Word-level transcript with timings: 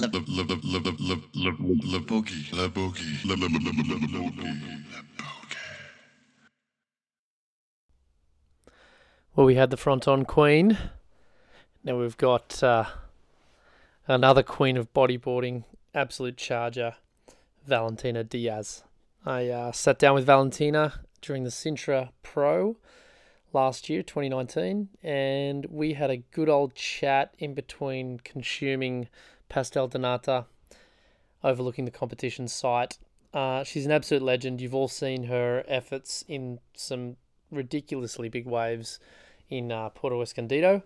Le 0.00 0.06
Boogie. 0.06 0.30
Le 0.72 1.98
Boogie. 2.00 2.52
Le 2.52 2.68
Boogie. 2.68 3.08
Well, 9.34 9.46
we 9.46 9.56
had 9.56 9.70
the 9.70 9.76
Fronton 9.76 10.24
Queen. 10.24 10.78
Now 11.82 11.98
we've 11.98 12.16
got 12.16 12.62
uh, 12.62 12.84
another 14.06 14.42
Queen 14.44 14.76
of 14.76 14.92
bodyboarding, 14.92 15.64
absolute 15.94 16.36
charger, 16.36 16.94
Valentina 17.66 18.22
Diaz. 18.22 18.84
I 19.26 19.48
uh, 19.48 19.72
sat 19.72 19.98
down 19.98 20.14
with 20.14 20.26
Valentina 20.26 21.00
during 21.20 21.42
the 21.42 21.50
Sintra 21.50 22.10
Pro 22.22 22.76
last 23.52 23.88
year, 23.88 24.02
2019, 24.02 24.88
and 25.02 25.66
we 25.66 25.94
had 25.94 26.10
a 26.10 26.18
good 26.18 26.48
old 26.48 26.74
chat 26.74 27.34
in 27.38 27.54
between 27.54 28.20
consuming 28.20 29.08
pastel 29.48 29.88
de 29.88 29.98
nata, 29.98 30.46
overlooking 31.42 31.84
the 31.84 31.90
competition 31.90 32.48
site. 32.48 32.98
Uh, 33.32 33.62
she's 33.62 33.86
an 33.86 33.92
absolute 33.92 34.22
legend. 34.22 34.60
You've 34.60 34.74
all 34.74 34.88
seen 34.88 35.24
her 35.24 35.64
efforts 35.68 36.24
in 36.28 36.60
some 36.74 37.16
ridiculously 37.50 38.28
big 38.28 38.46
waves 38.46 38.98
in 39.48 39.70
uh, 39.72 39.90
Puerto 39.90 40.20
Escondido. 40.22 40.82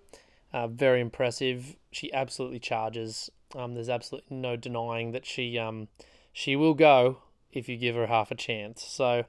Uh, 0.53 0.67
very 0.67 1.01
impressive. 1.01 1.77
She 1.91 2.13
absolutely 2.13 2.59
charges. 2.59 3.31
Um, 3.55 3.75
there's 3.75 3.89
absolutely 3.89 4.37
no 4.37 4.57
denying 4.57 5.13
that 5.13 5.27
she 5.27 5.59
um, 5.59 5.89
she 6.33 6.57
will 6.57 6.75
go 6.75 7.19
if 7.53 7.69
you 7.69 7.77
give 7.77 7.95
her 7.95 8.07
half 8.07 8.31
a 8.31 8.35
chance. 8.35 8.83
So, 8.83 9.25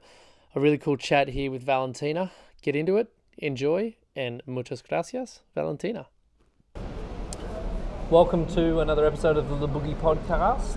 a 0.54 0.60
really 0.60 0.78
cool 0.78 0.96
chat 0.96 1.28
here 1.28 1.50
with 1.50 1.62
Valentina. 1.62 2.32
Get 2.62 2.74
into 2.76 2.96
it, 2.96 3.12
enjoy, 3.36 3.96
and 4.16 4.42
muchas 4.46 4.82
gracias, 4.82 5.40
Valentina. 5.54 6.06
Welcome 8.10 8.46
to 8.54 8.80
another 8.80 9.06
episode 9.06 9.36
of 9.36 9.48
the 9.60 9.66
Boogie 9.68 9.94
Podcast. 9.96 10.76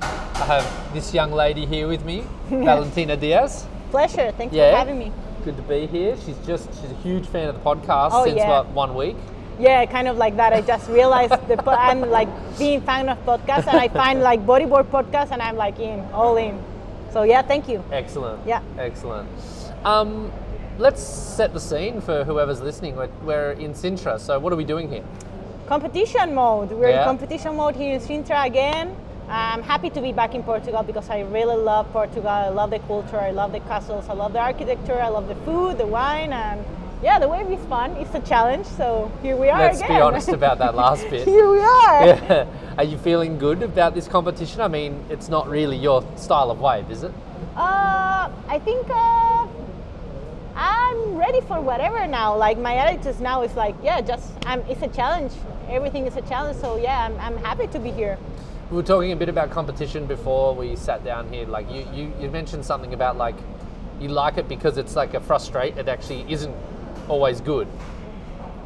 I 0.00 0.44
have 0.46 0.94
this 0.94 1.12
young 1.12 1.32
lady 1.32 1.66
here 1.66 1.88
with 1.88 2.04
me, 2.04 2.24
Valentina 2.48 3.16
Diaz. 3.16 3.66
Pleasure. 3.90 4.32
Thanks 4.32 4.54
Yeah. 4.54 4.70
for 4.72 4.76
having 4.78 4.98
me. 4.98 5.12
Good 5.44 5.56
to 5.56 5.62
be 5.62 5.86
here. 5.86 6.16
She's 6.24 6.36
just 6.46 6.68
she's 6.80 6.90
a 6.90 6.94
huge 7.02 7.26
fan 7.26 7.48
of 7.48 7.54
the 7.54 7.60
podcast 7.60 8.10
Oh, 8.12 8.24
since 8.24 8.36
yeah. 8.36 8.48
what 8.48 8.68
one 8.68 8.94
week. 8.94 9.16
Yeah, 9.58 9.84
kind 9.86 10.06
of 10.08 10.16
like 10.18 10.36
that. 10.36 10.52
I 10.52 10.60
just 10.60 10.88
realized 10.88 11.32
the 11.48 11.56
po- 11.56 11.72
I'm 11.72 12.00
like 12.02 12.28
being 12.58 12.80
fan 12.80 13.08
of 13.08 13.18
podcasts, 13.26 13.66
and 13.66 13.78
I 13.78 13.88
find 13.88 14.20
like 14.20 14.46
bodyboard 14.46 14.84
podcasts, 14.86 15.32
and 15.32 15.42
I'm 15.42 15.56
like 15.56 15.78
in, 15.80 16.00
all 16.12 16.36
in. 16.36 16.62
So 17.12 17.22
yeah, 17.24 17.42
thank 17.42 17.68
you. 17.68 17.82
Excellent. 17.90 18.46
Yeah. 18.46 18.62
Excellent. 18.78 19.28
Um, 19.84 20.30
let's 20.78 21.02
set 21.02 21.52
the 21.52 21.60
scene 21.60 22.00
for 22.00 22.24
whoever's 22.24 22.60
listening. 22.60 22.94
We're, 22.96 23.08
we're 23.24 23.52
in 23.52 23.72
Sintra, 23.74 24.20
so 24.20 24.38
what 24.38 24.52
are 24.52 24.56
we 24.56 24.64
doing 24.64 24.88
here? 24.90 25.04
Competition 25.68 26.34
mode. 26.34 26.70
We're 26.72 26.88
Yeah. 26.88 27.00
in 27.00 27.04
competition 27.04 27.54
mode 27.56 27.76
here 27.76 27.92
in 27.94 28.00
Sintra 28.00 28.46
again. 28.46 28.96
I'm 29.28 29.62
happy 29.62 29.90
to 29.90 30.00
be 30.00 30.12
back 30.12 30.34
in 30.34 30.42
Portugal 30.42 30.82
because 30.82 31.10
I 31.10 31.20
really 31.20 31.56
love 31.56 31.92
Portugal. 31.92 32.30
I 32.30 32.48
love 32.48 32.70
the 32.70 32.78
culture. 32.78 33.20
I 33.20 33.30
love 33.32 33.52
the 33.52 33.60
castles. 33.60 34.08
I 34.08 34.14
love 34.14 34.32
the 34.32 34.38
architecture. 34.40 34.98
I 34.98 35.08
love 35.08 35.28
the 35.28 35.34
food, 35.44 35.76
the 35.76 35.86
wine, 35.86 36.32
and 36.32 36.64
yeah, 37.02 37.18
the 37.18 37.28
wave 37.28 37.50
is 37.50 37.62
fun. 37.66 37.90
It's 38.00 38.14
a 38.14 38.20
challenge. 38.20 38.64
So 38.64 39.10
here 39.20 39.36
we 39.36 39.50
are 39.50 39.58
Let's 39.60 39.80
again. 39.80 39.98
be 39.98 40.00
honest 40.00 40.30
about 40.30 40.56
that 40.60 40.74
last 40.84 41.04
bit. 41.10 41.26
here 41.28 41.50
we 41.50 41.60
are. 41.60 42.06
Yeah. 42.06 42.46
Are 42.78 42.84
you 42.84 42.96
feeling 42.96 43.36
good 43.38 43.62
about 43.62 43.92
this 43.94 44.08
competition? 44.08 44.62
I 44.62 44.68
mean, 44.68 45.04
it's 45.10 45.28
not 45.28 45.48
really 45.50 45.76
your 45.76 46.02
style 46.16 46.50
of 46.50 46.60
wave, 46.60 46.90
is 46.90 47.02
it? 47.02 47.12
Uh, 47.56 48.30
I 48.48 48.58
think 48.64 48.88
uh, 48.88 49.46
I'm 50.56 51.14
ready 51.16 51.42
for 51.42 51.60
whatever 51.60 52.06
now. 52.06 52.34
Like 52.36 52.56
my 52.58 52.74
attitude 52.76 53.20
now 53.20 53.42
is 53.42 53.54
like, 53.54 53.74
yeah, 53.82 54.00
just 54.00 54.32
I'm, 54.46 54.60
it's 54.70 54.80
a 54.82 54.88
challenge. 54.88 55.32
Everything 55.68 56.06
is 56.06 56.16
a 56.16 56.22
challenge. 56.22 56.58
So 56.58 56.76
yeah, 56.76 57.06
I'm, 57.06 57.18
I'm 57.18 57.36
happy 57.44 57.66
to 57.68 57.78
be 57.78 57.90
here. 57.90 58.18
We 58.70 58.76
were 58.76 58.82
talking 58.82 59.12
a 59.12 59.16
bit 59.16 59.28
about 59.28 59.50
competition 59.50 60.06
before 60.06 60.54
we 60.54 60.76
sat 60.76 61.04
down 61.04 61.32
here. 61.32 61.46
Like 61.46 61.70
you, 61.70 61.86
you, 61.94 62.12
you 62.20 62.30
mentioned 62.30 62.64
something 62.64 62.92
about 62.92 63.16
like 63.16 63.36
you 64.00 64.08
like 64.08 64.38
it 64.38 64.48
because 64.48 64.78
it's 64.78 64.94
like 64.96 65.14
a 65.14 65.20
frustrate. 65.20 65.76
It 65.78 65.88
actually 65.88 66.24
isn't 66.30 66.54
always 67.08 67.40
good. 67.40 67.66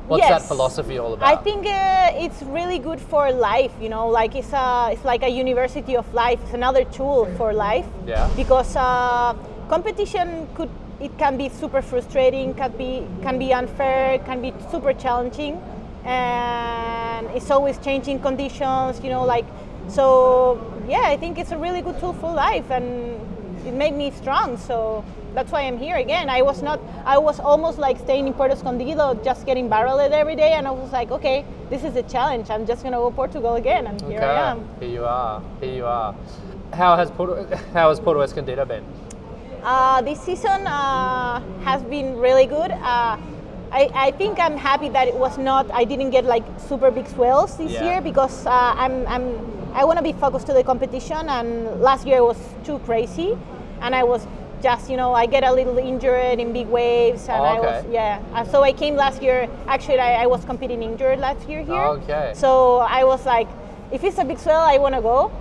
What's 0.09 0.29
that 0.29 0.43
philosophy 0.43 0.99
all 0.99 1.15
about? 1.15 1.33
I 1.33 1.41
think 1.41 1.65
uh, 1.65 2.11
it's 2.15 2.43
really 2.43 2.79
good 2.79 3.01
for 3.01 3.33
life. 3.33 3.73
You 3.81 3.89
know, 3.89 4.09
like 4.09 4.35
it's 4.35 4.53
a 4.53 4.91
it's 4.93 5.05
like 5.05 5.23
a 5.23 5.29
university 5.29 5.97
of 5.97 6.13
life. 6.13 6.41
It's 6.43 6.55
another 6.55 6.85
tool 6.85 7.27
for 7.37 7.53
life. 7.53 7.87
Yeah. 8.07 8.29
Because 8.37 8.77
uh, 8.77 9.35
competition 9.69 10.49
could 10.55 10.71
it 11.01 11.17
can 11.19 11.37
be 11.37 11.49
super 11.49 11.83
frustrating, 11.83 12.55
can 12.55 12.73
be 12.73 13.07
can 13.23 13.39
be 13.39 13.53
unfair, 13.53 14.19
can 14.21 14.43
be 14.43 14.53
super 14.71 14.93
challenging, 14.93 15.61
and 16.05 17.27
it's 17.31 17.51
always 17.51 17.79
changing 17.79 18.21
conditions. 18.21 19.01
You 19.03 19.11
know, 19.11 19.25
like 19.25 19.47
so. 19.89 20.69
Yeah, 20.89 21.03
I 21.05 21.17
think 21.17 21.39
it's 21.39 21.53
a 21.53 21.57
really 21.59 21.81
good 21.81 21.99
tool 22.01 22.13
for 22.13 22.33
life, 22.33 22.71
and 22.71 23.21
it 23.67 23.73
made 23.73 23.95
me 23.95 24.11
strong. 24.11 24.57
So 24.57 25.05
that's 25.33 25.53
why 25.53 25.63
I'm 25.63 25.79
here 25.79 25.97
again. 25.97 26.29
I 26.29 26.43
was 26.43 26.61
not. 26.63 26.81
I 27.05 27.19
was 27.19 27.39
almost 27.39 27.79
like 27.79 27.99
staying 27.99 28.27
in 28.27 28.33
Puerto 28.35 28.55
Escondido, 28.55 29.15
just 29.23 29.47
getting 29.47 29.69
barreled 29.69 30.13
every 30.13 30.35
day, 30.37 30.53
and 30.55 30.67
I 30.67 30.73
was 30.73 30.93
like, 30.93 31.11
okay, 31.13 31.45
this 31.71 31.85
is 31.85 31.95
a 31.97 32.03
challenge. 32.03 32.51
I'm 32.51 32.67
just 32.67 32.83
gonna 32.83 32.97
go 32.97 33.11
to 33.11 33.17
Portugal 33.17 33.55
again, 33.55 33.87
and 33.87 34.01
here 34.03 34.21
I 34.21 34.51
am. 34.51 34.69
Here 34.81 34.91
you 34.91 35.05
are. 35.05 35.43
Here 35.61 35.75
you 35.75 35.87
are. 35.87 36.15
How 36.73 36.97
has 36.97 37.11
Porto, 37.11 37.47
how 37.73 37.89
has 37.91 38.01
Porto 38.01 38.21
Escondido 38.23 38.65
been? 38.65 38.85
Uh, 39.63 40.03
this 40.03 40.21
season 40.21 40.67
uh, 40.67 41.41
has 41.63 41.83
been 41.85 42.19
really 42.19 42.47
good. 42.47 42.73
Uh, 42.73 43.17
I, 43.73 43.91
I 43.95 44.11
think 44.13 44.39
I'm 44.39 44.57
happy 44.57 44.89
that 44.91 45.09
it 45.09 45.15
was 45.15 45.39
not. 45.39 45.71
I 45.73 45.85
didn't 45.85 46.11
get 46.11 46.25
like 46.25 46.45
super 46.69 46.91
big 46.91 47.07
swells 47.09 47.57
this 47.57 47.73
Yeah. 47.73 47.85
year 47.85 48.01
because 48.03 48.47
uh, 48.47 48.75
I'm, 48.77 49.07
I'm 49.07 49.25
I 49.75 49.85
want 49.85 49.97
to 49.99 50.03
be 50.03 50.13
focused 50.13 50.47
to 50.49 50.53
the 50.53 50.63
competition. 50.63 51.29
And 51.29 51.81
last 51.81 52.07
year 52.07 52.23
was 52.23 52.37
too 52.65 52.79
crazy, 52.81 53.37
and 53.81 53.95
I 53.95 54.05
was 54.05 54.27
just 54.63 54.91
you 54.91 54.97
know 54.97 55.15
I 55.15 55.25
get 55.27 55.43
a 55.43 55.51
little 55.53 55.79
injured 55.79 56.39
in 56.39 56.53
big 56.53 56.69
waves, 56.69 57.29
and 57.29 57.41
Oh, 57.41 57.45
I 57.55 57.61
was 57.61 57.85
yeah. 57.91 58.21
Uh, 58.35 58.45
so 58.45 58.63
I 58.63 58.73
came 58.73 58.95
last 58.95 59.23
year. 59.23 59.49
Actually, 59.67 60.01
I, 60.01 60.25
I 60.25 60.27
was 60.27 60.45
competing 60.45 60.83
injured 60.83 61.19
last 61.19 61.49
year 61.49 61.63
here. 61.65 61.87
Okay. 61.97 62.33
So 62.37 62.79
I 62.79 63.05
was 63.05 63.25
like, 63.25 63.49
if 63.91 64.05
it's 64.05 64.19
a 64.19 64.25
big 64.25 64.39
swell, 64.39 64.61
I 64.61 64.77
want 64.79 64.95
to 64.95 65.01
go 65.01 65.33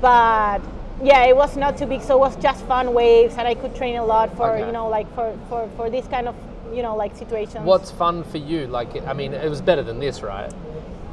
but 0.00 0.60
yeah 1.02 1.24
it 1.24 1.36
was 1.36 1.56
not 1.56 1.76
too 1.76 1.86
big 1.86 2.00
so 2.02 2.14
it 2.14 2.20
was 2.20 2.36
just 2.36 2.64
fun 2.66 2.94
waves 2.94 3.34
and 3.36 3.48
i 3.48 3.54
could 3.54 3.74
train 3.74 3.96
a 3.96 4.04
lot 4.04 4.34
for 4.36 4.50
Okay. 4.50 4.66
you 4.66 4.72
know 4.72 4.88
like 4.88 5.12
for, 5.14 5.36
for 5.48 5.68
for 5.76 5.90
this 5.90 6.06
kind 6.06 6.28
of 6.28 6.34
you 6.74 6.82
know 6.82 6.94
like 6.96 7.16
situations 7.16 7.64
What's 7.64 7.90
fun 7.90 8.24
for 8.24 8.38
you? 8.38 8.66
Like, 8.66 8.90
I 9.06 9.12
mean, 9.12 9.32
it 9.34 9.48
was 9.48 9.60
better 9.60 9.82
than 9.82 9.98
this, 10.00 10.22
right? 10.22 10.52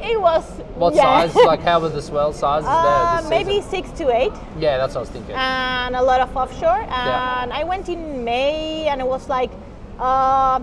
it 0.01 0.19
was 0.19 0.43
What 0.75 0.93
yeah. 0.93 1.27
size? 1.27 1.35
Like, 1.51 1.61
how 1.61 1.79
were 1.79 1.89
the 1.89 2.01
swell 2.01 2.33
sizes 2.33 2.67
uh, 2.69 3.21
there? 3.21 3.29
Maybe 3.29 3.55
season? 3.61 3.69
six 3.71 3.91
to 3.99 4.11
eight 4.15 4.33
Yeah, 4.59 4.77
that's 4.77 4.93
what 4.93 4.99
I 4.99 5.01
was 5.01 5.09
thinking. 5.09 5.35
and 5.35 5.95
a 5.95 6.01
lot 6.03 6.19
of 6.21 6.35
offshore 6.35 6.81
Yeah. 6.81 7.41
and 7.43 7.53
i 7.53 7.63
went 7.63 7.87
in 7.89 8.23
may 8.23 8.87
and 8.89 8.99
it 9.01 9.07
was 9.07 9.29
like 9.29 9.51
uh, 9.99 10.59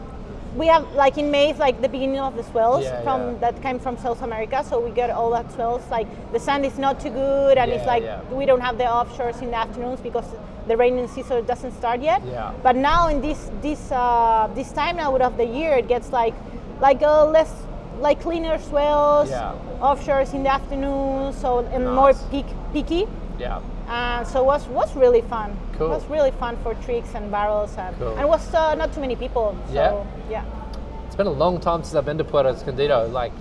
we 0.57 0.67
have 0.67 0.85
like 0.95 1.17
in 1.19 1.31
May, 1.31 1.53
like 1.55 1.81
the 1.81 1.89
beginning 1.89 2.21
of 2.21 2.37
the 2.37 2.43
swells 2.45 2.85
Yeah, 2.85 3.03
from 3.03 3.21
yeah. 3.21 3.39
that 3.39 3.63
came 3.63 3.79
from 3.79 3.97
South 3.99 4.23
America. 4.23 4.63
So 4.69 4.81
we 4.81 4.91
get 4.91 5.11
all 5.11 5.31
that 5.31 5.51
swells. 5.53 5.83
Like 5.91 6.07
the 6.33 6.39
sun 6.41 6.65
is 6.65 6.79
not 6.79 7.01
too 7.01 7.11
good, 7.11 7.57
and 7.59 7.71
it's 7.71 7.87
like 7.87 8.03
yeah. 8.03 8.21
we 8.31 8.45
don't 8.47 8.61
have 8.61 8.77
the 8.79 8.85
offshores 8.85 9.41
in 9.43 9.51
the 9.51 9.57
afternoons 9.57 10.01
because 10.01 10.27
the 10.69 10.77
rainy 10.77 11.07
season 11.09 11.45
doesn't 11.47 11.73
start 11.73 12.01
yet. 12.03 12.23
Yeah. 12.27 12.53
But 12.63 12.77
now 12.77 13.09
in 13.09 13.21
this 13.21 13.51
this 13.63 13.91
uh, 13.91 14.49
this 14.55 14.73
time 14.73 14.97
now 14.97 15.17
of 15.17 15.37
the 15.37 15.47
year, 15.47 15.73
it 15.77 15.89
gets 15.89 16.13
like 16.13 16.35
like 16.81 17.03
uh, 17.03 17.25
less 17.27 17.53
like 18.01 18.21
cleaner 18.21 18.59
swells, 18.59 19.31
Yeah. 19.31 19.55
offshores 19.81 20.35
in 20.35 20.43
the 20.43 20.53
afternoon, 20.53 21.33
so 21.33 21.61
and 21.73 21.85
more 21.95 22.13
peak 22.31 22.47
peaky. 22.73 23.07
yeah. 23.39 23.61
And 23.89 24.27
so 24.27 24.41
it 24.41 24.47
was 24.47 24.67
was 24.69 24.95
really 24.97 25.23
fun. 25.23 25.57
Cool. 25.77 25.87
It 25.89 25.95
was 25.95 26.07
really 26.07 26.31
fun 26.33 26.57
for 26.63 26.75
tricks 26.75 27.15
and 27.15 27.31
barrels 27.31 27.77
and 27.77 27.97
Cool. 27.99 28.17
and 28.17 28.29
was 28.29 28.55
uh, 28.55 28.75
not 28.75 28.93
too 28.93 29.01
many 29.01 29.17
people. 29.17 29.57
So 29.69 29.75
Yeah? 29.75 30.05
yeah. 30.31 30.45
It's 31.07 31.17
been 31.17 31.27
a 31.27 31.31
long 31.45 31.61
time 31.61 31.83
since 31.83 31.95
I've 31.95 32.07
been 32.07 32.19
to 32.19 32.25
Puerto 32.25 32.49
Escondido. 32.49 33.07
Like, 33.09 33.33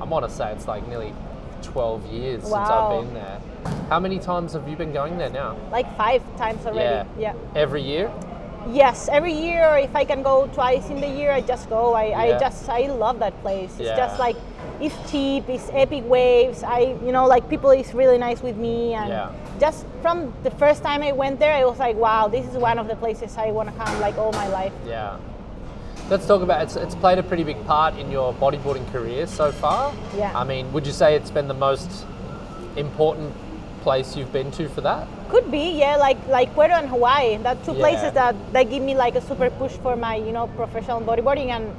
I 0.00 0.04
want 0.04 0.28
to 0.28 0.30
say 0.30 0.52
it's 0.52 0.68
like 0.68 0.86
nearly 0.88 1.14
12 1.62 2.06
years 2.12 2.42
since 2.42 2.54
I've 2.54 3.02
been 3.02 3.14
there. 3.14 3.40
How 3.88 3.98
many 3.98 4.18
times 4.18 4.52
have 4.52 4.68
you 4.68 4.76
been 4.76 4.92
going 4.92 5.16
there 5.16 5.30
now? 5.30 5.56
Like 5.72 5.88
five 5.96 6.22
times 6.36 6.66
already. 6.66 7.08
Yeah. 7.18 7.32
Every 7.54 7.82
year? 7.82 8.12
Yes, 8.68 9.08
every 9.10 9.32
year 9.32 9.76
if 9.78 9.94
I 9.94 10.04
can 10.04 10.22
go 10.22 10.48
twice 10.48 10.90
in 10.90 11.00
the 11.00 11.08
year, 11.08 11.30
I 11.32 11.40
just 11.40 11.70
go. 11.70 11.94
I, 11.94 12.06
Yeah. 12.06 12.20
I 12.20 12.38
just 12.38 12.68
I 12.68 12.86
love 12.88 13.20
that 13.20 13.40
place. 13.42 13.70
It's 13.78 13.88
Yeah. 13.88 13.96
just 13.96 14.18
like 14.18 14.36
it's 14.80 14.94
cheap, 15.10 15.48
it's 15.48 15.68
epic 15.72 16.04
waves. 16.06 16.62
I 16.62 16.96
you 17.04 17.12
know 17.12 17.26
like 17.26 17.48
people 17.48 17.70
is 17.70 17.92
really 17.94 18.18
nice 18.18 18.42
with 18.42 18.56
me 18.56 18.94
and 18.94 19.08
Yeah. 19.08 19.30
just 19.58 19.86
from 20.02 20.32
the 20.42 20.50
first 20.50 20.82
time 20.82 21.02
I 21.02 21.12
went 21.12 21.38
there, 21.40 21.52
I 21.54 21.64
was 21.64 21.78
like, 21.78 21.96
wow, 21.96 22.28
this 22.28 22.46
is 22.46 22.56
one 22.56 22.78
of 22.78 22.86
the 22.88 22.96
places 22.96 23.36
I 23.36 23.50
want 23.52 23.68
to 23.70 23.74
come 23.84 24.00
like 24.00 24.16
all 24.18 24.32
my 24.32 24.48
life. 24.48 24.72
Yeah. 24.86 25.16
Let's 26.10 26.26
talk 26.26 26.42
about 26.42 26.62
it's, 26.62 26.76
it's 26.76 26.94
played 26.94 27.18
a 27.18 27.22
pretty 27.22 27.42
big 27.42 27.64
part 27.66 27.96
in 27.98 28.10
your 28.10 28.32
bodyboarding 28.34 28.86
career 28.92 29.26
so 29.26 29.50
far. 29.50 29.92
Yeah. 30.16 30.30
I 30.38 30.44
mean, 30.44 30.72
would 30.72 30.86
you 30.86 30.92
say 30.92 31.16
it's 31.16 31.30
been 31.32 31.48
the 31.48 31.54
most 31.68 31.90
important 32.76 33.32
place 33.82 34.16
you've 34.16 34.32
been 34.32 34.50
to 34.52 34.68
for 34.68 34.82
that? 34.82 35.08
Could 35.30 35.50
be, 35.50 35.70
yeah, 35.78 35.96
like 35.96 36.18
like 36.28 36.52
Puerto 36.54 36.74
and 36.74 36.88
Hawaii. 36.88 37.38
That 37.38 37.64
two 37.64 37.72
Yeah. 37.72 37.78
places 37.80 38.12
that, 38.12 38.34
that 38.52 38.70
give 38.70 38.82
me 38.82 38.94
like 38.94 39.16
a 39.16 39.20
super 39.20 39.50
push 39.50 39.72
for 39.82 39.96
my, 39.96 40.16
you 40.16 40.32
know, 40.32 40.46
professional 40.48 41.00
bodyboarding 41.00 41.48
and 41.50 41.74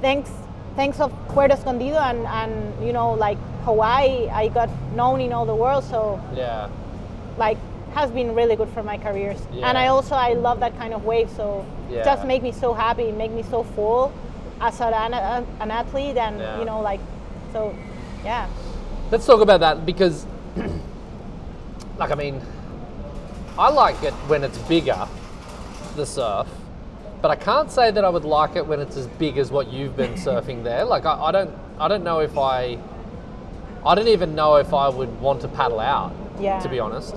thanks 0.00 0.30
thanks 0.76 1.00
of 1.00 1.12
Puerto 1.28 1.54
Escondido 1.54 1.98
and, 1.98 2.26
and 2.26 2.86
you 2.86 2.92
know 2.92 3.12
like 3.12 3.38
Hawaii, 3.64 4.28
I 4.28 4.48
got 4.48 4.68
known 4.94 5.20
in 5.20 5.32
all 5.32 5.46
the 5.46 5.54
world. 5.54 5.84
So 5.84 6.20
Yeah. 6.34 6.68
like 7.38 7.58
has 7.94 8.10
been 8.10 8.34
really 8.34 8.56
good 8.56 8.70
for 8.70 8.82
my 8.82 8.96
careers. 8.96 9.38
And 9.62 9.76
I 9.76 9.88
also 9.88 10.14
I 10.14 10.32
love 10.32 10.60
that 10.60 10.76
kind 10.78 10.94
of 10.94 11.04
wave. 11.04 11.30
So 11.30 11.64
it 11.90 12.04
just 12.04 12.24
make 12.24 12.42
me 12.42 12.52
so 12.52 12.72
happy, 12.72 13.12
make 13.12 13.30
me 13.32 13.42
so 13.42 13.62
full 13.62 14.12
as 14.60 14.80
an, 14.80 14.94
an, 15.14 15.46
an 15.60 15.70
athlete, 15.70 16.16
and 16.16 16.38
Yeah. 16.38 16.58
you 16.58 16.64
know 16.64 16.80
like 16.80 17.00
so 17.52 17.74
yeah. 18.24 18.48
Let's 19.10 19.26
talk 19.26 19.40
about 19.42 19.60
that 19.60 19.84
because, 19.84 20.24
like, 21.98 22.10
I 22.10 22.14
mean, 22.14 22.40
I 23.58 23.68
like 23.68 24.02
it 24.02 24.14
when 24.26 24.42
it's 24.42 24.56
bigger, 24.58 25.06
the 25.96 26.06
surf, 26.06 26.46
but 27.22 27.30
I 27.30 27.36
can't 27.36 27.70
say 27.70 27.90
that 27.92 28.04
I 28.04 28.08
would 28.08 28.24
like 28.24 28.56
it 28.56 28.66
when 28.66 28.80
it's 28.80 28.96
as 28.96 29.06
big 29.06 29.38
as 29.38 29.50
what 29.50 29.72
you've 29.72 29.96
been 29.96 30.14
surfing 30.26 30.64
there. 30.64 30.84
Like, 30.84 31.06
I, 31.06 31.14
I 31.14 31.32
don't, 31.32 31.54
I 31.78 31.88
don't 31.88 32.02
know 32.04 32.18
if 32.18 32.36
I, 32.36 32.76
I 33.86 33.94
don't 33.94 34.08
even 34.08 34.34
know 34.34 34.56
if 34.56 34.74
I 34.74 34.88
would 34.88 35.20
want 35.20 35.40
to 35.42 35.48
paddle 35.48 35.80
out. 35.80 36.12
Yeah. 36.40 36.58
To 36.60 36.68
be 36.68 36.80
honest, 36.80 37.14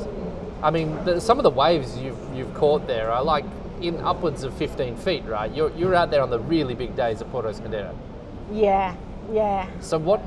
I 0.62 0.69
mean, 0.72 1.04
the, 1.06 1.19
some 1.19 1.40
of 1.40 1.44
the 1.44 1.50
waves 1.50 1.98
you've 1.98 2.18
you've 2.36 2.54
caught 2.54 2.86
there 2.86 3.10
are 3.12 3.24
like 3.24 3.46
in 3.81 3.98
upwards 4.02 4.44
of 4.44 4.54
15 4.56 4.98
feet, 4.98 5.24
right? 5.25 5.52
You're 5.54 5.72
you're 5.72 5.96
out 5.96 6.12
there 6.12 6.22
on 6.22 6.30
the 6.30 6.40
really 6.40 6.75
big 6.75 6.96
days 6.96 7.22
at 7.22 7.31
Puerto 7.31 7.48
Escondido. 7.48 7.98
Yeah, 8.52 8.96
yeah. 9.31 9.68
So 9.80 9.98
what, 9.98 10.22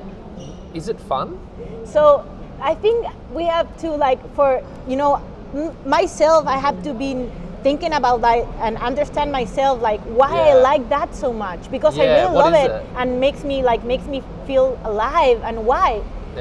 is 0.74 0.88
it 0.88 0.98
fun? 1.00 1.38
So 1.84 2.24
I 2.60 2.74
think 2.74 3.06
we 3.32 3.44
have 3.44 3.76
to 3.78 3.90
like 3.90 4.18
for 4.34 4.62
you 4.88 4.96
know 4.96 5.22
m- 5.54 5.76
myself 5.88 6.46
I 6.46 6.56
have 6.58 6.82
to 6.84 6.94
be 6.94 7.28
thinking 7.68 7.92
about 7.92 8.20
that 8.22 8.40
and 8.64 8.78
understand 8.90 9.28
myself 9.30 9.74
like 9.82 10.00
why 10.20 10.32
I 10.50 10.54
like 10.70 10.84
that 10.88 11.14
so 11.14 11.32
much 11.46 11.70
because 11.70 11.98
I 11.98 12.06
really 12.18 12.34
love 12.44 12.54
it, 12.54 12.70
it? 12.70 12.86
and 12.96 13.20
makes 13.20 13.44
me 13.44 13.56
like 13.70 13.84
makes 13.84 14.06
me 14.14 14.22
feel 14.46 14.68
alive 14.84 15.38
and 15.48 15.56
why. 15.70 15.90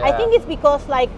I 0.09 0.11
think 0.17 0.29
it's 0.37 0.45
because 0.45 0.87
like 0.87 1.09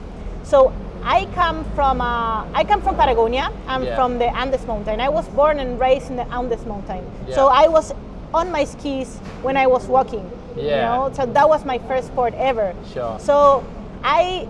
so 0.43 0.73
I 1.03 1.19
come 1.39 1.57
from 1.75 2.01
uh, 2.01 2.59
I 2.59 2.63
come 2.63 2.81
from 2.81 2.95
Patagonia. 2.95 3.45
I'm 3.67 3.83
Yeah. 3.83 3.95
from 3.99 4.17
the 4.21 4.29
Andes 4.41 4.65
mountain. 4.71 4.97
I 5.07 5.09
was 5.09 5.27
born 5.39 5.59
and 5.59 5.79
raised 5.79 6.09
in 6.09 6.15
the 6.15 6.27
Andes 6.37 6.65
mountain. 6.65 7.03
So 7.37 7.47
I 7.63 7.67
was 7.67 7.93
on 8.33 8.51
my 8.57 8.63
skis 8.73 9.09
when 9.45 9.55
I 9.57 9.67
was 9.75 9.83
walking 9.87 10.25
you 10.57 10.67
Yeah. 10.67 10.85
know? 10.85 11.11
So 11.13 11.25
that 11.37 11.47
was 11.53 11.65
my 11.65 11.77
first 11.89 12.07
sport 12.07 12.33
ever. 12.51 12.73
Sure. 12.93 13.15
so 13.19 13.63
I 14.03 14.47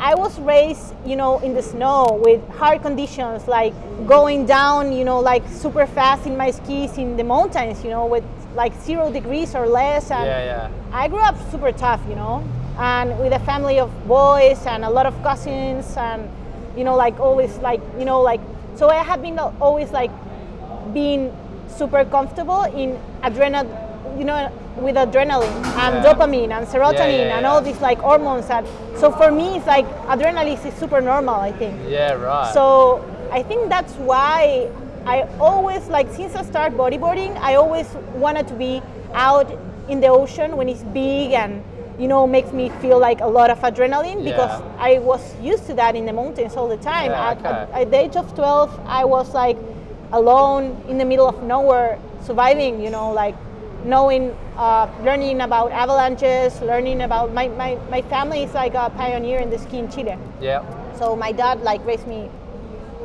I 0.00 0.14
was 0.14 0.38
raised, 0.40 0.94
you 1.04 1.14
know, 1.14 1.40
in 1.40 1.52
the 1.52 1.62
snow 1.62 2.18
with 2.24 2.40
hard 2.56 2.80
conditions, 2.80 3.46
like 3.46 3.74
going 4.06 4.46
down, 4.46 4.92
you 4.92 5.04
know, 5.04 5.20
like 5.20 5.46
super 5.48 5.86
fast 5.86 6.26
in 6.26 6.38
my 6.38 6.50
skis 6.50 6.96
in 6.96 7.18
the 7.18 7.24
mountains, 7.24 7.84
you 7.84 7.90
know, 7.90 8.06
with 8.06 8.24
like 8.54 8.72
zero 8.80 9.12
degrees 9.12 9.54
or 9.54 9.66
less. 9.66 10.10
And 10.10 10.24
Yeah, 10.24 10.44
yeah. 10.44 10.70
I 10.90 11.06
grew 11.08 11.20
up 11.20 11.36
super 11.50 11.70
tough, 11.70 12.00
you 12.08 12.16
know, 12.16 12.42
and 12.78 13.18
with 13.20 13.34
a 13.34 13.40
family 13.40 13.78
of 13.78 13.90
boys 14.08 14.64
and 14.64 14.86
a 14.86 14.90
lot 14.90 15.04
of 15.04 15.14
cousins, 15.22 15.94
and 15.98 16.30
you 16.78 16.84
know, 16.84 16.96
like 16.96 17.20
always, 17.20 17.58
like 17.58 17.82
you 17.98 18.06
know, 18.06 18.22
like 18.22 18.40
so 18.76 18.88
I 18.88 19.02
have 19.02 19.20
been 19.20 19.38
always 19.38 19.90
like 19.90 20.10
being 20.94 21.30
super 21.68 22.06
comfortable 22.06 22.62
in 22.62 22.98
adrenaline, 23.22 23.68
you 24.18 24.24
know, 24.24 24.50
with 24.76 24.96
adrenaline 24.96 25.64
and 25.84 25.94
Yeah. 25.96 26.04
dopamine 26.04 26.50
and 26.50 26.66
serotonin 26.66 27.26
yeah, 27.28 27.36
and 27.36 27.42
yeah. 27.42 27.50
all 27.50 27.60
these 27.60 27.80
like 27.80 27.98
hormones. 27.98 28.48
And 28.50 28.66
so 28.96 29.10
for 29.10 29.30
me, 29.30 29.56
it's 29.56 29.66
like 29.66 29.86
adrenaline 30.06 30.64
is 30.64 30.74
super 30.74 31.00
normal. 31.00 31.34
I 31.36 31.52
think. 31.52 31.74
Yeah, 31.88 32.12
right. 32.12 32.52
So 32.52 33.04
I 33.32 33.42
think 33.42 33.68
that's 33.68 33.94
why 33.94 34.68
I 35.06 35.22
always 35.38 35.88
like 35.88 36.12
since 36.12 36.34
I 36.34 36.42
started 36.42 36.76
bodyboarding, 36.78 37.36
I 37.40 37.54
always 37.56 37.86
wanted 38.14 38.48
to 38.48 38.54
be 38.54 38.82
out 39.14 39.50
in 39.88 40.00
the 40.00 40.08
ocean 40.08 40.56
when 40.56 40.68
it's 40.68 40.82
big 40.84 41.32
and 41.32 41.62
you 41.98 42.06
know 42.08 42.26
makes 42.26 42.52
me 42.52 42.70
feel 42.80 42.98
like 42.98 43.20
a 43.20 43.26
lot 43.26 43.50
of 43.50 43.58
adrenaline 43.60 44.24
because. 44.24 44.62
I 44.80 44.98
was 44.98 45.20
used 45.42 45.66
to 45.66 45.74
that 45.74 45.94
in 45.94 46.06
the 46.06 46.12
mountains 46.14 46.56
all 46.56 46.66
the 46.66 46.78
time. 46.78 47.10
At, 47.12 47.36
okay. 47.38 47.48
at, 47.48 47.70
at 47.82 47.90
the 47.90 47.98
age 47.98 48.16
of 48.16 48.34
12, 48.34 48.80
I 48.86 49.04
was 49.04 49.34
like 49.34 49.58
alone 50.12 50.82
in 50.88 50.96
the 50.96 51.04
middle 51.04 51.28
of 51.28 51.42
nowhere, 51.42 51.98
surviving. 52.22 52.80
You 52.82 52.88
know, 52.88 53.12
like 53.12 53.34
knowing, 53.84 54.36
uh, 54.56 54.88
learning 55.02 55.40
about 55.40 55.72
avalanches, 55.72 56.60
learning 56.60 57.02
about 57.02 57.32
my, 57.32 57.48
my, 57.48 57.78
my 57.90 58.02
family 58.02 58.42
is 58.42 58.52
like 58.54 58.74
a 58.74 58.90
pioneer 58.90 59.38
in 59.38 59.50
the 59.50 59.58
ski 59.58 59.78
in 59.78 59.90
Chile. 59.90 60.16
yeah. 60.40 60.62
So 60.98 61.16
my 61.16 61.32
dad 61.32 61.62
like 61.62 61.84
raised 61.86 62.06
me 62.06 62.28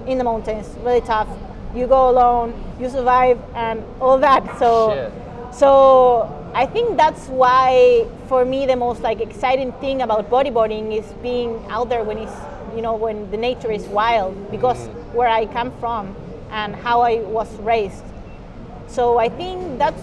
in 0.06 0.18
the 0.18 0.24
mountains, 0.24 0.68
really 0.84 1.02
tough. 1.02 1.30
You 1.74 1.88
go 1.88 2.10
alone, 2.10 2.54
you 2.80 2.90
survive, 2.90 3.40
and 3.54 3.84
all 4.00 4.18
that. 4.18 4.60
So, 4.60 4.92
Shit. 4.94 5.56
so 5.56 6.52
I 6.54 6.66
think 6.66 6.98
that's 6.98 7.28
why 7.28 8.06
for 8.28 8.46
me 8.46 8.66
the 8.66 8.76
most 8.76 9.02
like 9.02 9.22
exciting 9.22 9.72
thing 9.74 10.02
about 10.02 10.30
bodyboarding 10.30 10.98
is 10.98 11.06
being 11.22 11.64
out 11.70 11.90
there 11.90 12.04
when 12.04 12.18
it's 12.18 12.36
you 12.76 12.82
know 12.82 12.96
when 12.96 13.30
the 13.32 13.38
nature 13.38 13.72
is 13.72 13.86
wild 13.88 14.52
because 14.52 14.88
where 15.14 15.28
I 15.28 15.46
come 15.46 15.72
from 15.80 16.16
and 16.52 16.76
how 16.76 17.02
I 17.02 17.20
was 17.20 17.54
raised. 17.60 18.04
So 18.88 19.18
I 19.18 19.30
think 19.30 19.78
that's 19.78 20.02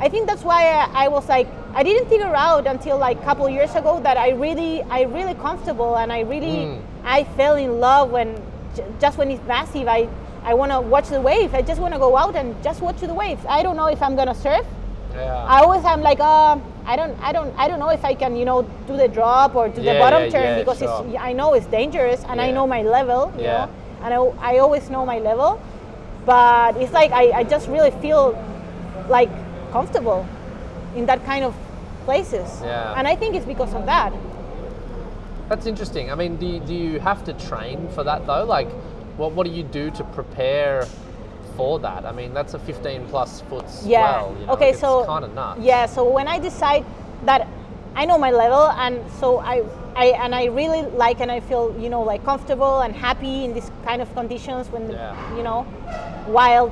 I 0.00 0.08
think 0.08 0.26
that's 0.26 0.42
why 0.44 0.62
I, 0.66 1.04
I 1.04 1.08
was 1.08 1.28
like 1.28 1.48
I 1.74 1.82
didn't 1.82 2.08
figure 2.08 2.34
out 2.34 2.66
until 2.66 2.98
like 2.98 3.18
a 3.20 3.24
couple 3.24 3.48
years 3.48 3.74
ago 3.74 4.00
that 4.00 4.16
I 4.16 4.30
really 4.30 4.82
I 4.84 5.02
really 5.02 5.34
comfortable 5.34 5.96
and 5.96 6.12
I 6.12 6.20
really 6.20 6.66
Mm. 6.66 6.80
I 7.04 7.24
fell 7.24 7.56
in 7.56 7.80
love 7.80 8.10
when 8.10 8.34
j- 8.76 8.84
just 9.00 9.18
when 9.18 9.30
it's 9.30 9.42
massive 9.46 9.88
I 9.88 10.08
I 10.44 10.54
want 10.54 10.72
to 10.72 10.80
watch 10.80 11.08
the 11.08 11.20
wave 11.20 11.54
I 11.54 11.62
just 11.62 11.80
want 11.80 11.94
to 11.94 11.98
go 12.00 12.16
out 12.16 12.36
and 12.36 12.54
just 12.62 12.80
watch 12.80 13.00
the 13.00 13.12
waves 13.14 13.42
I 13.48 13.62
don't 13.62 13.76
know 13.76 13.86
if 13.86 14.00
I'm 14.02 14.14
gonna 14.16 14.34
surf 14.34 14.66
Yeah. 15.14 15.54
I 15.54 15.60
always 15.62 15.84
am 15.84 16.00
like 16.02 16.20
uh, 16.20 16.58
I 16.86 16.94
don't 16.96 17.14
I 17.20 17.32
don't 17.32 17.52
I 17.58 17.66
don't 17.68 17.78
know 17.80 17.90
if 17.90 18.04
I 18.04 18.14
can 18.14 18.36
you 18.36 18.44
know 18.44 18.62
do 18.86 18.96
the 18.96 19.08
drop 19.08 19.54
or 19.56 19.68
do 19.68 19.80
Yeah, 19.82 19.94
the 19.94 19.98
bottom 19.98 20.22
yeah, 20.24 20.30
turn 20.36 20.58
because 20.60 20.78
sure. 20.78 21.18
I 21.18 21.32
know 21.32 21.54
it's 21.54 21.66
dangerous 21.66 22.22
and 22.28 22.40
I 22.40 22.50
know 22.52 22.66
my 22.66 22.82
level 22.82 23.32
you 23.36 23.44
Yeah. 23.44 23.66
know 23.66 23.70
and 24.04 24.14
I, 24.14 24.18
I 24.54 24.58
always 24.58 24.90
know 24.90 25.04
my 25.04 25.18
level 25.18 25.60
but 26.24 26.76
it's 26.76 26.92
like 26.92 27.10
I, 27.10 27.24
I 27.40 27.42
just 27.44 27.66
really 27.68 27.90
feel 28.04 28.36
like 29.08 29.30
comfortable 29.68 30.26
in 30.96 31.06
that 31.06 31.24
kind 31.24 31.44
of 31.44 31.54
places 32.04 32.60
Yeah. 32.64 32.94
and 32.96 33.06
I 33.06 33.14
think 33.16 33.34
it's 33.34 33.46
because 33.46 33.74
of 33.74 33.86
that 33.86 34.12
That's 35.48 35.66
interesting. 35.66 36.10
I 36.12 36.14
mean, 36.14 36.36
do 36.36 36.44
you, 36.46 36.60
do 36.60 36.74
you 36.74 37.00
have 37.00 37.24
to 37.24 37.32
train 37.32 37.88
for 37.94 38.04
that 38.04 38.26
though? 38.26 38.44
Like, 38.44 38.68
what 39.16 39.32
what 39.32 39.46
do 39.46 39.52
you 39.52 39.62
do 39.62 39.90
to 39.98 40.04
prepare 40.04 40.86
for 41.56 41.78
that? 41.80 42.04
I 42.04 42.12
mean, 42.12 42.34
that's 42.34 42.52
a 42.54 42.58
15 42.58 43.06
plus 43.08 43.40
foot 43.48 43.64
yeah 43.82 44.20
swell. 44.20 44.36
You 44.40 44.46
know? 44.46 44.52
okay 44.54 44.70
it's 44.70 44.80
so 44.80 45.06
kind 45.06 45.24
of 45.24 45.32
nuts. 45.34 45.60
yeah 45.60 45.86
so 45.86 46.00
when 46.16 46.28
i 46.28 46.38
decide 46.38 46.84
that 47.24 47.48
i 47.96 48.04
know 48.04 48.18
my 48.18 48.30
level 48.30 48.64
and 48.84 49.00
so 49.20 49.38
i 49.40 49.62
I, 49.96 50.06
and 50.24 50.32
I 50.32 50.44
really 50.44 50.82
like 51.04 51.18
and 51.20 51.28
I 51.28 51.40
feel 51.40 51.74
you 51.82 51.88
know 51.88 52.02
like 52.12 52.22
comfortable 52.24 52.82
and 52.84 52.94
happy 52.94 53.44
in 53.46 53.50
this 53.52 53.68
kind 53.84 54.00
of 54.00 54.08
conditions 54.14 54.68
when 54.70 54.84
Yeah. 54.90 55.36
you 55.36 55.42
know 55.42 55.66
wild 56.28 56.70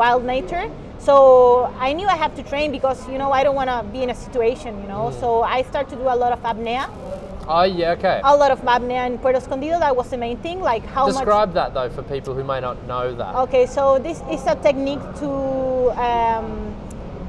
wild 0.00 0.24
nature 0.24 0.70
so 1.06 1.72
I 1.78 1.92
knew 1.92 2.06
I 2.06 2.16
have 2.16 2.34
to 2.36 2.42
train 2.42 2.70
because 2.70 2.98
you 3.08 3.18
know 3.18 3.32
I 3.32 3.42
don't 3.44 3.56
want 3.56 3.70
to 3.70 3.82
be 3.92 4.02
in 4.02 4.10
a 4.10 4.14
situation 4.14 4.70
you 4.82 4.88
Mm. 4.88 4.94
know 4.94 5.04
so 5.22 5.42
I 5.42 5.62
start 5.70 5.88
to 5.92 5.96
do 5.96 6.06
a 6.08 6.16
lot 6.22 6.32
of 6.36 6.40
apnea 6.42 6.84
Oh 7.48 7.64
yeah. 7.64 7.90
Okay. 7.98 8.20
a 8.22 8.36
lot 8.36 8.50
of 8.52 8.60
apnea 8.62 9.02
in 9.08 9.18
Puerto 9.18 9.38
Escondido 9.38 9.76
that 9.80 9.94
was 9.96 10.08
the 10.10 10.16
main 10.16 10.36
thing 10.46 10.60
like 10.60 10.84
how 10.86 11.06
much 11.06 11.14
Describe 11.16 11.52
that 11.54 11.74
though 11.74 11.90
for 11.90 12.02
people 12.14 12.32
who 12.34 12.44
may 12.44 12.60
not 12.60 12.76
know 12.86 13.04
that. 13.20 13.34
okay 13.44 13.66
so 13.66 13.98
this 13.98 14.18
is 14.30 14.42
a 14.46 14.54
technique 14.66 15.02
to 15.22 15.30
um, 16.08 16.46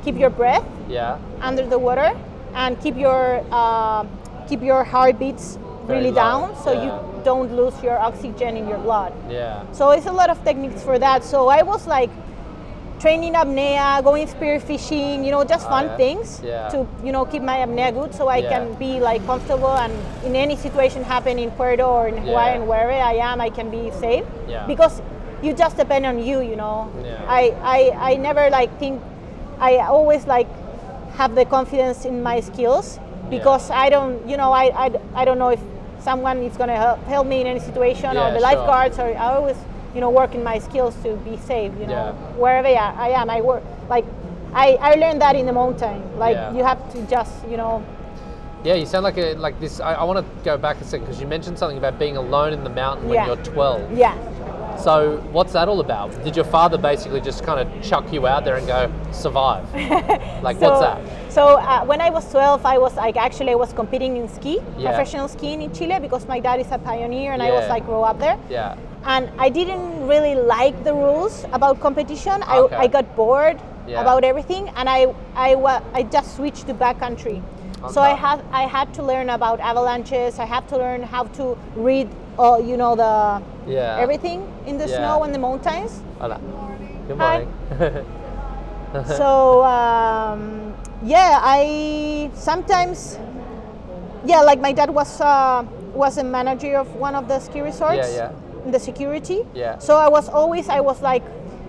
keep 0.06 0.16
your 0.24 0.30
breath 0.30 0.66
Yeah. 0.88 1.18
under 1.42 1.66
the 1.74 1.80
water 1.80 2.10
and 2.54 2.80
keep 2.84 2.96
your 2.96 3.44
uh, 3.52 4.06
keep 4.50 4.62
your 4.62 4.84
heartbeats 4.84 5.58
Very 5.88 6.00
really 6.00 6.12
low, 6.12 6.24
down 6.26 6.46
so 6.64 6.70
yeah. 6.72 6.84
you 6.86 6.92
don't 7.30 7.50
lose 7.56 7.76
your 7.82 7.98
oxygen 8.10 8.52
in 8.60 8.68
your 8.72 8.78
blood. 8.88 9.12
Yeah. 9.30 9.64
So 9.72 9.92
it's 9.96 10.06
a 10.14 10.16
lot 10.22 10.30
of 10.30 10.38
techniques 10.44 10.82
for 10.84 11.00
that. 11.00 11.24
So 11.24 11.48
I 11.48 11.62
was 11.64 11.88
like 11.88 12.12
training 13.04 13.34
apnea, 13.34 14.02
going 14.02 14.26
spear 14.28 14.60
fishing, 14.62 15.26
you 15.26 15.32
know, 15.36 15.44
just 15.44 15.66
Oh, 15.68 15.70
fun 15.76 15.86
yeah. 15.92 15.98
things 16.04 16.28
Yeah. 16.44 16.70
to 16.74 16.78
you 17.04 17.12
know 17.16 17.26
keep 17.26 17.44
my 17.52 17.58
apnea 17.66 17.92
good, 17.98 18.16
so 18.20 18.30
I 18.30 18.38
Yeah. 18.40 18.52
can 18.54 18.64
be 18.84 18.92
like 19.10 19.22
comfortable 19.32 19.76
and 19.84 19.94
in 20.28 20.36
any 20.46 20.56
situation 20.66 21.04
happen 21.04 21.38
in 21.46 21.52
Puerto 21.60 21.84
or 21.84 22.08
in 22.08 22.18
Hawaii 22.26 22.56
and 22.56 22.68
wherever 22.72 22.96
I 23.12 23.16
am, 23.30 23.42
I 23.48 23.50
can 23.58 23.70
be 23.70 23.84
safe. 24.06 24.26
Because 24.72 25.02
you 25.44 25.52
just 25.64 25.76
depend 25.84 26.06
on 26.06 26.24
you, 26.24 26.40
you 26.52 26.56
know. 26.56 26.78
I, 27.28 27.44
I 27.76 27.80
I 28.12 28.16
never 28.28 28.50
like 28.60 28.72
think 28.80 29.02
I 29.60 29.72
always 29.96 30.24
like 30.36 30.48
have 31.20 31.36
the 31.36 31.46
confidence 31.46 32.06
in 32.06 32.24
my 32.24 32.40
skills 32.40 33.00
because 33.30 33.70
I 33.70 33.90
don't, 33.90 34.16
you 34.30 34.38
know, 34.38 34.52
I, 34.52 34.66
I, 34.86 34.88
I 35.22 35.26
don't 35.26 35.40
know 35.44 35.50
if 35.50 35.62
someone 36.00 36.38
is 36.44 36.56
going 36.58 36.70
to 36.70 36.76
help, 36.76 37.00
help 37.06 37.28
me 37.28 37.42
in 37.42 37.48
any 37.48 37.60
situation 37.60 38.18
or 38.18 38.28
the 38.32 38.40
sure. 38.40 38.50
lifeguards 38.50 39.00
or 39.00 39.08
I 39.16 39.36
always, 39.36 39.58
you 39.94 40.02
know, 40.02 40.10
working 40.10 40.44
my 40.44 40.60
skills 40.60 40.96
to 41.04 41.16
be 41.18 41.38
safe, 41.38 41.72
you 41.80 41.86
know, 41.88 41.94
Yeah. 41.94 42.12
wherever 42.42 42.68
I, 42.68 42.74
I 43.08 43.22
am. 43.22 43.30
I 43.30 43.42
work, 43.42 43.64
like, 43.90 44.06
I, 44.54 44.74
I 44.82 44.94
learned 44.96 45.22
that 45.22 45.36
in 45.36 45.46
the 45.46 45.54
mountain. 45.54 46.02
Like, 46.18 46.36
Yeah. 46.36 46.54
you 46.54 46.64
have 46.64 46.80
to 46.94 47.02
just, 47.08 47.48
you 47.50 47.58
know, 47.58 47.84
Yeah, 48.64 48.76
you 48.76 48.86
sound 48.86 49.04
like 49.04 49.18
a 49.18 49.34
like 49.36 49.60
this. 49.60 49.80
I, 49.82 49.94
I 49.96 50.04
want 50.06 50.20
to 50.20 50.44
go 50.46 50.58
back 50.58 50.80
a 50.80 50.86
second 50.86 51.06
because 51.06 51.20
you 51.22 51.28
mentioned 51.28 51.60
something 51.60 51.78
about 51.78 52.00
being 52.00 52.16
alone 52.18 52.54
in 52.54 52.64
the 52.64 52.70
mountain 52.70 53.08
when 53.10 53.16
Yeah. 53.16 53.28
you're 53.28 53.44
12. 53.44 53.92
yeah. 53.98 54.16
So 54.78 55.18
what's 55.32 55.54
that 55.54 55.68
all 55.68 55.80
about? 55.80 56.10
Did 56.24 56.36
your 56.36 56.46
father 56.46 56.78
basically 56.78 57.22
just 57.22 57.44
kind 57.46 57.60
of 57.60 57.68
chuck 57.84 58.12
you 58.12 58.26
out 58.26 58.44
there 58.46 58.56
and 58.56 58.66
go 58.66 58.90
survive? 59.12 59.64
like 60.44 60.60
what's 60.62 60.80
that? 60.80 61.00
So 61.32 61.58
uh, 61.60 61.84
when 61.86 62.00
I 62.02 62.10
was 62.10 62.30
12, 62.32 62.66
I 62.66 62.78
was 62.78 62.96
like 62.96 63.16
actually 63.18 63.52
I 63.52 63.56
was 63.56 63.72
competing 63.74 64.18
in 64.18 64.28
ski, 64.30 64.60
Yeah. 64.78 64.90
professional 64.90 65.28
skiing 65.28 65.62
in 65.62 65.72
Chile 65.74 66.00
because 66.00 66.26
my 66.28 66.40
dad 66.40 66.60
is 66.60 66.72
a 66.72 66.78
pioneer 66.80 67.34
and 67.34 67.42
I 67.44 67.52
was 67.52 67.68
like 67.70 67.86
grow 67.86 68.04
up 68.04 68.18
there. 68.20 68.38
Yeah. 68.50 68.76
And 69.06 69.30
I 69.38 69.50
didn't 69.50 70.08
really 70.08 70.36
like 70.36 70.84
the 70.84 70.94
rules 70.94 71.46
about 71.52 71.80
competition. 71.82 72.42
Okay. 72.44 72.76
I, 72.76 72.84
I 72.84 72.88
got 72.88 73.16
bored 73.16 73.60
Yeah. 73.88 74.00
about 74.00 74.24
everything, 74.24 74.70
and 74.80 74.88
I 74.88 75.12
I 75.36 75.56
wa- 75.56 75.82
I 75.94 76.04
just 76.04 76.36
switched 76.38 76.68
to 76.68 76.74
backcountry. 76.74 77.42
So 77.92 78.00
I 78.02 78.12
Okay. 78.16 78.22
had 78.22 78.40
I 78.54 78.64
had 78.64 78.94
to 78.96 79.04
learn 79.04 79.30
about 79.30 79.60
avalanches. 79.60 80.40
I 80.40 80.46
had 80.46 80.64
to 80.72 80.78
learn 80.78 81.04
how 81.04 81.24
to 81.36 81.58
read, 81.76 82.08
uh, 82.40 82.64
you 82.64 82.78
know, 82.78 82.96
the 82.96 83.44
Yeah. 83.68 84.00
everything 84.00 84.48
in 84.66 84.78
the 84.78 84.88
Yeah. 84.88 84.98
snow 85.04 85.24
and 85.28 85.34
the 85.36 85.40
mountains. 85.40 86.00
Hola. 86.20 86.40
Good 87.08 87.18
Hi. 87.20 87.44
morning. 87.44 88.06
so 89.20 89.64
um, 89.66 90.74
yeah, 91.04 91.40
I 91.44 92.32
sometimes 92.36 93.20
yeah, 94.26 94.42
like 94.42 94.60
my 94.62 94.72
dad 94.72 94.90
was 94.90 95.20
uh, 95.20 95.64
was 95.94 96.18
a 96.18 96.24
manager 96.24 96.78
of 96.78 96.88
one 96.96 97.16
of 97.16 97.28
the 97.28 97.40
ski 97.40 97.62
resorts. 97.62 97.98
Yeah, 98.16 98.32
Yeah, 98.32 98.32
In 98.66 98.72
the 98.72 98.80
security. 98.80 99.46
Yeah. 99.54 99.78
So 99.80 99.98
I 99.98 100.08
was 100.08 100.30
always 100.30 100.70
I 100.70 100.80
was 100.80 101.02
like, 101.02 101.24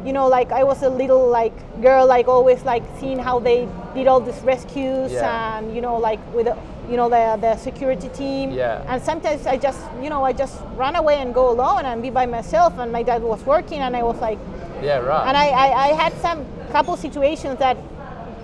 you 0.04 0.12
know, 0.12 0.28
like 0.28 0.52
I 0.52 0.62
was 0.64 0.82
a 0.82 0.88
little 0.88 1.28
like 1.28 1.54
girl, 1.82 2.06
like 2.06 2.28
always 2.28 2.62
like 2.64 2.82
seeing 3.00 3.18
how 3.18 3.40
they 3.40 3.68
did 3.94 4.06
all 4.06 4.20
these 4.20 4.40
rescues 4.42 5.12
Yeah. 5.12 5.58
and 5.58 5.74
you 5.74 5.80
know 5.80 5.96
like 5.96 6.20
with 6.34 6.46
the, 6.46 6.56
you 6.90 6.96
know 6.96 7.08
the 7.08 7.36
the 7.40 7.56
security 7.56 8.08
team. 8.10 8.52
Yeah. 8.52 8.84
And 8.88 9.02
sometimes 9.02 9.46
I 9.46 9.56
just 9.56 9.80
you 10.02 10.08
know 10.10 10.22
I 10.24 10.32
just 10.32 10.60
run 10.76 10.94
away 10.96 11.16
and 11.18 11.34
go 11.34 11.50
alone 11.50 11.84
and 11.84 12.00
be 12.02 12.10
by 12.10 12.26
myself. 12.26 12.78
And 12.78 12.92
my 12.92 13.02
dad 13.02 13.22
was 13.22 13.42
working 13.44 13.80
and 13.80 13.96
I 13.96 14.02
was 14.02 14.18
like 14.20 14.38
yeah, 14.82 14.98
right. 14.98 15.26
and 15.28 15.36
I, 15.36 15.46
I, 15.48 15.68
I 15.86 15.88
had 15.94 16.12
some 16.20 16.44
couple 16.70 16.96
situations 16.96 17.58
that, 17.58 17.76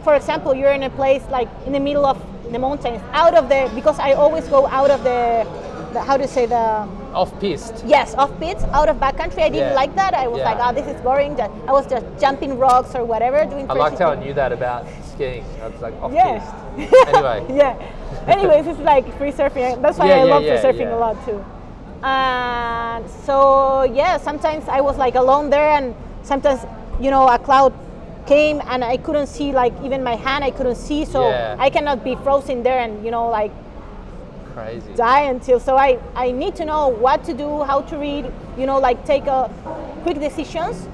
for 0.04 0.14
example, 0.14 0.54
you're 0.54 0.72
in 0.72 0.84
a 0.84 0.90
place 0.90 1.22
like 1.30 1.48
in 1.66 1.72
the 1.72 1.80
middle 1.80 2.06
of 2.06 2.16
the 2.50 2.58
mountains, 2.58 3.02
out 3.12 3.34
of 3.34 3.48
the 3.48 3.70
because 3.74 3.98
I 3.98 4.12
always 4.14 4.48
go 4.48 4.66
out 4.66 4.90
of 4.90 5.02
the, 5.04 5.44
the 5.92 6.00
how 6.00 6.16
to 6.16 6.26
say 6.28 6.46
the 6.46 6.86
off 7.14 7.32
piste? 7.40 7.82
yes 7.86 8.14
off 8.14 8.30
piste, 8.40 8.66
out 8.72 8.88
of 8.88 8.96
backcountry. 8.98 9.42
I 9.42 9.48
didn't 9.48 9.70
Yeah. 9.70 9.82
like 9.82 9.94
that. 9.96 10.14
I 10.14 10.26
was 10.28 10.38
Yeah. 10.38 10.52
like, 10.52 10.58
oh, 10.60 10.72
this 10.72 10.86
is 10.86 11.00
boring. 11.02 11.36
Just, 11.36 11.50
I 11.68 11.72
was 11.72 11.86
just 11.86 12.06
jumping 12.20 12.58
rocks 12.58 12.94
or 12.94 13.04
whatever, 13.04 13.44
doing. 13.44 13.70
I 13.70 13.74
liked 13.74 13.98
how 13.98 14.10
I 14.10 14.16
knew 14.16 14.34
that 14.34 14.52
about 14.52 14.86
skiing. 15.12 15.44
I 15.62 15.68
was 15.68 15.80
like 15.80 15.94
off 16.02 16.12
Yeah. 16.12 16.40
Anyway. 17.08 17.44
yeah. 17.56 17.74
Anyways, 18.26 18.66
it's 18.66 18.80
like 18.80 19.04
free 19.18 19.32
surfing. 19.32 19.80
That's 19.82 19.98
why 19.98 20.06
Yeah, 20.08 20.16
I 20.22 20.24
love 20.24 20.42
free 20.42 20.58
surfing 20.66 20.92
a 20.92 20.96
lot 20.96 21.16
too. 21.26 21.44
And 22.02 23.08
so 23.26 23.82
yeah, 23.84 24.16
sometimes 24.18 24.68
I 24.68 24.80
was 24.80 24.96
like 24.96 25.14
alone 25.16 25.50
there, 25.50 25.70
and 25.70 25.94
sometimes 26.22 26.64
you 27.00 27.10
know 27.10 27.28
a 27.28 27.38
cloud 27.38 27.72
came 28.26 28.60
and 28.68 28.84
I 28.84 28.96
couldn't 28.96 29.26
see 29.26 29.52
like 29.52 29.72
even 29.82 30.02
my 30.04 30.14
hand 30.14 30.44
I 30.44 30.50
couldn't 30.50 30.76
see, 30.76 31.04
so 31.04 31.28
Yeah. 31.28 31.56
I 31.58 31.68
cannot 31.70 32.04
be 32.04 32.14
frozen 32.16 32.62
there 32.62 32.78
and 32.78 33.04
you 33.04 33.10
know 33.10 33.28
like 33.28 33.50
Crazy. 34.54 34.92
die 34.94 35.22
until. 35.22 35.60
So 35.60 35.76
I 35.76 35.98
I 36.14 36.30
need 36.32 36.54
to 36.56 36.64
know 36.64 36.88
what 36.88 37.24
to 37.24 37.34
do, 37.34 37.62
how 37.64 37.80
to 37.82 37.96
read, 37.96 38.30
you 38.58 38.66
know, 38.66 38.78
like 38.78 39.04
take 39.04 39.26
a 39.26 39.50
quick 40.02 40.18
decisions. 40.20 40.88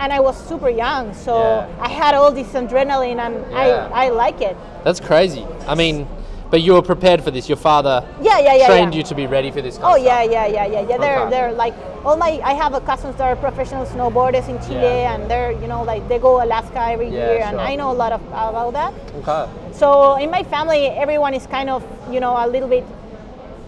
And 0.00 0.12
I 0.12 0.20
was 0.20 0.36
super 0.48 0.70
young, 0.70 1.12
so 1.12 1.34
Yeah. 1.38 1.66
I 1.80 1.88
had 1.88 2.14
all 2.14 2.30
this 2.30 2.46
adrenaline, 2.54 3.18
and 3.18 3.34
Yeah. 3.50 3.90
I 3.92 4.06
I 4.06 4.10
like 4.10 4.40
it. 4.40 4.56
That's 4.84 5.00
crazy. 5.00 5.44
I 5.66 5.74
mean, 5.74 6.06
but 6.50 6.62
you 6.62 6.72
were 6.74 6.82
prepared 6.82 7.22
for 7.22 7.30
this. 7.30 7.48
Your 7.48 7.56
father 7.58 8.06
Yeah, 8.22 8.38
yeah, 8.38 8.54
yeah. 8.54 8.66
trained 8.66 8.94
yeah. 8.94 8.98
you 8.98 9.04
to 9.04 9.14
be 9.14 9.26
ready 9.26 9.50
for 9.50 9.60
this 9.62 9.76
kind 9.78 9.92
Oh 9.92 9.96
yeah, 9.96 10.22
yeah, 10.22 10.46
yeah, 10.46 10.66
yeah, 10.66 10.80
yeah. 10.88 10.98
They're 10.98 11.20
Okay. 11.20 11.30
they're 11.30 11.52
like 11.52 11.74
all 12.04 12.16
my. 12.16 12.40
I 12.44 12.54
have 12.54 12.74
a 12.74 12.80
cousins 12.80 13.16
that 13.16 13.26
are 13.26 13.36
professional 13.36 13.84
snowboarders 13.84 14.48
in 14.48 14.58
Chile, 14.66 14.80
Yeah. 14.82 15.14
and 15.14 15.30
they're 15.30 15.52
you 15.52 15.66
know 15.66 15.82
like 15.82 16.08
they 16.08 16.18
go 16.18 16.42
Alaska 16.42 16.80
every 16.94 17.08
Yeah, 17.08 17.26
year, 17.32 17.42
and. 17.44 17.60
I 17.60 17.74
know 17.76 17.90
a 17.90 17.98
lot 18.04 18.12
of 18.12 18.22
about 18.28 18.72
that. 18.72 18.92
Okay. 19.20 19.50
So 19.72 20.16
in 20.16 20.30
my 20.30 20.42
family, 20.44 20.86
everyone 20.86 21.34
is 21.34 21.46
kind 21.46 21.68
of 21.68 21.82
you 22.10 22.20
know 22.20 22.34
a 22.36 22.46
little 22.46 22.68
bit, 22.68 22.84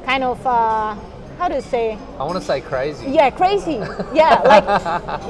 kind 0.07 0.25
of 0.25 0.39
uh, 0.47 0.95
how 1.41 1.49
to 1.49 1.63
say 1.63 1.97
I 2.19 2.25
want 2.25 2.39
to 2.39 2.45
say 2.45 2.61
crazy. 2.61 3.07
yeah 3.19 3.31
crazy 3.31 3.77
yeah 4.13 4.43
like 4.53 4.65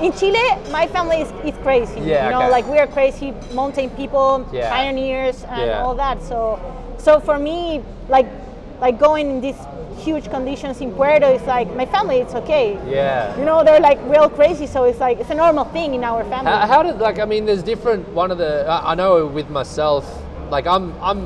in 0.05 0.11
Chile 0.19 0.47
my 0.79 0.87
family 0.88 1.19
is, 1.25 1.31
is 1.49 1.57
crazy 1.62 2.00
Yeah, 2.00 2.25
you 2.25 2.31
know 2.35 2.43
okay. 2.47 2.50
like 2.57 2.67
we 2.67 2.79
are 2.83 2.88
crazy 2.99 3.29
mountain 3.55 3.88
people 3.90 4.45
Yeah. 4.52 4.69
pioneers 4.76 5.45
and 5.45 5.67
Yeah. 5.71 5.81
all 5.83 5.95
that 6.05 6.17
so 6.31 6.59
so 6.99 7.21
for 7.21 7.38
me 7.38 7.81
like 8.09 8.26
like 8.81 8.99
going 8.99 9.26
in 9.35 9.40
these 9.40 9.61
huge 10.07 10.26
conditions 10.37 10.81
in 10.81 10.90
Puerto 10.99 11.29
is 11.38 11.45
like 11.57 11.69
my 11.81 11.87
family 11.87 12.17
it's 12.25 12.35
okay 12.43 12.67
Yeah. 12.88 13.38
you 13.38 13.45
know 13.45 13.62
they're 13.62 13.85
like 13.90 14.00
real 14.14 14.29
crazy 14.38 14.67
so 14.67 14.79
it's 14.90 14.99
like 15.07 15.17
it's 15.21 15.31
a 15.31 15.38
normal 15.45 15.67
thing 15.76 15.95
in 15.95 16.02
our 16.02 16.25
family 16.33 16.50
How, 16.50 16.67
how 16.73 16.81
did 16.83 16.99
like 17.07 17.19
I 17.21 17.26
mean? 17.33 17.45
There's 17.47 17.62
different. 17.62 18.02
One 18.23 18.31
of 18.35 18.38
the 18.45 18.52
I 18.75 18.76
I 18.93 18.95
know 19.00 19.12
with 19.38 19.49
myself, 19.61 20.05
like 20.57 20.67
I'm 20.75 20.87
I'm 21.11 21.21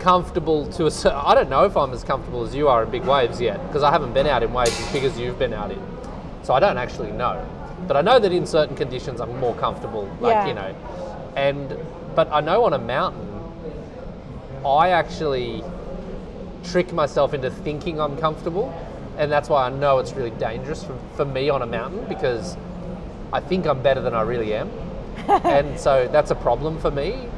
comfortable 0.00 0.66
to 0.72 0.86
a 0.86 0.90
cer- 0.90 1.12
I 1.14 1.34
don't 1.34 1.48
know 1.50 1.64
if 1.64 1.76
I'm 1.76 1.92
as 1.92 2.02
comfortable 2.02 2.42
as 2.42 2.54
you 2.54 2.68
are 2.68 2.82
in 2.82 2.90
big 2.90 3.04
waves 3.04 3.40
yet 3.40 3.64
because 3.68 3.82
I 3.82 3.90
haven't 3.90 4.12
been 4.14 4.26
out 4.26 4.42
in 4.42 4.52
waves 4.52 4.78
as 4.80 4.92
big 4.92 5.04
as 5.04 5.18
you've 5.18 5.38
been 5.38 5.52
out 5.52 5.70
in, 5.70 5.80
so 6.42 6.54
I 6.54 6.60
don't 6.60 6.78
actually 6.78 7.12
know. 7.12 7.44
But 7.86 7.96
I 7.96 8.00
know 8.02 8.18
that 8.18 8.32
in 8.32 8.46
certain 8.46 8.76
conditions 8.76 9.20
I'm 9.20 9.38
more 9.38 9.54
comfortable. 9.54 10.04
Like 10.20 10.32
Yeah. 10.34 10.46
you 10.48 10.54
know, 10.54 10.74
and 11.36 11.76
but 12.14 12.30
I 12.32 12.40
know 12.40 12.64
on 12.64 12.72
a 12.72 12.78
mountain, 12.78 13.28
I 14.66 14.90
actually 14.90 15.62
trick 16.64 16.92
myself 16.92 17.32
into 17.34 17.50
thinking 17.50 18.00
I'm 18.00 18.16
comfortable, 18.16 18.72
and 19.16 19.30
that's 19.30 19.48
why 19.48 19.66
I 19.66 19.70
know 19.70 19.98
it's 19.98 20.12
really 20.12 20.30
dangerous 20.30 20.82
for, 20.84 20.98
for 21.16 21.24
me 21.24 21.48
on 21.50 21.62
a 21.62 21.66
mountain 21.66 22.04
because 22.08 22.56
I 23.32 23.40
think 23.40 23.66
I'm 23.66 23.80
better 23.82 24.00
than 24.00 24.14
I 24.14 24.22
really 24.22 24.54
am, 24.54 24.70
and 25.28 25.78
so 25.78 26.08
that's 26.10 26.30
a 26.30 26.34
problem 26.34 26.78
for 26.80 26.90
me. 26.90 27.28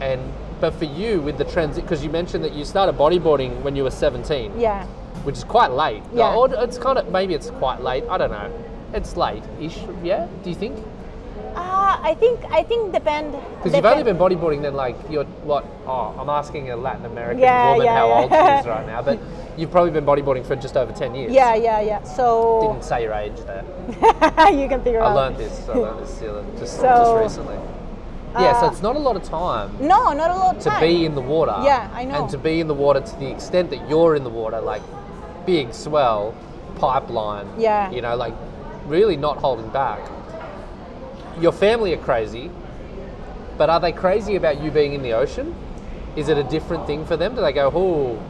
And 0.00 0.32
but 0.62 0.72
for 0.74 0.84
you 0.84 1.20
with 1.20 1.36
the 1.38 1.44
transit, 1.44 1.82
because 1.84 2.04
you 2.04 2.08
mentioned 2.08 2.44
that 2.44 2.52
you 2.52 2.64
started 2.64 2.96
bodyboarding 2.96 3.60
when 3.62 3.74
you 3.76 3.82
were 3.82 3.90
17, 3.90 4.58
yeah 4.58 4.86
which 5.24 5.36
is 5.36 5.44
quite 5.44 5.70
late. 5.70 6.02
Yeah. 6.12 6.34
Or 6.34 6.52
it's 6.64 6.78
kind 6.78 6.98
of 6.98 7.10
maybe 7.12 7.34
it's 7.34 7.50
quite 7.50 7.80
late. 7.80 8.02
I 8.10 8.18
don't 8.18 8.32
know. 8.32 8.50
It's 8.92 9.16
late-ish. 9.16 9.78
Yeah. 10.02 10.26
Do 10.42 10.50
you 10.50 10.56
think? 10.56 10.76
uh, 11.54 11.98
I 12.10 12.14
think 12.18 12.40
I 12.50 12.62
think 12.64 12.92
depend 12.92 13.32
Because 13.58 13.74
you've 13.74 13.84
only 13.84 14.02
been 14.02 14.16
bodyboarding 14.16 14.62
then 14.62 14.74
like 14.74 14.96
you're 15.10 15.24
what? 15.44 15.64
Oh, 15.86 16.14
I'm 16.18 16.28
asking 16.28 16.70
a 16.70 16.76
Latin 16.76 17.04
American 17.06 17.38
Yeah, 17.40 17.70
woman 17.72 17.86
yeah, 17.86 17.96
how 17.98 18.08
yeah. 18.08 18.14
old 18.20 18.30
she 18.30 18.60
is 18.60 18.66
right 18.66 18.86
now, 18.94 19.02
but 19.02 19.18
you've 19.56 19.70
probably 19.70 19.90
been 19.92 20.04
bodyboarding 20.06 20.44
for 20.46 20.56
just 20.56 20.76
over 20.76 20.92
10 20.92 21.14
years. 21.14 21.32
yeah 21.32 21.54
yeah 21.54 21.80
yeah 21.80 22.02
so 22.02 22.62
Didn't 22.62 22.84
say 22.84 23.02
your 23.02 23.12
age 23.12 23.36
there. 23.46 23.64
you 24.60 24.66
can 24.68 24.82
figure 24.82 25.02
I 25.02 25.10
out 25.10 25.14
learned 25.16 25.36
this. 25.36 25.68
I 25.68 25.74
learned 25.74 26.00
this 26.00 26.18
just, 26.58 26.76
So, 26.80 26.82
just 27.22 27.38
recently. 27.38 27.58
Yeah, 28.34 28.60
so 28.60 28.66
uh, 28.66 28.70
it's 28.70 28.82
not 28.82 28.96
a 28.96 28.98
lot 28.98 29.16
of 29.16 29.24
time 29.24 29.76
no 29.80 30.12
not 30.12 30.30
a 30.30 30.34
lot 30.34 30.56
of 30.56 30.62
time. 30.62 30.80
to 30.80 30.86
be 30.86 31.04
in 31.04 31.14
the 31.14 31.20
water. 31.20 31.54
Yeah, 31.62 31.90
I 31.92 32.04
know. 32.04 32.22
And 32.22 32.30
to 32.30 32.38
be 32.38 32.60
in 32.60 32.66
the 32.68 32.74
water 32.74 33.00
to 33.00 33.16
the 33.16 33.30
extent 33.30 33.70
that 33.70 33.88
you're 33.88 34.14
in 34.16 34.24
the 34.24 34.30
water, 34.30 34.60
like 34.60 34.82
big 35.46 35.74
swell, 35.74 36.34
pipeline. 36.76 37.46
Yeah. 37.58 37.90
You 37.90 38.00
know, 38.00 38.16
like 38.16 38.34
really 38.86 39.16
not 39.16 39.38
holding 39.38 39.68
back. 39.68 40.00
Your 41.40 41.52
family 41.52 41.92
are 41.94 41.98
crazy, 42.02 42.50
but 43.56 43.70
are 43.70 43.80
they 43.80 43.92
crazy 43.92 44.36
about 44.36 44.62
you 44.62 44.70
being 44.70 44.92
in 44.92 45.02
the 45.02 45.12
ocean? 45.12 45.54
Is 46.16 46.28
it 46.28 46.36
a 46.38 46.44
different 46.44 46.86
thing 46.86 47.06
for 47.06 47.16
them? 47.16 47.34
Do 47.34 47.40
they 47.40 47.52
go, 47.52 47.70
oh, 47.74 48.22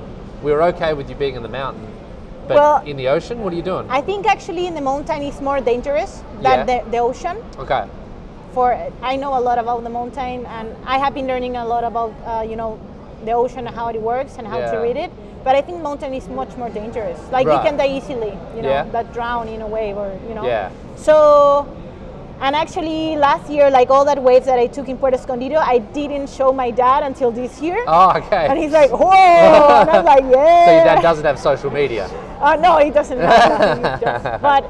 we're 0.42 0.62
okay 0.62 0.94
with 0.94 1.08
you 1.08 1.16
being 1.16 1.34
in 1.34 1.42
the 1.42 1.48
mountain, 1.48 1.86
but 2.46 2.56
Well, 2.56 2.82
in 2.84 2.96
the 2.96 3.08
ocean, 3.08 3.42
what 3.42 3.52
are 3.52 3.56
you 3.56 3.62
doing? 3.62 3.86
I 3.90 4.00
think 4.00 4.26
actually 4.26 4.66
in 4.66 4.74
the 4.74 4.80
mountain 4.80 5.22
is 5.22 5.40
more 5.40 5.60
dangerous 5.60 6.22
than 6.40 6.66
Yeah. 6.68 6.82
the, 6.84 6.90
the 6.90 6.98
ocean. 6.98 7.36
okay. 7.58 7.86
For 8.52 8.76
I 9.02 9.16
know 9.16 9.36
a 9.38 9.40
lot 9.40 9.58
about 9.58 9.82
the 9.82 9.90
mountain, 9.90 10.44
and 10.46 10.76
I 10.84 10.98
have 10.98 11.14
been 11.14 11.26
learning 11.26 11.56
a 11.56 11.64
lot 11.64 11.84
about 11.84 12.12
uh, 12.26 12.42
you 12.48 12.56
know 12.56 12.78
the 13.24 13.32
ocean 13.32 13.66
and 13.66 13.74
how 13.74 13.88
it 13.88 14.00
works 14.00 14.36
and 14.38 14.46
how 14.46 14.58
Yeah. 14.58 14.72
to 14.72 14.78
read 14.78 14.96
it. 14.96 15.10
But 15.44 15.56
I 15.56 15.62
think 15.62 15.82
mountain 15.82 16.12
is 16.14 16.28
much 16.28 16.56
more 16.56 16.68
dangerous. 16.70 17.18
Like 17.32 17.46
Right. 17.46 17.56
you 17.56 17.60
can 17.68 17.76
die 17.76 17.88
easily, 17.98 18.32
you 18.56 18.62
know, 18.62 18.68
Yeah. 18.70 18.84
that 18.92 19.12
drown 19.12 19.48
in 19.48 19.62
a 19.62 19.66
wave 19.66 19.96
or 19.96 20.10
you 20.28 20.34
know. 20.34 20.44
Yeah. 20.46 20.70
So. 20.96 21.66
And 22.44 22.56
actually, 22.56 23.14
last 23.14 23.48
year, 23.48 23.70
like 23.70 23.88
all 23.88 24.04
that 24.04 24.20
waves 24.20 24.46
that 24.46 24.58
I 24.58 24.66
took 24.66 24.88
in 24.88 24.96
Puerto 24.98 25.16
Escondido, 25.16 25.58
I 25.62 25.78
didn't 25.78 26.28
show 26.28 26.52
my 26.52 26.72
dad 26.72 27.04
until 27.04 27.30
this 27.30 27.60
year. 27.62 27.78
Oh, 27.86 28.10
okay. 28.18 28.46
And 28.50 28.58
he's 28.58 28.72
like, 28.72 28.90
"Whoa!" 28.90 29.80
and 29.80 29.88
I'm 29.88 30.04
like, 30.04 30.24
"Yeah." 30.28 30.64
so 30.66 30.72
your 30.74 30.84
dad 30.90 31.02
doesn't 31.02 31.24
have 31.24 31.38
social 31.38 31.70
media. 31.70 32.10
Uh, 32.40 32.56
no, 32.56 32.78
he 32.78 32.90
doesn't. 32.90 33.20
have 33.20 33.30
that. 33.30 33.98
He 34.00 34.04
just- 34.04 34.42
but, 34.42 34.62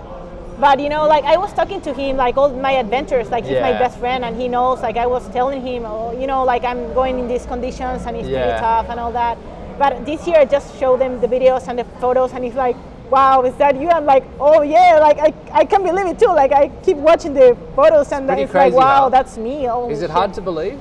but 0.63 0.79
you 0.79 0.89
know, 0.89 1.09
like 1.09 1.25
I 1.25 1.37
was 1.37 1.53
talking 1.53 1.81
to 1.81 1.93
him, 1.93 2.17
like 2.17 2.37
all 2.37 2.49
my 2.49 2.75
adventures. 2.85 3.29
Like 3.31 3.45
he's 3.45 3.61
my 3.61 3.73
best 3.73 3.99
friend, 3.99 4.25
and 4.25 4.41
he 4.41 4.47
knows. 4.47 4.81
Like 4.81 4.97
I 4.97 5.07
was 5.07 5.29
telling 5.31 5.61
him, 5.61 5.83
oh, 5.85 6.13
you 6.19 6.29
know, 6.29 6.45
like 6.45 6.63
I'm 6.63 6.95
going 6.95 7.19
in 7.19 7.27
these 7.27 7.45
conditions, 7.47 8.07
and 8.07 8.17
it's 8.17 8.29
Yeah. 8.29 8.43
pretty 8.45 8.61
tough 8.61 8.87
and 8.89 9.01
all 9.01 9.11
that. 9.13 9.37
But 9.81 10.07
this 10.07 10.25
year, 10.29 10.39
I 10.39 10.45
just 10.45 10.79
showed 10.79 11.01
them 11.01 11.21
the 11.21 11.27
videos 11.27 11.67
and 11.67 11.77
the 11.81 11.85
photos, 12.05 12.31
and 12.33 12.45
he's 12.45 12.55
like, 12.55 12.77
"Wow, 13.11 13.43
is 13.43 13.57
that 13.65 13.75
you?" 13.81 13.89
I'm 13.91 14.07
like, 14.07 14.25
"Oh 14.39 14.63
yeah!" 14.63 15.01
Like 15.09 15.19
I, 15.29 15.31
I 15.63 15.65
can't 15.65 15.83
believe 15.91 16.07
it 16.15 16.21
too. 16.23 16.33
Like 16.43 16.53
I 16.53 16.69
keep 16.87 16.97
watching 17.11 17.35
the 17.35 17.57
photos, 17.75 18.13
and 18.13 18.29
pretty 18.29 18.43
it's 18.43 18.55
like, 18.55 18.73
"Wow, 18.85 19.09
that's 19.09 19.37
me." 19.37 19.69
Oh, 19.69 19.91
Is 19.91 19.99
it 20.01 20.07
shit. 20.07 20.11
hard 20.21 20.33
to 20.35 20.41
believe? 20.41 20.79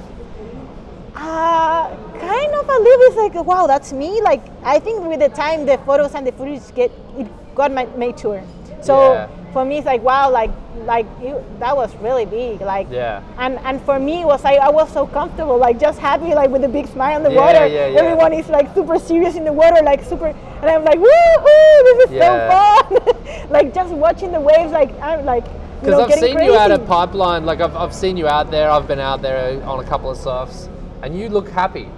Uh, 1.16 1.90
kind 2.30 2.54
of 2.62 2.70
a 2.70 2.80
little 2.88 3.02
bit 3.10 3.14
like, 3.24 3.46
wow, 3.46 3.66
that's 3.68 3.92
me. 3.94 4.22
Like, 4.22 4.42
I 4.64 4.80
think 4.80 5.04
with 5.04 5.20
the 5.20 5.30
time 5.44 5.66
the 5.66 5.78
photos 5.80 6.14
and 6.16 6.26
the 6.26 6.32
footage 6.32 6.74
get, 6.74 6.92
it 7.18 7.28
got 7.56 7.72
my 7.74 7.86
mature. 7.98 8.42
So 8.82 8.96
Yeah. 8.96 9.28
For 9.53 9.65
me 9.65 9.77
it's 9.77 9.86
like 9.86 10.01
wow 10.01 10.29
like 10.31 10.51
like 10.86 11.05
you 11.22 11.43
that 11.60 11.75
was 11.75 11.93
really 11.98 12.25
big 12.25 12.62
like 12.62 12.88
Yeah. 12.89 13.22
and 13.38 13.60
and 13.60 13.81
for 13.81 14.00
me 14.00 14.22
it 14.22 14.25
was 14.25 14.43
like 14.43 14.60
I 14.60 14.70
was 14.70 14.91
so 14.93 15.05
comfortable 15.05 15.58
like 15.58 15.79
just 15.79 16.00
happy 16.00 16.34
like 16.34 16.50
with 16.50 16.63
a 16.63 16.70
big 16.70 16.88
smile 16.88 17.15
on 17.17 17.24
the 17.24 17.31
Yeah, 17.31 17.39
water 17.46 17.65
yeah, 17.67 17.88
yeah. 17.88 18.00
everyone 18.00 18.34
is 18.34 18.48
like 18.50 18.74
super 18.74 18.98
serious 19.00 19.36
in 19.36 19.43
the 19.43 19.51
water 19.53 19.81
like 19.84 20.03
super 20.05 20.27
and 20.27 20.65
I'm 20.70 20.84
like 20.86 21.00
woohoo 21.00 21.84
this 21.84 22.10
is 22.10 22.12
Yeah. 22.15 22.77
so 22.89 23.00
fun 23.00 23.50
like 23.50 23.74
just 23.74 23.93
watching 23.93 24.31
the 24.31 24.39
waves 24.39 24.72
like 24.72 24.91
I'm 25.01 25.25
like 25.25 25.46
Because 25.81 26.00
I've 26.00 26.13
seen 26.20 26.36
crazy. 26.36 26.51
you 26.51 26.55
at 26.55 26.70
a 26.72 26.77
pipeline, 26.77 27.43
like 27.46 27.60
I've, 27.60 27.75
I've 27.75 27.93
seen 27.93 28.15
you 28.15 28.27
out 28.27 28.51
there. 28.51 28.70
I've 28.70 28.88
been 28.88 29.00
out 29.00 29.24
there 29.24 29.63
on 29.65 29.79
a 29.84 29.88
couple 29.91 30.12
of 30.12 30.17
surfs, 30.17 30.70
and 31.01 31.17
you 31.17 31.27
look 31.27 31.50
happy. 31.50 31.89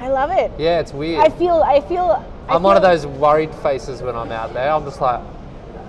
I 0.00 0.08
love 0.08 0.30
it 0.30 0.50
Yeah, 0.58 0.80
it's 0.80 0.94
weird. 0.94 1.20
I 1.20 1.28
feel 1.28 1.60
I 1.62 1.80
feel 1.82 2.06
I 2.48 2.54
I'm 2.54 2.62
one 2.62 2.76
of 2.78 2.82
those 2.82 3.04
worried 3.06 3.54
faces 3.56 4.00
when 4.00 4.16
I'm 4.16 4.32
out 4.32 4.54
there. 4.54 4.70
I'm 4.72 4.84
just 4.84 5.00
like 5.02 5.20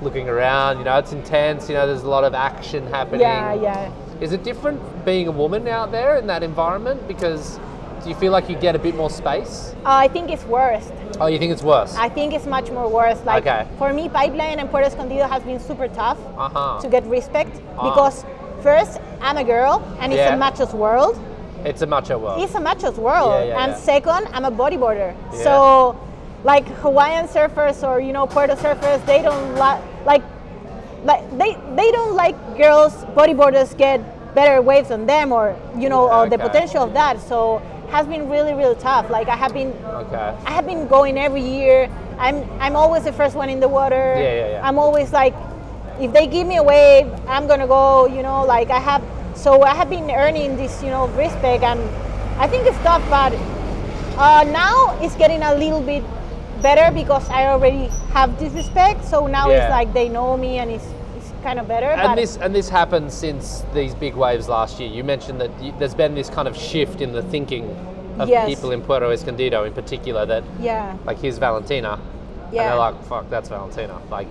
looking 0.01 0.29
around. 0.29 0.77
You 0.79 0.85
know, 0.85 0.97
it's 0.97 1.11
intense. 1.13 1.67
You 1.69 1.75
know, 1.75 1.85
there's 1.87 2.03
a 2.03 2.09
lot 2.09 2.23
of 2.23 2.33
action 2.33 2.87
happening. 2.87 3.21
yeah 3.21 3.53
yeah 3.53 3.91
Is 4.21 4.31
it 4.33 4.43
different 4.43 4.79
being 5.05 5.27
a 5.27 5.31
woman 5.31 5.67
out 5.67 5.91
there 5.91 6.17
in 6.17 6.27
that 6.27 6.43
environment? 6.43 7.07
Because 7.07 7.59
do 8.03 8.09
you 8.09 8.15
feel 8.15 8.31
like 8.31 8.49
you 8.49 8.55
get 8.55 8.75
a 8.75 8.79
bit 8.79 8.95
more 8.95 9.09
space? 9.09 9.73
uh, 9.85 10.05
I 10.05 10.07
think 10.07 10.29
it's 10.31 10.45
worst 10.45 10.93
Oh, 11.21 11.27
you 11.27 11.37
think 11.37 11.51
it's 11.51 11.63
worse? 11.63 11.95
I 11.97 12.07
think 12.07 12.33
it's 12.33 12.45
much 12.45 12.71
more 12.71 12.87
worse. 12.89 13.19
Like 13.25 13.45
Okay. 13.45 13.67
for 13.77 13.91
me, 13.91 14.07
pipeline 14.07 14.57
and 14.59 14.69
Puerto 14.71 14.87
Escondido 14.87 15.25
has 15.27 15.43
been 15.43 15.59
super 15.59 15.87
tough 15.89 16.17
Uh 16.37 16.49
huh. 16.49 16.79
to 16.81 16.87
get 16.87 17.03
respect 17.07 17.53
Ah. 17.77 17.89
because 17.89 18.23
first 18.63 19.01
I'm 19.21 19.37
a 19.37 19.43
girl 19.43 19.83
and 19.99 20.13
it's 20.13 20.19
Yeah. 20.19 20.33
a 20.33 20.37
macho's 20.37 20.73
world. 20.73 21.15
It's 21.65 21.81
a 21.81 21.85
macho 21.85 22.17
world. 22.17 22.41
It's 22.41 22.55
a 22.55 22.59
macho's 22.69 22.97
world, 22.97 23.31
Yeah, 23.31 23.43
yeah, 23.51 23.61
and 23.63 23.75
second 23.75 24.27
I'm 24.33 24.45
a 24.45 24.51
bodyboarder. 24.51 25.11
So 25.43 25.95
like 26.45 26.65
Hawaiian 26.83 27.27
surfers 27.27 27.83
or 27.87 27.99
you 27.99 28.13
know 28.13 28.25
Puerto 28.27 28.55
surfers, 28.55 28.99
they 29.05 29.21
don't 29.21 29.55
li- 29.63 29.81
like 30.05 30.23
like 31.03 31.29
they 31.37 31.55
they 31.75 31.91
don't 31.91 32.15
like 32.15 32.35
girls 32.57 32.93
bodyboarders 33.15 33.77
get 33.77 33.99
better 34.35 34.61
waves 34.61 34.89
than 34.89 35.05
them 35.05 35.31
or 35.31 35.55
you 35.77 35.89
know 35.89 36.09
or 36.09 36.29
the 36.29 36.37
potential 36.37 36.83
of 36.83 36.93
that. 36.93 37.19
So 37.21 37.61
has 37.89 38.05
been 38.07 38.29
really 38.29 38.53
really 38.53 38.75
tough. 38.75 39.09
Like 39.09 39.27
I 39.27 39.35
have 39.35 39.53
been 39.53 39.71
okay. 39.71 40.35
I 40.45 40.51
have 40.51 40.65
been 40.65 40.87
going 40.87 41.17
every 41.17 41.41
year. 41.41 41.89
I'm 42.17 42.47
I'm 42.59 42.75
always 42.75 43.03
the 43.03 43.13
first 43.13 43.35
one 43.35 43.49
in 43.49 43.59
the 43.59 43.67
water. 43.67 44.15
Yeah, 44.17 44.21
yeah, 44.21 44.49
yeah. 44.51 44.67
I'm 44.67 44.77
always 44.77 45.11
like, 45.11 45.33
if 45.99 46.13
they 46.13 46.27
give 46.27 46.45
me 46.47 46.57
a 46.57 46.63
wave, 46.63 47.07
I'm 47.27 47.47
gonna 47.47 47.67
go. 47.67 48.07
You 48.07 48.21
know, 48.21 48.45
like 48.45 48.69
I 48.69 48.79
have. 48.79 49.03
So 49.35 49.63
I 49.63 49.73
have 49.73 49.89
been 49.89 50.11
earning 50.11 50.57
this, 50.57 50.83
you 50.83 50.89
know, 50.89 51.07
respect, 51.09 51.63
and 51.63 51.79
I 52.39 52.47
think 52.47 52.67
it's 52.67 52.77
tough. 52.79 53.03
But 53.09 53.33
uh, 54.17 54.43
now 54.51 54.99
it's 55.01 55.15
getting 55.15 55.41
a 55.41 55.55
little 55.55 55.81
bit 55.81 56.03
better 56.61 56.91
because 56.93 57.29
I 57.29 57.47
already 57.47 57.87
have 58.13 58.37
this 58.39 58.53
respect. 58.53 59.05
So 59.05 59.27
now 59.27 59.49
Yeah. 59.49 59.57
it's 59.65 59.71
like 59.71 59.93
they 59.93 60.09
know 60.09 60.37
me, 60.37 60.59
and 60.59 60.69
it's 60.71 60.87
it's 61.17 61.31
kind 61.43 61.59
of 61.59 61.67
better. 61.67 61.87
And 61.91 62.17
this 62.17 62.37
and 62.37 62.53
this 62.53 62.69
happened 62.69 63.11
since 63.11 63.63
these 63.73 63.93
big 63.95 64.15
waves 64.15 64.47
last 64.49 64.79
year. 64.79 64.89
You 64.89 65.03
mentioned 65.03 65.39
that 65.41 65.51
y 65.61 65.71
there's 65.79 65.95
been 65.95 66.15
this 66.15 66.29
kind 66.29 66.47
of 66.47 66.55
shift 66.55 67.01
in 67.01 67.11
the 67.13 67.21
thinking 67.23 67.65
of 68.19 68.27
Yes. 68.29 68.47
people 68.49 68.71
in 68.71 68.81
Puerto 68.81 69.09
Escondido, 69.11 69.63
in 69.63 69.73
particular, 69.73 70.25
that 70.25 70.43
yeah, 70.59 70.93
like 71.05 71.19
here's 71.21 71.37
Valentina, 71.39 71.93
and 71.93 72.53
Yeah. 72.53 72.67
they're 72.69 72.79
like, 72.87 72.95
"Fuck, 73.09 73.29
that's 73.29 73.49
Valentina." 73.49 73.95
Like, 74.11 74.27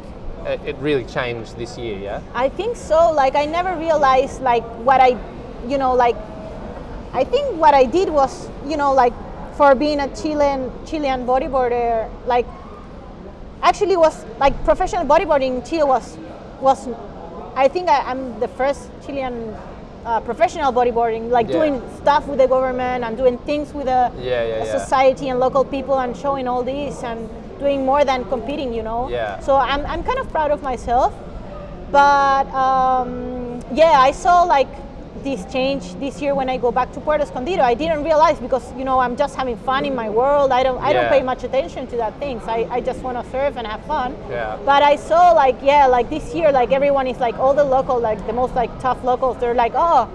it, 0.47 0.61
it 0.67 0.77
really 0.81 1.05
changed 1.05 1.57
this 1.57 1.79
year, 1.79 1.97
yeah. 1.99 2.21
I 2.35 2.49
think 2.51 2.77
so. 2.77 3.11
Like 3.13 3.35
I 3.35 3.47
never 3.47 3.73
realized 3.77 4.43
like 4.43 4.65
what 4.85 5.01
I, 5.01 5.17
you 5.67 5.79
know, 5.79 5.95
like 5.95 6.17
I 7.15 7.25
think 7.25 7.57
what 7.57 7.75
I 7.75 7.85
did 7.87 8.09
was, 8.11 8.49
you 8.67 8.77
know, 8.77 8.93
like 8.93 9.15
for 9.59 9.75
being 9.75 9.99
a 10.01 10.09
Chilean 10.15 10.71
Chilean 10.87 11.27
bodyboarder, 11.27 12.09
like 12.27 12.47
actually 13.63 13.97
was 13.97 14.25
like 14.39 14.55
professional 14.65 15.05
bodyboarding 15.05 15.59
in 15.59 15.63
Chile 15.69 15.83
was 15.85 16.17
was 16.61 16.89
I 17.57 17.67
think 17.69 17.89
I, 17.89 17.99
I'm 18.11 18.39
the 18.39 18.47
first 18.49 18.89
Chilean 19.05 19.35
uh, 20.07 20.21
professional 20.21 20.73
bodyboarding, 20.73 21.29
like 21.31 21.49
Yeah. 21.49 21.59
doing 21.59 21.75
stuff 22.01 22.27
with 22.29 22.39
the 22.39 22.47
government 22.47 23.03
and 23.05 23.17
doing 23.17 23.37
things 23.39 23.75
with 23.75 23.87
the 23.87 24.13
Yeah, 24.23 24.47
yeah. 24.47 24.79
society 24.79 25.29
and 25.29 25.41
local 25.41 25.65
people 25.65 25.99
and 25.99 26.17
showing 26.17 26.47
all 26.47 26.63
this 26.63 27.03
and 27.03 27.29
doing 27.59 27.85
more 27.85 28.05
than 28.05 28.25
competing, 28.27 28.73
you 28.73 28.85
know. 28.85 29.09
Yeah. 29.11 29.41
So 29.41 29.57
I'm, 29.57 29.85
I'm 29.87 30.03
kind 30.05 30.21
of 30.21 30.31
proud 30.31 30.53
of 30.53 30.63
myself, 30.63 31.13
but 31.91 32.47
um, 32.55 33.61
yeah, 33.75 33.99
I 34.09 34.13
saw 34.13 34.45
like 34.45 34.71
this 35.25 35.45
change 35.53 35.95
this 36.01 36.21
year 36.23 36.35
when 36.35 36.49
I 36.49 36.57
go 36.57 36.71
back 36.73 36.93
to 36.93 37.01
Puerto 37.01 37.23
Escondido. 37.23 37.63
I 37.63 37.75
didn't 37.75 38.05
realize 38.05 38.39
because 38.41 38.65
you 38.77 38.85
know 38.85 38.99
I'm 38.99 39.17
just 39.17 39.35
having 39.37 39.57
fun 39.59 39.85
in 39.85 39.95
my 39.95 40.09
world. 40.11 40.51
I 40.53 40.63
don't 40.63 40.79
I 40.83 40.93
don't 40.93 41.09
pay 41.09 41.23
much 41.23 41.45
attention 41.45 41.87
to 41.89 41.97
that 41.97 42.19
things. 42.19 42.43
I, 42.47 42.67
I 42.71 42.81
just 42.81 43.01
want 43.01 43.23
to 43.23 43.31
surf 43.31 43.57
and 43.57 43.67
have 43.67 43.85
fun. 43.87 44.17
Yeah. 44.31 44.59
But 44.65 44.83
I 44.83 44.97
saw 44.97 45.33
like 45.33 45.57
yeah 45.63 45.87
like 45.87 46.09
this 46.11 46.35
year 46.35 46.53
like 46.53 46.73
everyone 46.73 47.07
is 47.07 47.19
like 47.19 47.37
all 47.39 47.55
the 47.55 47.65
local 47.65 47.99
like 48.01 48.25
the 48.27 48.33
most 48.33 48.55
like 48.55 48.71
tough 48.81 49.03
locals. 49.05 49.39
They're 49.39 49.55
like 49.55 49.73
oh. 49.75 50.09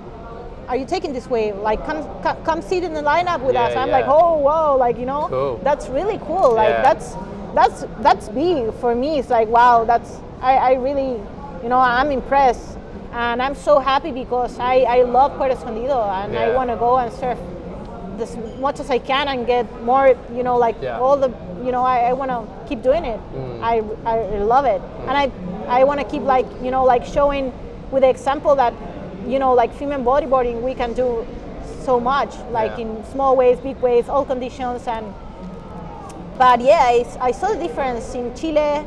Are 0.70 0.78
you 0.78 0.86
taking 0.86 1.12
this 1.12 1.28
wave? 1.28 1.58
Like, 1.58 1.86
come, 1.86 2.02
come, 2.24 2.42
come 2.46 2.62
sit 2.62 2.86
in 2.86 2.94
the 2.94 3.02
lineup 3.02 3.42
with 3.42 3.54
Yeah, 3.54 3.64
us. 3.66 3.76
I'm 3.76 3.90
yeah. 3.90 3.98
like, 3.98 4.06
oh, 4.08 4.38
whoa, 4.38 4.78
like 4.78 4.98
you 4.98 5.06
know, 5.06 5.28
Cool. 5.28 5.60
that's 5.62 5.90
really 5.90 6.18
cool. 6.20 6.54
Like, 6.54 6.70
Yeah. 6.70 6.82
that's 6.82 7.16
that's 7.54 7.86
that's 8.00 8.30
big 8.30 8.74
for 8.76 8.96
me. 8.96 9.20
It's 9.20 9.30
like 9.30 9.50
wow, 9.50 9.84
that's 9.84 10.20
I, 10.42 10.54
I 10.56 10.74
really, 10.76 11.20
you 11.62 11.70
know, 11.70 11.78
I'm 11.78 12.12
impressed, 12.12 12.78
and 13.14 13.42
I'm 13.42 13.56
so 13.56 13.80
happy 13.80 14.12
because 14.12 14.58
I, 14.60 14.82
I 14.82 15.02
love 15.04 15.38
Puerto 15.38 15.54
Escondido 15.54 16.02
and 16.04 16.36
I 16.38 16.54
want 16.56 16.70
to 16.70 16.76
go 16.76 16.98
and 16.98 17.14
surf 17.14 17.38
as 18.20 18.38
much 18.60 18.80
as 18.80 18.90
I 18.90 19.00
can 19.00 19.28
and 19.28 19.46
get 19.46 19.66
more, 19.84 20.16
you 20.34 20.44
know, 20.44 20.58
like 20.58 20.76
Yeah. 20.82 21.00
all 21.00 21.18
the, 21.18 21.30
you 21.64 21.72
know, 21.72 21.84
I, 21.84 22.10
I 22.10 22.14
want 22.14 22.32
to 22.32 22.46
keep 22.68 22.82
doing 22.82 23.06
it. 23.06 23.20
Mm. 23.36 23.62
I, 23.62 23.76
I 24.10 24.38
love 24.40 24.66
it, 24.66 24.82
mm. 24.82 25.08
and 25.08 25.18
I 25.18 25.32
I 25.80 25.84
want 25.84 26.00
to 26.00 26.06
keep 26.06 26.24
like 26.24 26.46
you 26.62 26.72
know 26.72 26.84
like 26.84 27.06
showing 27.06 27.52
with 27.92 28.02
the 28.04 28.10
example 28.10 28.56
that, 28.56 28.74
you 29.28 29.40
know, 29.40 29.54
like 29.54 29.74
female 29.74 30.00
bodyboarding 30.00 30.62
we 30.62 30.74
can 30.74 30.94
do 30.94 31.26
so 31.86 32.00
much 32.00 32.36
like 32.52 32.72
Yeah. 32.78 32.84
in 32.86 33.06
small 33.12 33.36
waves, 33.36 33.60
big 33.62 33.78
waves, 33.78 34.10
all 34.10 34.26
conditions 34.26 34.88
and 34.88 35.06
but 36.38 36.62
yeah, 36.62 36.82
I, 36.82 37.06
I 37.22 37.32
saw 37.32 37.48
the 37.54 37.58
difference 37.60 38.16
in 38.16 38.34
Chile 38.36 38.86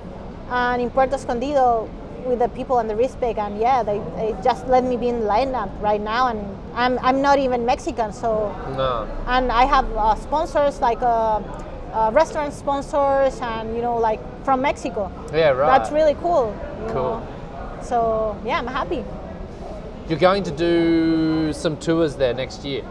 and 0.50 0.82
in 0.82 0.90
Puerto 0.90 1.14
Escondido 1.14 1.88
with 2.26 2.38
the 2.40 2.48
people 2.48 2.78
and 2.78 2.88
the 2.90 2.96
respect, 2.96 3.38
and 3.38 3.58
yeah, 3.58 3.82
they, 3.82 3.98
they 4.16 4.34
just 4.42 4.66
let 4.66 4.84
me 4.84 4.96
be 4.96 5.08
in 5.08 5.20
the 5.20 5.26
lineup 5.26 5.70
right 5.80 6.00
now, 6.00 6.28
and 6.28 6.40
I'm, 6.74 6.98
I'm 7.00 7.22
not 7.22 7.38
even 7.38 7.64
Mexican, 7.64 8.12
so 8.12 8.54
No. 8.76 9.08
and 9.26 9.50
I 9.50 9.64
have 9.64 9.90
uh, 9.96 10.14
sponsors 10.16 10.80
like 10.80 11.00
uh, 11.02 11.40
uh, 11.92 12.10
restaurant 12.12 12.52
sponsors, 12.52 13.38
and 13.40 13.74
you 13.76 13.82
know 13.82 13.96
like 13.96 14.20
from 14.44 14.60
Mexico. 14.62 15.10
Yeah, 15.32 15.50
right. 15.50 15.78
That's 15.78 15.90
really 15.90 16.14
cool. 16.14 16.54
Cool. 16.88 17.20
know. 17.20 17.26
So 17.82 18.36
yeah, 18.44 18.58
I'm 18.58 18.66
happy. 18.66 19.04
You're 20.08 20.18
going 20.18 20.42
to 20.44 20.50
do 20.52 21.52
some 21.52 21.76
tours 21.76 22.14
there 22.16 22.32
next 22.34 22.64
year. 22.64 22.82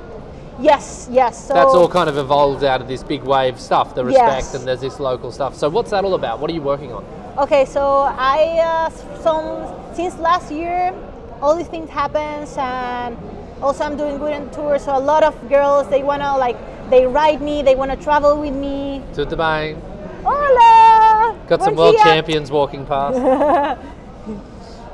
Yes, 0.59 1.07
yes. 1.11 1.47
So 1.47 1.53
That's 1.53 1.73
all 1.73 1.89
kind 1.89 2.09
of 2.09 2.17
evolved 2.17 2.63
out 2.63 2.81
of 2.81 2.87
this 2.87 3.03
big 3.03 3.23
wave 3.23 3.59
stuff, 3.59 3.93
the 3.93 4.05
respect, 4.05 4.27
Yes. 4.27 4.53
and 4.55 4.65
there's 4.65 4.79
this 4.81 4.99
local 4.99 5.31
stuff. 5.31 5.55
So 5.55 5.69
what's 5.69 5.91
that 5.91 6.03
all 6.05 6.13
about? 6.13 6.39
What 6.39 6.49
are 6.49 6.53
you 6.53 6.61
working 6.61 6.93
on? 6.93 7.05
Okay, 7.37 7.65
so 7.65 8.07
I 8.07 8.63
uh, 8.63 8.89
some 9.19 9.67
since 9.93 10.17
last 10.19 10.53
year, 10.53 10.95
all 11.41 11.53
these 11.53 11.67
things 11.67 11.89
happens, 11.89 12.55
and 12.57 13.17
also 13.61 13.83
I'm 13.83 13.97
doing 13.97 14.17
good 14.19 14.31
on 14.31 14.49
tour. 14.51 14.79
So 14.79 14.95
a 14.95 15.03
lot 15.03 15.21
of 15.21 15.35
girls 15.49 15.89
they 15.89 16.01
wanna 16.01 16.37
like 16.37 16.55
they 16.89 17.05
ride 17.05 17.41
me, 17.41 17.61
they 17.61 17.75
wanna 17.75 17.97
travel 17.97 18.39
with 18.39 18.53
me. 18.55 19.03
To 19.15 19.25
bang. 19.35 19.75
Hola! 20.23 21.35
Got 21.47 21.61
some 21.61 21.75
world 21.75 21.97
champions 21.97 22.51
walking 22.51 22.85
past. 22.85 23.17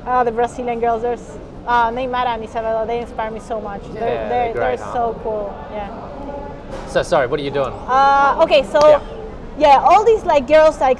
Uh, 0.04 0.24
the 0.24 0.32
Brazilian 0.32 0.80
girls, 0.80 1.04
there's 1.04 1.38
uh, 1.68 1.92
Neymara 1.92 2.34
and 2.34 2.44
Isabella. 2.44 2.88
They 2.88 3.02
inspire 3.02 3.30
me 3.30 3.40
so 3.40 3.62
much. 3.62 3.84
Yeah, 3.94 4.00
they're 4.00 4.30
they're 4.30 4.54
great, 4.54 4.78
they're 4.78 4.86
huh? 4.88 4.94
so 4.94 5.20
cool. 5.22 5.54
Yeah. 5.72 6.88
so 6.88 7.04
sorry, 7.04 7.28
what 7.28 7.40
are 7.40 7.44
you 7.44 7.52
doing? 7.52 7.72
Uh, 7.86 8.42
okay, 8.42 8.64
so 8.64 8.80
Yeah. 8.90 9.00
yeah. 9.60 9.78
all 9.80 10.04
these 10.04 10.24
like 10.26 10.48
girls, 10.48 10.82
like 10.82 10.98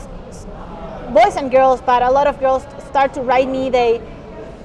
boys 1.12 1.36
and 1.36 1.52
girls, 1.52 1.82
but 1.82 2.02
a 2.02 2.10
lot 2.10 2.28
of 2.28 2.40
girls 2.40 2.64
start 2.90 3.14
to 3.14 3.22
write 3.22 3.48
me. 3.50 3.70
They, 3.70 4.02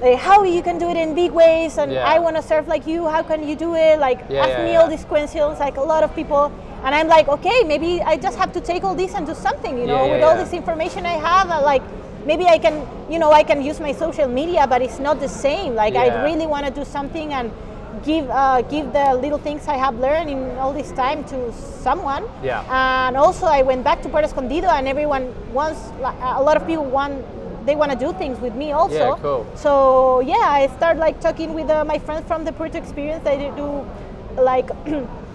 they, 0.01 0.17
how 0.17 0.45
you 0.45 0.63
can 0.63 0.79
do 0.79 0.89
it 0.91 0.97
in 0.97 1.15
big 1.15 1.33
ways, 1.33 1.79
and 1.79 1.93
Yeah. 1.93 2.07
I 2.07 2.19
want 2.19 2.37
to 2.37 2.43
surf 2.43 2.67
like 2.69 2.87
you. 2.87 3.07
How 3.07 3.23
can 3.23 3.47
you 3.49 3.57
do 3.57 3.75
it? 3.75 3.99
Like 3.99 4.21
Yeah, 4.29 4.45
ask 4.45 4.59
yeah, 4.59 4.65
me 4.65 4.77
all 4.77 4.89
these 4.89 5.05
questions. 5.05 5.59
Like 5.59 5.77
a 5.77 5.83
lot 5.83 6.03
of 6.03 6.15
people, 6.15 6.53
and 6.85 6.95
I'm 6.95 7.09
like, 7.09 7.29
okay, 7.29 7.65
maybe 7.65 8.01
I 8.03 8.17
just 8.17 8.39
have 8.39 8.53
to 8.53 8.61
take 8.61 8.85
all 8.85 8.95
this 8.95 9.15
and 9.15 9.27
do 9.27 9.35
something. 9.35 9.79
You 9.79 9.87
know, 9.87 10.09
with 10.09 10.23
all 10.23 10.37
this 10.37 10.53
information 10.53 11.07
I 11.07 11.19
have, 11.31 11.51
uh, 11.51 11.63
like. 11.63 11.83
Maybe 12.27 12.47
I 12.47 12.59
can, 12.59 12.85
you 13.09 13.21
know, 13.21 13.31
I 13.31 13.45
can 13.45 13.63
use 13.63 13.79
my 13.79 13.93
social 13.93 14.27
media, 14.27 14.67
but 14.67 14.83
it's 14.83 14.99
not 14.99 15.21
the 15.21 15.29
same. 15.29 15.77
Like. 15.77 15.95
I 15.95 16.25
really 16.25 16.47
want 16.47 16.67
to 16.67 16.73
do 16.73 16.85
something 16.85 17.33
and 17.33 17.53
give 18.05 18.29
uh, 18.31 18.63
give 18.63 18.93
the 18.93 19.15
little 19.15 19.39
things 19.39 19.69
I 19.69 19.77
have 19.77 19.99
learned 19.99 20.31
in 20.31 20.59
all 20.59 20.73
this 20.73 20.93
time 20.93 21.25
to 21.25 21.53
someone. 21.53 22.25
Yeah. 22.43 22.65
And 22.71 23.17
also, 23.17 23.47
I 23.47 23.63
went 23.63 23.85
back 23.85 24.03
to 24.03 24.09
Puerto 24.09 24.27
Escondido, 24.27 24.69
and 24.69 24.89
everyone 24.89 25.33
wants, 25.53 25.81
a 26.03 26.43
lot 26.43 26.57
of 26.57 26.67
people 26.67 26.85
want, 26.85 27.25
they 27.67 27.75
want 27.75 27.93
to 27.93 27.99
do 27.99 28.13
things 28.15 28.39
with 28.41 28.55
me 28.55 28.73
also. 28.73 28.95
Yeah, 28.95 29.19
cool. 29.21 29.47
So 29.55 30.21
yeah, 30.21 30.47
I 30.47 30.69
start 30.77 30.99
like 30.99 31.21
talking 31.21 31.55
with 31.55 31.71
uh, 31.71 31.85
my 31.85 31.99
friends 31.99 32.27
from 32.27 32.45
the 32.45 32.53
Puerto 32.53 32.79
experience. 32.79 33.25
They 33.25 33.51
do 33.57 33.85
like 34.37 34.69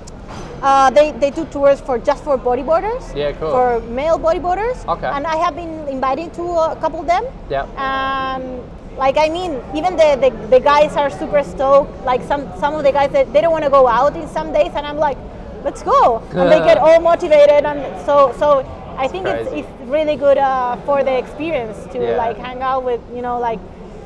Uh, 0.61 0.89
they, 0.91 1.11
they 1.13 1.31
do 1.31 1.45
tours 1.45 1.81
for 1.81 1.97
just 1.97 2.23
for 2.23 2.37
bodyboarders. 2.37 3.15
Yeah, 3.15 3.31
cool. 3.33 3.49
For 3.51 3.79
male 3.89 4.19
bodyboarders. 4.19 4.87
Okay. 4.87 5.07
And 5.07 5.25
I 5.25 5.35
have 5.37 5.55
been 5.55 5.87
invited 5.87 6.33
to 6.35 6.43
a 6.43 6.75
couple 6.79 6.99
of 6.99 7.07
them. 7.07 7.25
Yeah. 7.49 7.65
And 7.77 8.61
like 8.97 9.17
I 9.17 9.29
mean, 9.29 9.59
even 9.75 9.95
the, 9.95 10.17
the, 10.21 10.47
the 10.47 10.59
guys 10.59 10.95
are 10.95 11.09
super 11.09 11.43
stoked. 11.43 12.05
Like 12.05 12.21
some 12.23 12.43
some 12.59 12.75
of 12.75 12.83
the 12.83 12.91
guys 12.91 13.11
that 13.13 13.33
they 13.33 13.41
don't 13.41 13.51
want 13.51 13.63
to 13.63 13.71
go 13.71 13.87
out 13.87 14.15
in 14.15 14.27
some 14.27 14.53
days, 14.53 14.71
and 14.75 14.85
I'm 14.85 14.97
like, 14.97 15.17
let's 15.63 15.81
go. 15.81 16.21
And 16.35 16.51
they 16.51 16.59
get 16.59 16.77
all 16.77 16.99
motivated, 17.01 17.65
and 17.65 17.81
so 18.05 18.33
so 18.37 18.59
I 18.97 19.07
think 19.07 19.25
it's, 19.25 19.49
it's 19.51 19.67
really 19.89 20.15
good 20.15 20.37
uh, 20.37 20.75
for 20.85 21.03
the 21.03 21.17
experience 21.17 21.77
to 21.93 21.97
Yeah. 21.99 22.17
like 22.17 22.37
hang 22.37 22.61
out 22.61 22.83
with 22.83 23.01
you 23.15 23.21
know 23.23 23.39
like. 23.39 23.59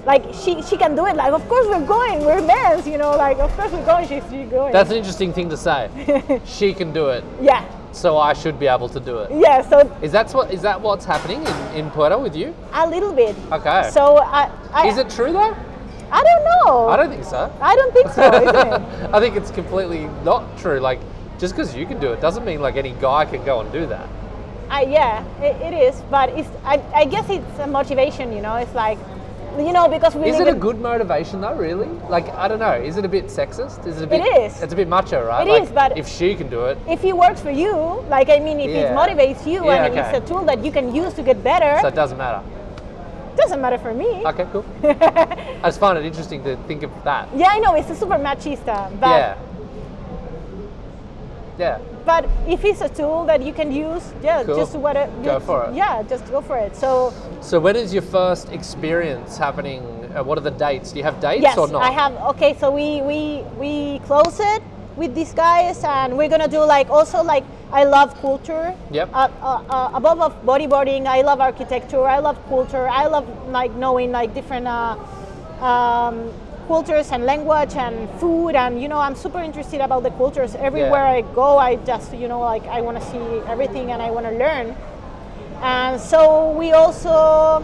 Like 0.05 0.23
she, 0.33 0.61
she 0.61 0.77
can 0.77 0.95
do 0.95 1.05
it. 1.07 1.15
Like 1.15 1.33
of 1.33 1.47
course 1.49 1.67
we're 1.67 1.85
going. 1.85 2.23
We're 2.25 2.45
men's, 2.45 2.87
you 2.87 2.97
know. 2.97 3.11
Like 3.17 3.39
of 3.39 3.51
course 3.55 3.71
we're 3.71 3.85
going. 3.85 4.07
She's, 4.07 4.23
going. 4.51 4.71
That's 4.71 4.91
an 4.91 4.97
interesting 4.97 5.33
thing 5.33 5.49
to 5.49 5.57
say. 5.57 5.89
she 6.45 6.73
can 6.73 6.93
do 6.93 7.09
it, 7.09 7.23
yeah, 7.41 7.65
so 7.91 8.17
I 8.17 8.33
should 8.33 8.59
be 8.59 8.67
able 8.67 8.89
to 8.89 8.99
do 8.99 9.19
it. 9.19 9.31
yeah. 9.31 9.61
So 9.67 9.79
Is 10.01 10.11
that 10.11 10.31
what 10.31 10.53
is 10.53 10.61
that 10.61 10.79
what's 10.79 11.05
happening 11.05 11.41
in, 11.41 11.85
in 11.85 11.91
Puerto 11.91 12.19
with 12.19 12.35
you? 12.35 12.53
a 12.73 12.87
little 12.87 13.13
bit. 13.13 13.35
Okay. 13.51 13.89
So 13.91 14.17
I, 14.17 14.51
I 14.71 14.87
is 14.87 14.97
it 14.97 15.09
true 15.09 15.31
though? 15.31 15.55
I 16.11 16.23
don't 16.23 16.43
know. 16.45 16.87
I 16.87 16.97
don't 16.97 17.09
think 17.09 17.23
so. 17.23 17.51
I 17.59 17.75
don't 17.75 17.93
think 17.93 18.09
so? 18.11 19.09
I 19.13 19.19
think 19.19 19.35
it's 19.35 19.49
completely 19.51 20.05
not 20.23 20.57
true. 20.59 20.79
Like 20.79 20.99
just 21.39 21.55
because 21.55 21.75
you 21.75 21.85
can 21.85 21.99
do 21.99 22.11
it 22.11 22.21
doesn't 22.21 22.45
mean 22.45 22.61
like 22.61 22.75
any 22.75 22.91
guy 23.01 23.25
can 23.25 23.43
go 23.43 23.61
and 23.61 23.71
do 23.71 23.85
that. 23.87 24.07
I, 24.69 24.83
yeah, 24.83 25.23
it, 25.41 25.55
it 25.61 25.73
is, 25.77 26.01
but 26.09 26.29
it's. 26.29 26.49
I, 26.63 26.81
I 26.93 27.05
guess 27.05 27.29
it's 27.29 27.59
a 27.59 27.67
motivation. 27.67 28.33
You 28.33 28.41
know, 28.41 28.55
it's 28.55 28.73
like, 28.73 28.97
you 29.59 29.73
know, 29.73 29.87
because 29.87 30.15
we 30.15 30.29
Is 30.29 30.39
it 30.39 30.47
a 30.47 30.53
good 30.53 30.79
motivation 30.79 31.41
though? 31.41 31.55
Really? 31.55 31.87
Like 32.09 32.27
I 32.29 32.47
don't 32.47 32.59
know. 32.59 32.73
Is 32.73 32.97
it 32.97 33.05
a 33.05 33.07
bit 33.09 33.25
sexist? 33.27 33.85
Is 33.85 34.01
it 34.01 34.03
a 34.03 34.07
bit? 34.07 34.21
is. 34.37 34.61
It's 34.61 34.73
a 34.73 34.75
bit 34.75 34.87
macho, 34.87 35.25
right? 35.25 35.47
It 35.47 35.51
like, 35.51 35.63
is, 35.63 35.69
but- 35.71 35.97
if 35.97 36.07
she 36.07 36.35
can 36.35 36.49
do 36.49 36.65
it, 36.65 36.77
If 36.87 37.03
it 37.03 37.15
works 37.15 37.41
for 37.41 37.51
you, 37.51 37.73
like 38.09 38.29
I 38.29 38.39
mean, 38.39 38.59
if 38.59 38.69
Yeah. 38.69 38.91
it 38.91 38.95
motivates 38.95 39.45
you 39.45 39.65
Yeah, 39.65 39.85
and 39.85 39.93
okay. 39.93 40.09
it's 40.09 40.17
a 40.17 40.27
tool 40.27 40.43
that 40.45 40.63
you 40.63 40.71
can 40.71 40.93
use 40.93 41.13
to 41.13 41.23
get 41.23 41.43
better, 41.43 41.77
so 41.81 41.87
it 41.87 41.95
doesn't 41.95 42.17
matter. 42.17 42.41
doesn't 43.35 43.61
matter 43.61 43.77
for 43.77 43.93
me. 43.93 44.23
Okay, 44.25 44.45
cool. 44.51 44.65
I 44.83 45.65
just 45.65 45.79
find 45.79 45.97
it 45.97 46.05
interesting 46.05 46.41
to 46.43 46.55
think 46.67 46.83
of 46.83 46.91
that. 47.03 47.27
Yeah, 47.35 47.47
I 47.49 47.59
know 47.59 47.75
it's 47.75 47.89
a 47.89 47.95
super 47.95 48.15
machista, 48.17 48.89
but 48.99 49.09
yeah. 49.09 49.35
Yeah. 51.57 51.77
But 52.05 52.29
if 52.47 52.63
it's 52.63 52.81
a 52.81 52.89
tool 52.89 53.25
that 53.25 53.41
you 53.41 53.51
can 53.51 53.71
use, 53.71 54.13
yeah, 54.21 54.43
Cool. 54.43 54.55
just 54.55 54.75
what 54.75 54.95
it, 54.95 55.09
Go 55.23 55.39
for 55.39 55.65
it. 55.65 55.75
Yeah, 55.75 56.03
just 56.03 56.29
go 56.31 56.41
for 56.41 56.57
it. 56.57 56.75
So 56.75 57.13
So 57.41 57.59
when 57.59 57.75
is 57.75 57.93
your 57.93 58.03
first 58.03 58.51
experience 58.51 59.37
happening? 59.37 59.81
Uh, 60.15 60.23
what 60.23 60.37
are 60.37 60.41
the 60.41 60.51
dates? 60.51 60.91
Do 60.91 60.99
you 60.99 61.03
have 61.03 61.19
dates 61.19 61.41
yes, 61.41 61.57
or 61.57 61.67
not? 61.67 61.81
I 61.81 61.91
have. 61.91 62.13
Okay, 62.35 62.53
so 62.55 62.71
we 62.71 63.01
we 63.01 63.43
we 63.59 63.99
close 64.05 64.39
it 64.39 64.63
with 64.95 65.13
these 65.13 65.33
guys, 65.33 65.83
and 65.83 66.17
we're 66.17 66.29
gonna 66.29 66.47
do 66.47 66.63
like 66.63 66.89
also 66.89 67.21
like 67.23 67.43
I 67.71 67.83
love 67.83 68.15
culture. 68.21 68.73
Yep. 68.91 69.09
Uh, 69.11 69.27
uh, 69.41 69.63
uh, 69.69 69.89
above 69.93 70.21
of 70.21 70.33
bodyboarding, 70.45 71.07
I 71.07 71.21
love 71.21 71.41
architecture. 71.41 72.05
I 72.07 72.19
love 72.19 72.37
culture. 72.47 72.87
I 72.87 73.07
love 73.07 73.27
like 73.49 73.73
knowing 73.75 74.11
like 74.11 74.33
different 74.33 74.67
uh, 74.67 74.95
um, 75.59 76.31
cultures 76.67 77.11
and 77.11 77.25
language 77.25 77.75
and 77.75 78.09
food, 78.19 78.55
and 78.55 78.81
you 78.81 78.87
know 78.87 78.99
I'm 78.99 79.15
super 79.15 79.39
interested 79.39 79.81
about 79.81 80.03
the 80.03 80.11
cultures. 80.11 80.55
Everywhere 80.55 81.05
I 81.05 81.21
go, 81.33 81.57
I 81.57 81.75
just 81.77 82.13
you 82.13 82.27
know 82.27 82.39
like 82.39 82.65
I 82.67 82.81
want 82.81 82.99
to 82.99 83.05
see 83.11 83.23
everything 83.47 83.91
and 83.91 84.01
I 84.01 84.11
want 84.11 84.25
to 84.25 84.31
learn. 84.31 84.75
And 85.61 85.99
so 86.01 86.51
we 86.51 86.71
also 86.73 87.63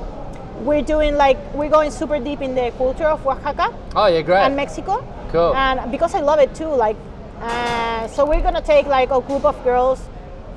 we're 0.61 0.81
doing 0.83 1.15
like 1.17 1.37
we're 1.53 1.69
going 1.69 1.91
super 1.91 2.19
deep 2.19 2.41
in 2.41 2.55
the 2.55 2.71
culture 2.77 3.05
of 3.07 3.25
Oaxaca 3.25 3.73
Oh 3.95 4.07
yeah, 4.07 4.21
great. 4.21 4.41
and 4.45 4.55
Mexico. 4.55 5.05
Cool. 5.31 5.55
And 5.55 5.91
because 5.91 6.13
I 6.13 6.19
love 6.19 6.39
it 6.39 6.53
too, 6.53 6.67
like, 6.67 6.97
uh, 7.41 8.07
so 8.07 8.25
we're 8.25 8.41
gonna 8.41 8.61
take 8.61 8.85
like 8.85 9.09
a 9.11 9.21
group 9.21 9.45
of 9.45 9.61
girls 9.63 10.01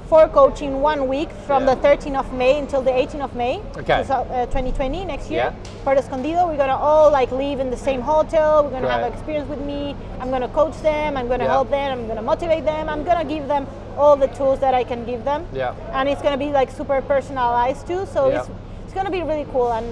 for 0.09 0.29
coaching 0.29 0.83
one 0.83 1.09
week 1.09 1.31
from 1.47 1.65
Yeah. 1.67 1.75
the 1.75 1.81
13th 1.81 2.17
of 2.17 2.33
May 2.33 2.59
until 2.59 2.83
the 2.83 2.93
18th 2.93 3.23
of 3.25 3.35
May, 3.35 3.61
Okay. 3.79 4.05
so, 4.05 4.27
uh, 4.31 4.47
2020 4.47 5.05
next 5.05 5.31
year. 5.31 5.53
Yeah. 5.53 5.83
Puerto 5.83 6.01
Escondido, 6.01 6.47
we're 6.47 6.57
gonna 6.59 6.77
all 6.77 7.11
like 7.11 7.31
live 7.33 7.59
in 7.61 7.71
the 7.71 7.77
same 7.77 8.03
hotel. 8.03 8.63
We're 8.65 8.71
gonna 8.71 8.89
have 8.91 9.01
Great. 9.01 9.15
experience 9.15 9.49
with 9.49 9.61
me. 9.61 9.97
I'm 10.21 10.31
gonna 10.31 10.49
coach 10.49 10.77
them. 10.83 11.17
I'm 11.17 11.29
gonna 11.29 11.45
Yeah. 11.45 11.53
help 11.53 11.71
them. 11.71 11.93
I'm 11.99 12.07
gonna 12.09 12.23
motivate 12.23 12.65
them. 12.67 12.89
I'm 12.89 13.03
gonna 13.03 13.25
give 13.25 13.49
them 13.49 13.67
all 13.99 14.17
the 14.17 14.29
tools 14.29 14.59
that 14.59 14.75
I 14.75 14.85
can 14.85 15.05
give 15.07 15.25
them. 15.25 15.47
Yeah. 15.53 15.73
And 15.95 16.09
it's 16.09 16.21
gonna 16.21 16.37
be 16.37 16.51
like 16.53 16.71
super 16.71 17.01
personalized 17.01 17.87
too. 17.87 18.05
So 18.07 18.29
Yeah. 18.29 18.39
it's 18.41 18.49
it's 18.85 18.93
gonna 18.95 19.11
be 19.11 19.23
really 19.23 19.47
cool 19.53 19.73
and 19.73 19.87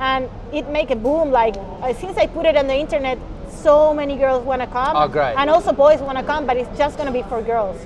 and 0.00 0.28
it 0.52 0.68
make 0.70 0.90
a 0.90 0.96
boom. 0.96 1.30
Like 1.30 1.56
uh, 1.82 1.92
since 1.92 2.16
I 2.16 2.26
put 2.26 2.46
it 2.46 2.56
on 2.56 2.66
the 2.66 2.74
internet, 2.76 3.18
so 3.50 3.92
many 3.92 4.16
girls 4.16 4.42
wanna 4.44 4.66
come. 4.66 4.96
Oh, 4.96 5.06
great. 5.08 5.34
And 5.36 5.50
also 5.50 5.72
boys 5.72 6.00
wanna 6.00 6.22
come, 6.22 6.46
but 6.46 6.56
it's 6.56 6.78
just 6.78 6.96
gonna 6.96 7.10
be 7.12 7.22
for 7.22 7.42
girls. 7.42 7.76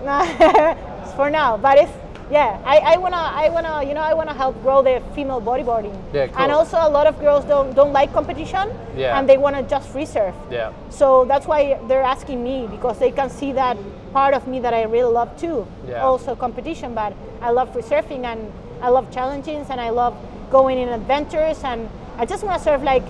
For 1.16 1.28
now, 1.30 1.56
but 1.56 1.78
it's 1.78 1.92
yeah. 2.30 2.60
I, 2.64 2.78
I 2.94 2.96
wanna 2.96 3.16
I 3.16 3.48
wanna 3.50 3.82
you 3.86 3.92
know 3.94 4.00
I 4.00 4.14
wanna 4.14 4.32
help 4.32 4.60
grow 4.62 4.82
the 4.82 5.02
female 5.14 5.40
bodyboarding. 5.40 5.94
Yeah, 6.14 6.28
cool. 6.28 6.38
And 6.38 6.52
also 6.52 6.78
a 6.78 6.88
lot 6.88 7.06
of 7.06 7.18
girls 7.20 7.44
don't 7.44 7.74
don't 7.74 7.92
like 7.92 8.12
competition. 8.12 8.70
Yeah. 8.96 9.18
And 9.18 9.28
they 9.28 9.36
wanna 9.36 9.62
just 9.64 9.88
free 9.90 10.06
surf. 10.06 10.34
yeah. 10.50 10.72
So 10.88 11.24
that's 11.24 11.46
why 11.46 11.78
they're 11.88 12.02
asking 12.02 12.42
me 12.42 12.68
because 12.70 12.98
they 12.98 13.10
can 13.10 13.28
see 13.28 13.52
that 13.52 13.76
part 14.12 14.34
of 14.34 14.46
me 14.46 14.60
that 14.60 14.72
I 14.72 14.84
really 14.84 15.12
love 15.12 15.36
too. 15.36 15.66
Yeah. 15.88 16.02
Also 16.04 16.34
competition, 16.36 16.94
but 16.94 17.12
I 17.42 17.50
love 17.50 17.72
free 17.72 17.82
surfing 17.82 18.24
and 18.24 18.52
I 18.80 18.88
love 18.88 19.10
challenges 19.12 19.68
and 19.68 19.80
I 19.80 19.90
love 19.90 20.16
going 20.50 20.78
in 20.78 20.88
adventures 20.88 21.62
and 21.64 21.88
I 22.16 22.24
just 22.24 22.44
want 22.44 22.58
to 22.58 22.64
surf 22.64 22.82
like 22.82 23.04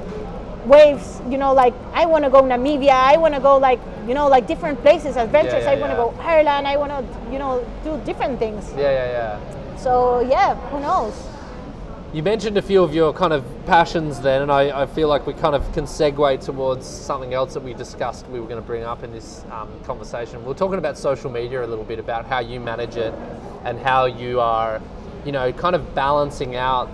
waves. 0.67 1.21
You 1.29 1.39
know, 1.39 1.53
like 1.53 1.75
I 1.93 2.07
want 2.07 2.25
to 2.25 2.31
go 2.31 2.43
Namibia. 2.43 2.91
I 2.91 3.17
want 3.17 3.35
to 3.35 3.41
go 3.41 3.59
like 3.59 3.81
you 4.07 4.15
know 4.15 4.29
like 4.29 4.47
different 4.47 4.81
places, 4.83 5.17
adventures. 5.17 5.65
yeah, 5.65 5.71
I 5.71 5.75
want 5.77 5.93
to 5.93 5.99
yeah. 5.99 6.05
go 6.05 6.15
Ireland. 6.21 6.67
I 6.67 6.77
want 6.77 6.93
to 6.93 7.33
you 7.33 7.39
know 7.39 7.65
do 7.85 8.01
different 8.05 8.39
things. 8.39 8.71
Yeah, 8.77 8.91
yeah, 8.91 9.39
yeah. 9.39 9.77
So 9.77 10.21
yeah, 10.21 10.55
who 10.71 10.81
knows? 10.81 11.15
You 12.13 12.25
mentioned 12.25 12.59
a 12.59 12.63
few 12.63 12.83
of 12.83 12.93
your 12.93 13.13
kind 13.13 13.33
of 13.33 13.45
passions 13.67 14.21
then, 14.21 14.43
and 14.43 14.51
I, 14.51 14.83
I 14.83 14.87
feel 14.87 15.07
like 15.07 15.29
we 15.29 15.33
kind 15.33 15.55
of 15.55 15.73
can 15.73 15.85
segue 15.85 16.45
towards 16.45 16.85
something 16.85 17.35
else 17.35 17.55
that 17.55 17.63
we 17.63 17.73
discussed 17.73 18.27
we 18.27 18.41
were 18.41 18.49
going 18.49 18.61
to 18.61 18.67
bring 18.67 18.83
up 18.83 19.05
in 19.05 19.13
this 19.13 19.45
um, 19.53 19.69
conversation. 19.85 20.45
We're 20.45 20.55
talking 20.55 20.79
about 20.79 20.99
social 20.99 21.31
media 21.31 21.65
a 21.65 21.69
little 21.69 21.85
bit, 21.85 22.01
about 22.01 22.27
how 22.27 22.41
you 22.41 22.59
manage 22.59 22.97
it 22.97 23.15
and 23.63 23.79
how 23.79 24.07
you 24.07 24.41
are, 24.41 24.83
you 25.25 25.31
know, 25.31 25.53
kind 25.53 25.77
of 25.77 25.95
balancing 25.95 26.57
out 26.57 26.89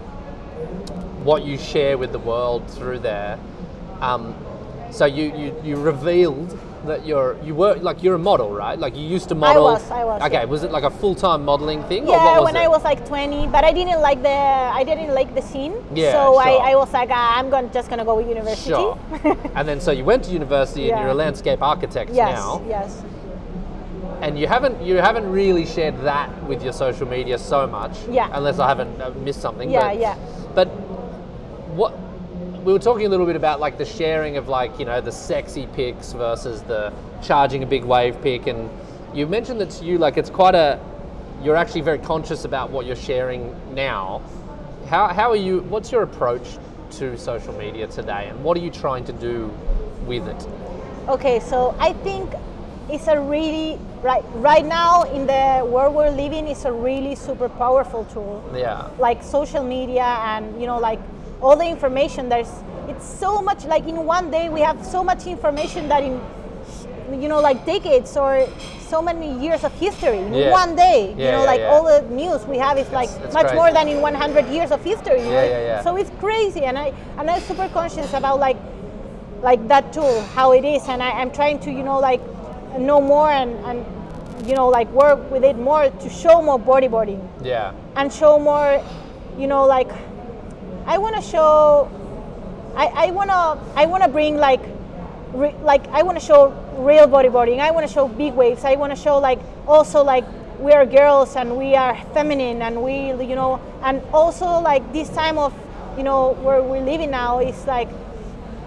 what 1.24 1.46
you 1.46 1.56
share 1.56 1.96
with 1.96 2.12
the 2.12 2.18
world 2.18 2.68
through 2.70 2.98
there. 2.98 3.38
Um, 4.00 4.34
so 4.90 5.04
you, 5.04 5.24
you, 5.36 5.54
you 5.64 5.76
revealed 5.76 6.58
that 6.86 7.04
you're 7.04 7.36
you 7.42 7.54
were 7.54 7.74
like 7.76 8.02
you're 8.02 8.14
a 8.14 8.18
model, 8.18 8.52
right? 8.52 8.78
Like 8.78 8.96
you 8.96 9.02
used 9.02 9.28
to 9.28 9.34
model. 9.34 9.66
I 9.66 9.72
was, 9.72 9.90
I 9.90 10.04
was, 10.04 10.22
Okay, 10.22 10.34
yeah. 10.34 10.44
was 10.44 10.62
it 10.62 10.70
like 10.70 10.84
a 10.84 10.90
full 10.90 11.14
time 11.14 11.44
modeling 11.44 11.82
thing? 11.84 12.04
or 12.04 12.12
Yeah, 12.12 12.24
what 12.24 12.42
was 12.42 12.52
when 12.52 12.56
it? 12.56 12.64
I 12.64 12.68
was 12.68 12.84
like 12.84 13.06
20, 13.06 13.48
but 13.48 13.64
I 13.64 13.72
didn't 13.72 14.00
like 14.00 14.22
the 14.22 14.28
I 14.28 14.84
didn't 14.84 15.14
like 15.14 15.34
the 15.34 15.42
scene. 15.42 15.74
Yeah, 15.94 16.12
so 16.12 16.32
sure. 16.32 16.40
I, 16.40 16.72
I 16.72 16.76
was 16.76 16.92
like, 16.92 17.10
ah, 17.12 17.38
I'm 17.38 17.50
going 17.50 17.70
just 17.72 17.90
gonna 17.90 18.04
go 18.04 18.16
with 18.16 18.28
university. 18.28 18.70
Sure. 18.70 18.98
and 19.54 19.66
then 19.68 19.80
so 19.80 19.90
you 19.90 20.04
went 20.04 20.24
to 20.24 20.30
university 20.30 20.90
and 20.90 21.00
you're 21.00 21.10
a 21.10 21.14
landscape 21.14 21.62
architect 21.62 22.10
yes, 22.12 22.36
now. 22.36 22.64
yes. 22.68 23.02
And 24.22 24.38
you 24.38 24.46
haven't 24.46 24.80
you 24.82 24.96
haven't 24.96 25.30
really 25.30 25.66
shared 25.66 26.00
that 26.02 26.30
with 26.44 26.62
your 26.62 26.72
social 26.72 27.06
media 27.06 27.38
so 27.38 27.66
much. 27.66 27.98
Yeah. 28.08 28.30
Unless 28.32 28.58
I 28.58 28.68
haven't 28.68 29.00
uh, 29.00 29.10
missed 29.10 29.42
something. 29.42 29.70
Yeah, 29.70 29.88
but, 29.88 30.00
yeah. 30.00 30.16
But 30.54 30.68
what 31.76 32.05
we 32.66 32.72
were 32.72 32.80
talking 32.80 33.06
a 33.06 33.08
little 33.08 33.26
bit 33.26 33.36
about 33.36 33.60
like 33.60 33.78
the 33.78 33.84
sharing 33.84 34.36
of 34.36 34.48
like, 34.48 34.76
you 34.80 34.84
know, 34.84 35.00
the 35.00 35.12
sexy 35.12 35.68
pics 35.74 36.12
versus 36.12 36.62
the 36.62 36.92
charging 37.22 37.62
a 37.62 37.66
big 37.66 37.84
wave 37.84 38.20
pic 38.22 38.48
and 38.48 38.68
you 39.14 39.24
mentioned 39.24 39.60
that 39.60 39.70
to 39.70 39.84
you 39.84 39.98
like 39.98 40.16
it's 40.16 40.30
quite 40.30 40.56
a 40.56 40.80
you're 41.44 41.54
actually 41.54 41.80
very 41.80 41.98
conscious 41.98 42.44
about 42.44 42.70
what 42.70 42.84
you're 42.84 42.96
sharing 42.96 43.54
now. 43.72 44.20
How, 44.88 45.06
how 45.06 45.30
are 45.30 45.36
you 45.36 45.60
what's 45.68 45.92
your 45.92 46.02
approach 46.02 46.58
to 46.98 47.16
social 47.16 47.52
media 47.52 47.86
today 47.86 48.26
and 48.30 48.42
what 48.42 48.56
are 48.56 48.60
you 48.60 48.72
trying 48.72 49.04
to 49.04 49.12
do 49.12 49.46
with 50.04 50.26
it? 50.26 50.48
Okay, 51.06 51.38
so 51.38 51.76
I 51.78 51.92
think 51.92 52.34
it's 52.90 53.06
a 53.06 53.20
really 53.20 53.78
right 54.02 54.24
right 54.34 54.66
now 54.66 55.04
in 55.04 55.28
the 55.28 55.64
world 55.64 55.94
we're 55.94 56.10
living 56.10 56.48
it's 56.48 56.64
a 56.64 56.72
really 56.72 57.14
super 57.14 57.48
powerful 57.48 58.04
tool. 58.06 58.42
Yeah. 58.52 58.90
Like 58.98 59.22
social 59.22 59.62
media 59.62 60.02
and 60.02 60.60
you 60.60 60.66
know 60.66 60.80
like 60.80 60.98
all 61.40 61.56
the 61.56 61.64
information 61.66 62.28
there's 62.28 62.50
it's 62.88 63.06
so 63.06 63.42
much 63.42 63.64
like 63.66 63.86
in 63.86 64.04
one 64.06 64.30
day 64.30 64.48
we 64.48 64.60
have 64.60 64.84
so 64.84 65.02
much 65.04 65.26
information 65.26 65.88
that 65.88 66.02
in 66.02 66.20
you 67.20 67.28
know 67.28 67.40
like 67.40 67.64
decades 67.66 68.16
or 68.16 68.46
so 68.88 69.02
many 69.02 69.38
years 69.42 69.64
of 69.64 69.72
history 69.74 70.18
in 70.18 70.32
Yeah. 70.34 70.50
one 70.50 70.74
day 70.76 71.10
you 71.10 71.30
know 71.34 71.42
yeah, 71.42 71.52
like 71.52 71.60
yeah. 71.60 71.70
all 71.70 71.84
the 71.84 72.02
news 72.10 72.44
we 72.46 72.58
have 72.58 72.78
is 72.78 72.88
like 72.90 73.08
it's 73.22 73.34
much 73.34 73.46
crazy. 73.46 73.56
more 73.56 73.72
than 73.72 73.88
in 73.88 74.00
100 74.00 74.46
years 74.48 74.70
of 74.70 74.82
history 74.82 75.18
Yeah, 75.18 75.24
know? 75.24 75.44
yeah, 75.44 75.60
yeah. 75.70 75.82
so 75.82 75.96
it's 75.96 76.10
crazy 76.20 76.62
and 76.64 76.78
i 76.78 76.92
and 77.18 77.30
i'm 77.30 77.40
super 77.42 77.68
conscious 77.68 78.12
about 78.12 78.38
like 78.40 78.56
like 79.42 79.66
that 79.68 79.92
tool 79.92 80.22
how 80.34 80.52
it 80.52 80.64
is 80.64 80.82
and 80.88 81.02
I, 81.02 81.10
i'm 81.20 81.30
trying 81.30 81.58
to 81.60 81.70
you 81.70 81.82
know 81.82 81.98
like 82.00 82.20
know 82.78 83.00
more 83.00 83.30
and 83.30 83.50
and 83.66 83.84
you 84.48 84.54
know 84.54 84.68
like 84.68 84.88
work 84.90 85.30
with 85.30 85.44
it 85.44 85.56
more 85.58 85.90
to 85.90 86.08
show 86.10 86.42
more 86.42 86.58
bodyboarding 86.58 87.20
Yeah. 87.42 87.72
and 87.96 88.12
show 88.12 88.38
more 88.38 88.82
you 89.38 89.46
know 89.46 89.64
like 89.66 89.90
i 90.86 90.98
want 90.98 91.14
to 91.16 91.22
show 91.22 91.90
i 92.76 92.86
i 93.06 93.10
want 93.10 93.30
to 93.30 93.80
i 93.80 93.86
want 93.86 94.02
to 94.02 94.08
bring 94.08 94.36
like 94.36 94.60
re, 95.32 95.54
like 95.62 95.86
i 95.88 96.02
want 96.02 96.18
to 96.18 96.24
show 96.24 96.52
real 96.78 97.06
bodyboarding. 97.08 97.58
I 97.58 97.70
want 97.70 97.86
to 97.86 97.92
show 97.92 98.08
big 98.08 98.34
waves. 98.34 98.64
I 98.64 98.74
want 98.76 98.94
to 98.94 99.00
show 99.00 99.18
like 99.18 99.38
also 99.66 100.04
like 100.04 100.24
we 100.58 100.72
are 100.72 100.86
girls 100.86 101.36
and 101.36 101.56
we 101.56 101.74
are 101.74 101.96
feminine 102.12 102.62
and 102.62 102.82
we 102.82 103.12
you 103.24 103.34
know 103.34 103.60
and 103.82 104.02
also 104.12 104.46
like 104.60 104.82
this 104.92 105.08
time 105.10 105.38
of 105.38 105.52
you 105.96 106.02
know 106.02 106.32
where 106.42 106.62
we're 106.62 106.80
living 106.84 107.10
now 107.10 107.40
is 107.40 107.66
like 107.66 107.88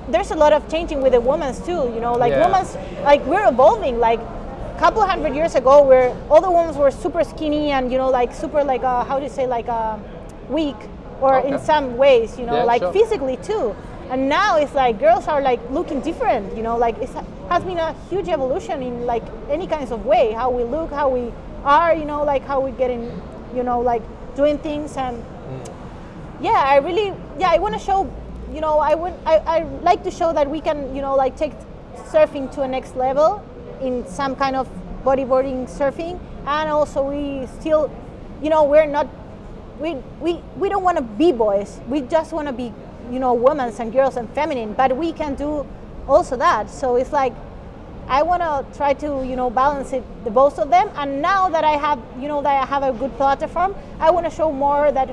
there's 0.10 0.32
a 0.32 0.36
lot 0.36 0.54
of 0.54 0.68
changing 0.70 1.02
with 1.02 1.14
the 1.14 1.22
women's 1.22 1.60
too. 1.60 1.92
You 1.94 2.02
know, 2.02 2.14
like 2.14 2.32
Yeah. 2.32 2.46
women's 2.48 2.76
like 3.04 3.24
we're 3.26 3.48
evolving. 3.48 4.00
Like 4.00 4.20
a 4.20 4.80
couple 4.80 5.06
hundred 5.06 5.36
years 5.36 5.54
ago, 5.54 5.84
where 5.84 6.16
all 6.32 6.42
the 6.42 6.50
women 6.50 6.76
were 6.76 6.90
super 6.90 7.24
skinny 7.24 7.72
and 7.72 7.92
you 7.92 7.98
know 8.00 8.10
like 8.10 8.34
super 8.34 8.64
like 8.64 8.84
uh, 8.84 9.04
how 9.04 9.18
do 9.20 9.24
you 9.24 9.30
say 9.30 9.46
like 9.46 9.70
uh, 9.70 9.98
weak 10.50 10.78
or 11.22 11.40
in 11.40 11.60
some 11.60 11.98
ways 11.98 12.38
you 12.38 12.46
know 12.46 12.58
Yeah, 12.58 12.64
like 12.64 12.82
sure. 12.82 12.94
physically 12.94 13.38
too. 13.38 13.76
And 14.10 14.28
now 14.28 14.58
it's 14.58 14.74
like 14.74 15.00
girls 15.00 15.28
are 15.28 15.40
like 15.42 15.60
looking 15.70 16.02
different. 16.02 16.58
You 16.58 16.64
know, 16.64 16.78
like 16.78 16.98
it 16.98 17.10
has 17.50 17.64
been 17.64 17.78
a 17.78 17.94
huge 18.10 18.28
evolution 18.28 18.82
in 18.82 19.06
like 19.06 19.24
any 19.52 19.68
kinds 19.68 19.92
of 19.92 20.06
way 20.06 20.32
how 20.32 20.50
we 20.50 20.64
look, 20.64 20.90
how 20.92 21.10
we 21.10 21.32
are. 21.64 21.94
You 21.94 22.06
know, 22.06 22.24
like 22.24 22.44
how 22.44 22.60
we 22.60 22.72
getting 22.72 23.12
you 23.56 23.64
know 23.64 23.80
like 23.80 24.02
doing 24.36 24.58
things 24.58 24.96
and 24.98 25.18
mm. 25.18 25.74
yeah 26.42 26.64
i 26.66 26.78
really 26.78 27.14
yeah 27.40 27.50
i 27.50 27.58
want 27.58 27.74
to 27.74 27.80
show 27.80 28.10
you 28.54 28.62
know 28.62 28.80
i 28.80 28.96
would 28.96 29.14
I, 29.26 29.38
I 29.38 29.64
like 29.82 30.04
to 30.04 30.12
show 30.12 30.34
that 30.34 30.50
we 30.50 30.62
can 30.62 30.96
you 30.96 31.02
know 31.02 31.16
like 31.16 31.36
take 31.36 31.54
surfing 32.12 32.52
to 32.56 32.62
a 32.62 32.68
next 32.68 32.96
level 32.96 33.44
in 33.82 34.06
some 34.08 34.36
kind 34.36 34.56
of 34.56 34.70
bodyboarding 35.04 35.70
surfing 35.70 36.20
and 36.46 36.70
also 36.70 37.04
we 37.04 37.48
still 37.60 37.92
you 38.42 38.50
know 38.50 38.64
we're 38.64 38.86
not 38.86 39.08
we 39.80 39.96
we, 40.20 40.42
we 40.58 40.70
don't 40.70 40.84
want 40.84 40.98
to 40.98 41.04
be 41.04 41.32
boys. 41.32 41.80
We 41.88 42.02
just 42.02 42.34
want 42.34 42.48
to 42.48 42.54
be 42.54 42.74
you 43.12 43.20
know 43.20 43.34
women 43.34 43.74
and 43.80 43.92
girls 43.92 44.18
and 44.18 44.30
feminine 44.32 44.74
but 44.74 44.96
we 44.96 45.14
can 45.14 45.36
do 45.36 45.66
also 46.08 46.36
that. 46.38 46.70
So 46.70 46.96
it's 46.96 47.12
like 47.12 47.34
I 48.08 48.24
want 48.24 48.42
to 48.42 48.66
try 48.78 48.94
to 48.96 49.24
you 49.26 49.36
know 49.36 49.50
balance 49.50 49.94
it 49.94 50.04
the 50.24 50.32
both 50.32 50.60
of 50.60 50.70
them. 50.70 50.90
And 50.96 51.22
now 51.22 51.50
that 51.50 51.64
I 51.64 51.78
have 51.78 52.00
you 52.20 52.28
know 52.28 52.42
that 52.42 52.64
I 52.64 52.66
have 52.66 52.84
a 52.84 52.92
good 52.92 53.16
platform 53.18 53.76
I 54.00 54.12
want 54.12 54.26
to 54.26 54.32
show 54.32 54.52
more 54.52 54.92
that 54.92 55.10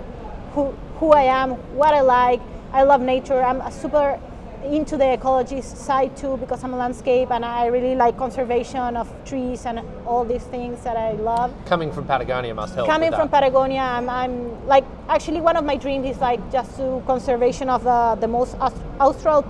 who 0.52 0.74
who 0.98 1.12
I 1.12 1.22
am 1.22 1.52
what 1.76 1.94
I 1.94 2.00
like. 2.00 2.40
I 2.72 2.82
love 2.82 3.00
nature. 3.00 3.42
I'm 3.42 3.60
a 3.60 3.70
super 3.70 4.20
into 4.66 4.96
the 4.96 5.12
ecology 5.12 5.60
side 5.62 6.16
too 6.16 6.36
because 6.38 6.62
I'm 6.64 6.74
a 6.74 6.76
landscape 6.76 7.30
and 7.30 7.44
I 7.44 7.66
really 7.66 7.94
like 7.94 8.16
conservation 8.16 8.96
of 8.96 9.08
trees 9.24 9.66
and 9.66 9.80
all 10.06 10.24
these 10.24 10.42
things 10.44 10.82
that 10.84 10.96
I 10.96 11.12
love 11.12 11.52
Coming 11.66 11.92
from 11.92 12.06
Patagonia 12.06 12.54
must 12.54 12.74
help. 12.74 12.88
coming 12.88 13.12
from. 13.12 13.28
Patagonia, 13.28 13.80
I'm, 13.80 14.08
I'm 14.08 14.66
like 14.66 14.84
actually 15.08 15.40
one 15.40 15.56
of 15.56 15.64
my 15.64 15.76
dreams 15.76 16.06
is 16.08 16.18
like 16.20 16.40
just 16.52 16.76
to 16.76 17.02
conservation 17.06 17.68
of 17.68 17.84
the, 17.84 18.16
the 18.20 18.28
most 18.28 18.56
austral 19.00 19.42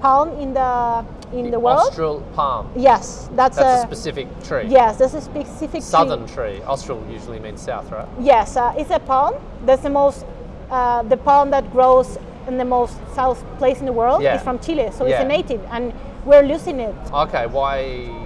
palm 0.00 0.28
in 0.40 0.54
the 0.54 1.04
in 1.32 1.50
the, 1.52 1.60
world. 1.60 1.78
Austral 1.90 2.20
palm. 2.34 2.72
Yes, 2.74 3.28
that's, 3.36 3.56
That's 3.56 3.84
a 3.84 3.86
a, 3.86 3.86
specific 3.86 4.26
tree. 4.42 4.64
yes, 4.66 4.98
that's 4.98 5.14
a 5.14 5.20
specific 5.20 5.80
Southern 5.82 6.26
tree. 6.26 6.56
tree. 6.58 6.62
Austral 6.64 7.00
usually 7.08 7.38
means 7.38 7.62
south, 7.62 7.88
right? 7.92 8.08
Yes, 8.18 8.56
uh, 8.56 8.74
it's 8.76 8.90
a 8.90 8.98
palm. 8.98 9.34
That's 9.64 9.82
the 9.82 9.90
most 9.90 10.26
uh, 10.70 11.02
the 11.04 11.16
palm 11.16 11.50
that 11.50 11.70
grows 11.72 12.18
in 12.50 12.58
the 12.58 12.64
most 12.64 12.96
south 13.14 13.38
place 13.58 13.78
in 13.80 13.86
the 13.86 13.92
world. 13.92 14.22
Yeah. 14.22 14.34
It's 14.34 14.44
from 14.44 14.58
Chile, 14.58 14.90
so 14.92 15.06
it's 15.06 15.20
a 15.20 15.24
native, 15.36 15.60
and 15.70 15.92
we're 16.24 16.42
losing 16.42 16.80
it 16.80 16.94
Okay, 17.24 17.46
why 17.46 17.76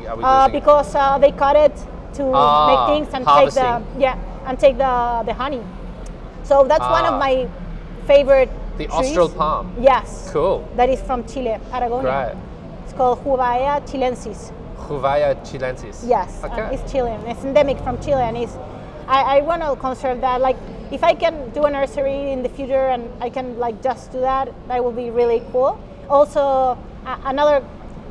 are 0.08 0.16
we 0.16 0.24
uh, 0.24 0.46
losing 0.46 0.56
it? 0.56 0.60
because 0.60 0.94
uh, 0.94 1.18
they 1.18 1.30
cut 1.32 1.56
it 1.56 1.76
to 2.14 2.24
Ah, 2.34 2.66
make 2.70 2.82
things 2.92 3.14
and 3.14 3.24
harvesting. 3.24 3.62
take 3.62 3.94
the 3.94 4.00
yeah 4.00 4.16
and 4.48 4.58
take 4.58 4.76
the 4.78 4.92
the 5.28 5.34
honey. 5.42 5.62
So 6.42 6.64
that's 6.70 6.88
one 6.98 7.04
Ah. 7.04 7.12
of 7.12 7.16
my 7.26 7.46
favorite. 8.06 8.50
The 8.78 8.86
trees. 8.86 9.10
Austral 9.10 9.28
palm. 9.28 9.64
Yes. 9.80 10.30
Cool. 10.32 10.58
That 10.76 10.88
is 10.94 11.00
from 11.08 11.24
Chile, 11.30 11.54
Patagonia. 11.70 12.10
Great. 12.10 12.36
It's 12.84 12.92
called 12.98 13.18
Jubaea 13.24 13.74
chilensis. 13.88 14.50
Jubaea 14.88 15.30
chilensis. 15.48 15.96
Yes, 16.14 16.30
Okay. 16.44 16.66
it's 16.74 16.84
Chilean. 16.92 17.20
It's 17.30 17.44
endemic 17.44 17.78
from 17.84 17.94
Chile, 18.04 18.22
and 18.28 18.36
it's. 18.36 18.56
I, 19.08 19.38
I 19.38 19.40
want 19.42 19.62
to 19.62 19.76
conserve 19.76 20.20
that. 20.20 20.40
Like, 20.40 20.56
if 20.90 21.02
I 21.02 21.14
can 21.14 21.50
do 21.50 21.64
a 21.64 21.70
nursery 21.70 22.30
in 22.32 22.42
the 22.42 22.48
future 22.48 22.88
and 22.88 23.08
I 23.20 23.30
can 23.30 23.58
like 23.58 23.82
just 23.82 24.12
do 24.12 24.20
that, 24.20 24.52
that 24.68 24.82
will 24.82 24.92
be 24.92 25.10
really 25.10 25.42
cool. 25.52 25.78
Also, 26.08 26.40
a, 26.40 26.78
another, 27.24 27.64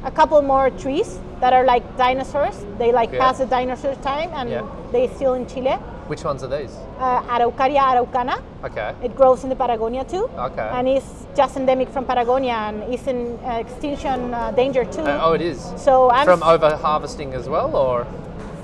a 0.03 0.12
couple 0.12 0.41
more 0.41 0.69
trees 0.71 1.19
that 1.39 1.53
are 1.53 1.65
like 1.65 1.84
dinosaurs. 1.97 2.65
They 2.77 2.91
like 2.91 3.12
Yeah. 3.12 3.19
pass 3.19 3.38
the 3.38 3.45
dinosaur 3.45 3.95
time, 3.95 4.32
and 4.34 4.49
Yeah. 4.49 4.62
they 4.91 5.08
still 5.08 5.34
in 5.34 5.45
Chile. 5.47 5.77
Which 6.08 6.23
ones 6.25 6.43
are 6.43 6.47
these? 6.47 6.75
Uh, 6.99 7.21
Araucaria 7.23 7.79
araucana. 7.79 8.41
Okay. 8.63 8.93
It 9.01 9.15
grows 9.15 9.43
in 9.43 9.49
the 9.49 9.56
Patagonia 9.56 10.03
too. 10.03 10.29
Okay. 10.38 10.69
And 10.73 10.88
it's 10.88 11.25
just 11.36 11.56
endemic 11.56 11.89
from 11.89 12.03
Patagonia 12.06 12.53
and 12.53 12.84
it's 12.93 13.08
in 13.08 13.39
uh, 13.45 13.60
extinction 13.60 14.34
uh, 14.34 14.51
danger 14.51 14.84
too. 14.84 15.01
Uh, 15.01 15.21
oh, 15.23 15.32
it 15.34 15.41
is. 15.41 15.60
so 15.77 16.12
I'm 16.12 16.25
From 16.25 16.43
over 16.43 16.75
harvesting 16.75 17.34
as 17.34 17.47
well, 17.47 17.73
or 17.75 18.06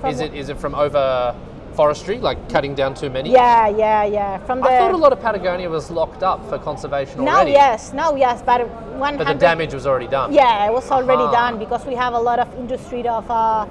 From 0.01 0.09
is 0.11 0.19
it 0.19 0.33
is 0.33 0.49
it 0.49 0.57
from 0.57 0.75
over 0.75 1.33
forestry, 1.79 2.17
like 2.29 2.37
cutting 2.53 2.75
down 2.81 2.91
too 3.01 3.09
many? 3.17 3.29
yeah, 3.31 3.67
yeah, 3.83 4.03
yeah. 4.17 4.37
From 4.47 4.57
the 4.59 4.67
I 4.69 4.77
thought 4.79 4.95
a 4.99 5.03
lot 5.05 5.13
of 5.15 5.19
Patagonia 5.27 5.69
was 5.77 5.85
locked 5.99 6.23
up 6.31 6.39
for 6.49 6.57
conservation 6.69 7.23
now, 7.23 7.35
already. 7.37 7.51
yes, 7.63 7.93
now 7.93 8.09
yes, 8.25 8.37
but 8.49 8.59
100. 8.67 9.17
But 9.17 9.27
the 9.33 9.39
damage 9.49 9.73
was 9.73 9.85
already 9.89 10.09
done. 10.17 10.27
Yeah, 10.33 10.67
it 10.67 10.73
was 10.79 10.87
already 10.91 11.23
Aha. 11.29 11.39
done 11.39 11.53
because 11.63 11.83
we 11.91 11.95
have 12.03 12.13
a 12.21 12.23
lot 12.29 12.39
of 12.43 12.47
industry 12.63 13.01
of. 13.07 13.25
Uh, 13.31 13.65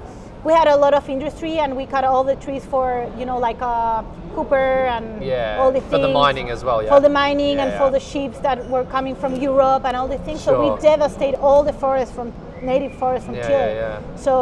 we 0.47 0.53
had 0.53 0.69
a 0.69 0.75
lot 0.85 0.93
of 0.99 1.03
industry 1.09 1.53
and 1.63 1.75
we 1.79 1.85
cut 1.85 2.03
all 2.11 2.23
the 2.23 2.37
trees 2.45 2.63
for 2.73 2.85
you 3.19 3.25
know 3.29 3.37
like 3.47 3.61
uh, 3.61 4.01
copper 4.35 4.69
and 4.95 5.05
Yeah, 5.21 5.59
all 5.59 5.71
the 5.77 5.81
things 5.81 5.91
for 5.95 5.99
the 6.07 6.13
mining 6.23 6.47
as 6.55 6.61
well, 6.67 6.79
yeah. 6.81 6.91
For 6.95 7.01
the 7.07 7.13
mining 7.23 7.55
Yeah, 7.57 7.63
and 7.63 7.71
yeah. 7.73 7.81
for 7.81 7.89
the 7.97 7.99
ships 8.11 8.37
that 8.47 8.57
were 8.73 8.85
coming 8.95 9.15
from 9.21 9.31
Europe 9.49 9.83
and 9.87 9.93
all 9.97 10.07
the 10.07 10.21
things. 10.25 10.39
So 10.45 10.51
we 10.63 10.69
devastate 10.81 11.35
all 11.47 11.61
the 11.69 11.73
forests 11.83 12.13
from 12.17 12.27
native 12.71 12.93
forests 13.01 13.25
from 13.27 13.35
Yeah, 13.35 13.47
Chile. 13.49 13.71
yeah, 13.79 13.99
yeah. 14.01 14.15
So 14.25 14.35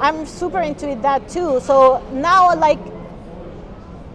I'm 0.00 0.26
super 0.26 0.60
into 0.60 0.94
that 1.02 1.28
too. 1.28 1.60
So 1.60 2.02
now 2.12 2.54
like 2.56 2.78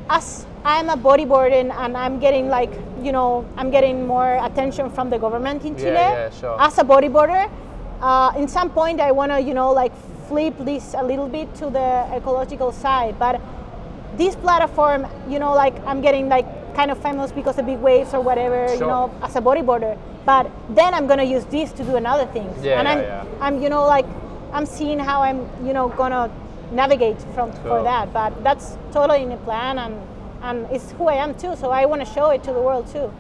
as 0.10 0.46
I'm 0.66 0.90
a 0.90 0.96
bodyboarder 0.96 1.72
and 1.72 1.98
I'm 1.98 2.20
getting 2.20 2.48
like 2.50 2.72
you 3.02 3.12
know 3.12 3.46
I'm 3.58 3.70
getting 3.70 4.08
more 4.08 4.40
attention 4.44 4.90
from 4.90 5.10
the 5.10 5.18
government 5.18 5.66
in 5.66 5.76
Chile. 5.76 5.94
yeah, 5.94 6.30
sure. 6.30 6.56
As 6.60 6.78
a 6.78 6.84
bodyboarder, 6.84 7.50
uh, 8.02 8.32
in 8.38 8.48
some 8.48 8.70
point 8.70 9.00
I 9.02 9.12
want 9.12 9.32
to 9.32 9.42
you 9.42 9.54
know 9.54 9.72
like 9.72 9.92
flip 10.28 10.54
this 10.60 10.94
a 10.98 11.04
little 11.04 11.28
bit 11.28 11.54
to 11.56 11.70
the 11.70 12.08
ecological 12.16 12.72
side, 12.72 13.20
but 13.20 13.42
this 14.16 14.36
platform, 14.36 15.06
you 15.28 15.40
know, 15.40 15.54
like 15.54 15.76
I'm 15.86 16.02
getting 16.02 16.30
like 16.30 16.46
kind 16.76 16.92
of 16.92 16.98
famous 17.02 17.32
because 17.32 17.58
of 17.58 17.66
big 17.66 17.80
waves 17.80 18.14
or 18.14 18.22
whatever, 18.22 18.72
you 18.74 18.80
know, 18.80 19.14
as 19.22 19.36
a 19.36 19.42
bodyboarder. 19.42 19.98
But 20.26 20.50
then 20.70 20.94
I'm 20.94 21.08
gonna 21.08 21.24
use 21.24 21.46
this 21.46 21.72
to 21.74 21.84
do 21.84 21.98
another 21.98 22.26
things. 22.28 22.64
Yeah, 22.64 22.80
and 22.80 22.88
yeah, 22.88 22.94
I'm, 22.94 23.00
yeah. 23.02 23.46
I'm, 23.46 23.62
you 23.62 23.70
know, 23.70 23.86
like 23.86 24.06
I'm 24.54 24.66
seeing 24.66 25.00
how 25.00 25.22
I'm, 25.22 25.50
you 25.66 25.74
know, 25.74 25.90
gonna 25.90 26.32
navigate 26.72 27.20
from 27.34 27.52
for 27.64 27.84
that. 27.84 28.14
But 28.14 28.44
that's 28.44 28.78
totally 28.92 29.24
in 29.24 29.30
the 29.30 29.38
plan, 29.38 29.80
and 29.80 29.96
and 30.44 30.68
it's 30.72 30.92
who 30.92 31.08
I 31.08 31.16
am 31.16 31.36
too. 31.36 31.56
So 31.56 31.72
I 31.72 31.86
want 31.86 32.06
to 32.06 32.14
show 32.14 32.30
it 32.30 32.44
to 32.44 32.54
the 32.54 32.62
world 32.62 32.88
too. 32.88 33.12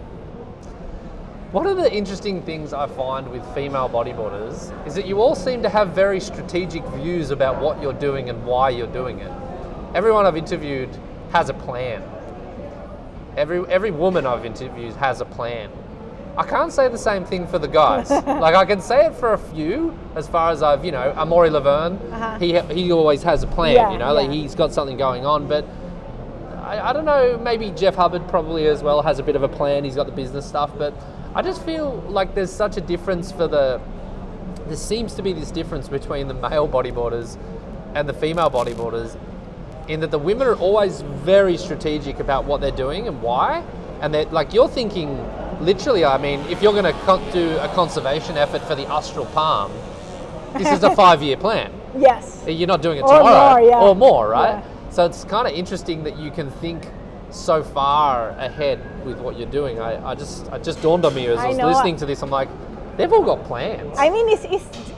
One 1.51 1.67
of 1.67 1.77
the 1.77 1.91
interesting 1.91 2.41
things 2.41 2.73
I 2.73 2.87
find 2.87 3.29
with 3.29 3.43
female 3.53 3.87
bodyboarders 3.87 4.87
is 4.87 4.95
that 4.95 5.05
you 5.05 5.21
all 5.21 5.35
seem 5.35 5.61
to 5.63 5.69
have 5.69 5.89
very 5.89 6.19
strategic 6.19 6.83
views 6.85 7.29
about 7.29 7.61
what 7.61 7.81
you're 7.81 7.93
doing 7.93 8.29
and 8.29 8.43
why 8.45 8.69
you're 8.69 8.87
doing 8.87 9.19
it. 9.19 9.31
Everyone 9.93 10.25
I've 10.25 10.35
interviewed 10.37 10.89
has 11.31 11.49
a 11.49 11.53
plan. 11.53 12.01
Every 13.37 13.65
every 13.69 13.91
woman 13.91 14.25
I've 14.25 14.45
interviewed 14.45 14.93
has 14.95 15.21
a 15.21 15.25
plan. 15.25 15.71
I 16.35 16.43
can't 16.43 16.71
say 16.73 16.87
the 16.87 16.97
same 16.97 17.25
thing 17.25 17.45
for 17.47 17.59
the 17.59 17.67
guys. 17.67 18.09
like 18.45 18.55
I 18.55 18.65
can 18.65 18.81
say 18.81 19.05
it 19.05 19.13
for 19.15 19.33
a 19.33 19.37
few, 19.37 19.97
as 20.15 20.27
far 20.27 20.51
as 20.51 20.63
I've 20.63 20.83
you 20.83 20.91
know, 20.91 21.13
Amaury 21.15 21.49
Lavernhe, 21.51 22.11
Uh-huh. 22.11 22.39
he 22.39 22.59
he 22.73 22.91
always 22.91 23.21
has 23.23 23.43
a 23.43 23.47
plan. 23.47 23.75
Yeah, 23.75 23.91
you 23.91 23.97
know, 23.99 24.13
like 24.13 24.29
he's 24.31 24.55
got 24.55 24.73
something 24.73 24.97
going 24.97 25.25
on, 25.25 25.47
but 25.47 25.63
I, 26.63 26.89
I 26.89 26.93
don't 26.93 27.05
know, 27.05 27.37
maybe 27.43 27.69
Jeff 27.71 27.95
Hubbard 27.95 28.27
probably 28.29 28.67
as 28.67 28.81
well 28.81 29.01
has 29.03 29.19
a 29.19 29.23
bit 29.23 29.35
of 29.35 29.43
a 29.43 29.49
plan. 29.49 29.83
He's 29.83 29.95
got 29.95 30.05
the 30.07 30.11
business 30.13 30.45
stuff, 30.45 30.71
but 30.77 30.93
I 31.35 31.41
just 31.41 31.63
feel 31.63 32.01
like 32.07 32.33
there's 32.35 32.51
such 32.51 32.77
a 32.77 32.81
difference 32.81 33.31
for 33.31 33.47
the. 33.47 33.79
There 34.67 34.77
seems 34.77 35.13
to 35.15 35.21
be 35.21 35.33
this 35.33 35.51
difference 35.51 35.87
between 35.89 36.27
the 36.29 36.33
male 36.33 36.67
bodyboarders 36.67 37.37
and 37.95 38.07
the 38.09 38.13
female 38.13 38.49
bodyboarders, 38.49 39.17
in 39.87 39.99
that 39.99 40.09
the 40.09 40.17
women 40.19 40.47
are 40.47 40.55
always 40.55 41.01
very 41.01 41.57
strategic 41.57 42.19
about 42.19 42.45
what 42.45 42.59
they're 42.61 42.71
doing 42.71 43.07
and 43.07 43.21
why, 43.21 43.61
and 44.01 44.13
that 44.15 44.33
like 44.33 44.51
you're 44.53 44.69
thinking 44.69 45.09
literally. 45.61 46.05
I 46.05 46.17
mean, 46.17 46.39
if 46.41 46.61
you're 46.61 46.73
going 46.73 46.85
to 46.93 47.31
do 47.31 47.57
a 47.57 47.67
conservation 47.69 48.37
effort 48.37 48.61
for 48.63 48.75
the 48.75 48.87
austral 48.87 49.25
palm, 49.27 49.71
this 50.57 50.71
is 50.71 50.83
a 50.83 50.95
five-year 50.95 51.37
plan. 51.37 51.73
Yes. 51.97 52.43
You're 52.47 52.67
not 52.67 52.81
doing 52.81 52.97
it 52.97 53.03
Or 53.03 53.17
tomorrow 53.17 53.61
more, 53.61 53.69
yeah. 53.69 53.79
or 53.79 53.95
more, 53.95 54.29
right? 54.29 54.63
Yeah. 54.63 54.89
So 54.91 55.05
it's 55.05 55.23
kind 55.23 55.47
of 55.47 55.53
interesting 55.53 56.03
that 56.03 56.17
you 56.17 56.31
can 56.31 56.51
think 56.51 56.87
so 57.31 57.63
far 57.63 58.29
ahead 58.31 58.79
with 59.05 59.19
what 59.19 59.37
you're 59.37 59.49
doing. 59.49 59.79
I, 59.79 60.11
I 60.11 60.15
just 60.15 60.47
it 60.47 60.63
just 60.63 60.81
dawned 60.81 61.03
on 61.05 61.15
me 61.15 61.27
as 61.27 61.39
I, 61.39 61.45
I 61.45 61.47
was 61.49 61.57
know. 61.57 61.67
listening 61.67 61.95
to 61.97 62.05
this. 62.05 62.21
I'm 62.21 62.29
like, 62.29 62.47
they've 62.95 63.11
all 63.11 63.23
got 63.23 63.43
plans. 63.45 63.97
I 63.97 64.09
mean, 64.09 64.29
it's, 64.29 64.45
it's 64.45 64.91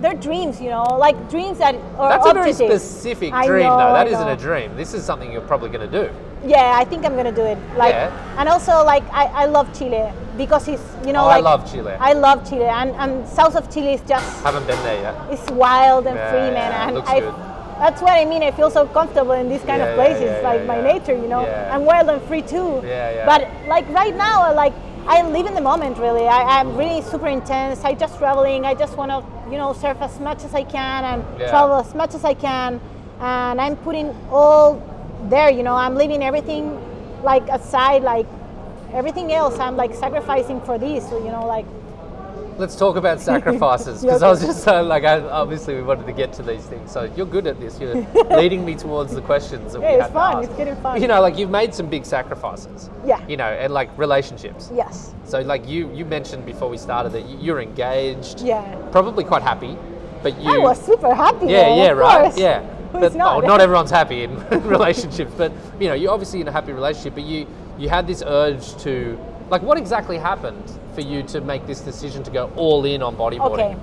they're 0.00 0.14
dreams, 0.14 0.60
you 0.60 0.70
know, 0.70 0.82
like 0.82 1.30
dreams 1.30 1.58
that 1.58 1.74
are 1.96 2.10
That's 2.10 2.26
a 2.26 2.34
very 2.34 2.52
specific 2.52 3.32
I 3.32 3.46
dream, 3.46 3.64
know, 3.64 3.78
though. 3.78 3.92
That 3.94 4.06
I 4.06 4.10
isn't 4.10 4.26
know. 4.26 4.32
a 4.32 4.36
dream. 4.36 4.76
This 4.76 4.94
is 4.94 5.04
something 5.04 5.32
you're 5.32 5.40
probably 5.40 5.70
going 5.70 5.90
to 5.90 6.06
do. 6.06 6.12
Yeah, 6.48 6.74
I 6.80 6.84
think 6.84 7.04
I'm 7.04 7.14
gonna 7.16 7.32
do 7.32 7.44
it. 7.44 7.58
Like, 7.76 7.92
Yeah. 7.94 8.38
and 8.38 8.48
also 8.48 8.84
like 8.84 9.04
I, 9.12 9.24
I 9.42 9.44
love 9.46 9.68
Chile. 9.78 10.06
because 10.38 10.68
it's 10.68 10.82
you 11.06 11.12
know 11.12 11.24
Oh, 11.26 11.34
I 11.38 11.40
love 11.40 11.62
Chile. 11.70 11.92
I 11.98 12.12
love 12.26 12.38
Chile, 12.48 12.68
and, 12.80 12.90
and 13.02 13.26
south 13.28 13.56
of 13.60 13.64
Chile 13.74 13.92
is 13.98 14.02
just 14.12 14.28
Haven't 14.44 14.66
been 14.70 14.80
there 14.84 15.00
yet. 15.06 15.14
it's 15.34 15.50
wild 15.50 16.06
and 16.06 16.14
Yeah, 16.16 16.30
free, 16.30 16.50
man. 16.58 16.70
yeah, 16.70 16.82
it 16.82 16.86
and 16.86 16.94
looks 16.96 17.10
I, 17.10 17.18
good. 17.20 17.34
that's 17.82 18.00
what 18.04 18.12
I 18.22 18.24
mean. 18.24 18.42
I 18.44 18.52
feel 18.58 18.70
so 18.70 18.86
comfortable 18.86 19.32
in 19.42 19.48
these 19.48 19.64
kind 19.70 19.82
of 19.82 19.88
places, 19.96 20.30
yeah, 20.30 20.48
like 20.48 20.62
my 20.64 20.80
nature, 20.80 21.16
you 21.24 21.26
know. 21.34 21.42
Yeah. 21.42 21.74
I'm 21.74 21.84
wild 21.84 22.08
and 22.08 22.22
free 22.30 22.42
too. 22.42 22.70
Yeah, 22.84 23.10
yeah. 23.16 23.26
But 23.30 23.40
like 23.74 23.86
right 24.00 24.14
now, 24.16 24.54
like 24.54 24.74
I 25.08 25.22
live 25.36 25.46
in 25.50 25.54
the 25.60 25.66
moment. 25.72 25.98
Really, 25.98 26.26
I, 26.38 26.60
I'm 26.60 26.76
really 26.76 27.02
super 27.02 27.26
intense. 27.38 27.82
I 27.90 27.92
just 28.04 28.14
traveling. 28.22 28.60
I 28.64 28.74
just 28.84 28.94
want 28.96 29.10
to, 29.10 29.18
you 29.50 29.58
know, 29.58 29.72
surf 29.82 29.98
as 30.00 30.14
much 30.20 30.44
as 30.44 30.54
I 30.54 30.62
can 30.76 31.00
and 31.10 31.20
Yeah. 31.40 31.50
travel 31.50 31.76
as 31.84 31.92
much 31.96 32.14
as 32.14 32.24
I 32.24 32.34
can. 32.34 32.80
And 33.20 33.56
I'm 33.60 33.74
putting 33.88 34.14
all 34.30 34.78
there. 35.24 35.50
You 35.50 35.62
know, 35.62 35.74
I'm 35.74 35.94
leaving 35.94 36.22
everything 36.22 36.78
like 37.22 37.48
aside, 37.48 38.02
like 38.02 38.26
everything 38.92 39.32
else. 39.32 39.58
I'm 39.58 39.76
like 39.76 39.94
sacrificing 39.94 40.60
for 40.62 40.78
this. 40.78 41.08
So, 41.08 41.18
you 41.24 41.30
know, 41.30 41.46
like 41.46 41.66
Let's 42.58 42.74
talk 42.74 42.96
about 42.96 43.20
sacrifices 43.32 44.02
because 44.02 44.20
I 44.20 44.28
was 44.28 44.40
just 44.40 44.64
so 44.64 44.82
like, 44.82 45.04
I, 45.04 45.20
obviously 45.20 45.76
we 45.76 45.82
wanted 45.82 46.06
to 46.06 46.12
get 46.12 46.32
to 46.34 46.42
these 46.42 46.64
things. 46.66 46.90
So 46.90 47.04
you're 47.16 47.24
good 47.24 47.46
at 47.46 47.60
this. 47.60 47.78
You're 47.78 47.94
leading 48.36 48.64
me 48.64 48.74
towards 48.74 49.14
the 49.14 49.20
questions 49.22 49.74
that 49.74 49.80
Yeah, 49.80 49.94
we 49.96 50.02
it's 50.02 50.12
fun. 50.12 50.42
It's 50.42 50.52
getting 50.54 50.74
fun. 50.82 51.00
You 51.00 51.06
know, 51.06 51.20
like 51.20 51.38
you've 51.38 51.50
made 51.50 51.72
some 51.72 51.86
big 51.88 52.04
sacrifices. 52.04 52.90
Yeah. 53.06 53.24
You 53.28 53.36
know, 53.36 53.44
and 53.44 53.72
like 53.72 53.96
relationships. 53.96 54.72
yes, 54.74 55.14
So 55.24 55.40
like 55.42 55.68
you 55.68 55.88
you 55.94 56.04
mentioned 56.04 56.44
before 56.46 56.68
we 56.68 56.78
started 56.78 57.12
that 57.12 57.26
you- 57.28 57.38
you're 57.38 57.60
engaged. 57.60 58.40
yeah. 58.40 58.64
Probably 58.90 59.22
quite 59.22 59.42
happy, 59.42 59.76
but 60.24 60.36
you. 60.40 60.50
I 60.50 60.58
was 60.58 60.80
super 60.84 61.14
happy. 61.14 61.46
Yeah, 61.46 61.76
yeah, 61.76 61.92
of 61.92 61.98
right. 61.98 62.22
course. 62.22 62.38
Yeah. 62.38 62.62
Who's 62.92 63.00
but 63.00 63.14
not? 63.14 63.44
oh, 63.44 63.46
not 63.46 63.60
everyone's 63.60 63.90
happy 63.90 64.22
in 64.22 64.36
relationships, 64.64 65.32
but 65.36 65.52
you 65.80 65.88
know, 65.88 65.94
you're 65.94 66.12
obviously 66.12 66.40
in 66.40 66.48
a 66.48 66.52
happy 66.52 66.72
relationship, 66.72 67.14
but 67.14 67.24
you 67.24 67.46
you 67.78 67.88
had 67.88 68.06
this 68.06 68.22
urge 68.26 68.76
to 68.82 69.18
like 69.50 69.62
what 69.62 69.78
exactly 69.78 70.18
happened 70.18 70.64
for 70.94 71.00
you 71.00 71.22
to 71.24 71.40
make 71.40 71.66
this 71.66 71.80
decision 71.80 72.22
to 72.24 72.30
go 72.30 72.50
all 72.56 72.84
in 72.84 73.02
on 73.02 73.16
bodyboarding? 73.16 73.74
Okay. 73.74 73.76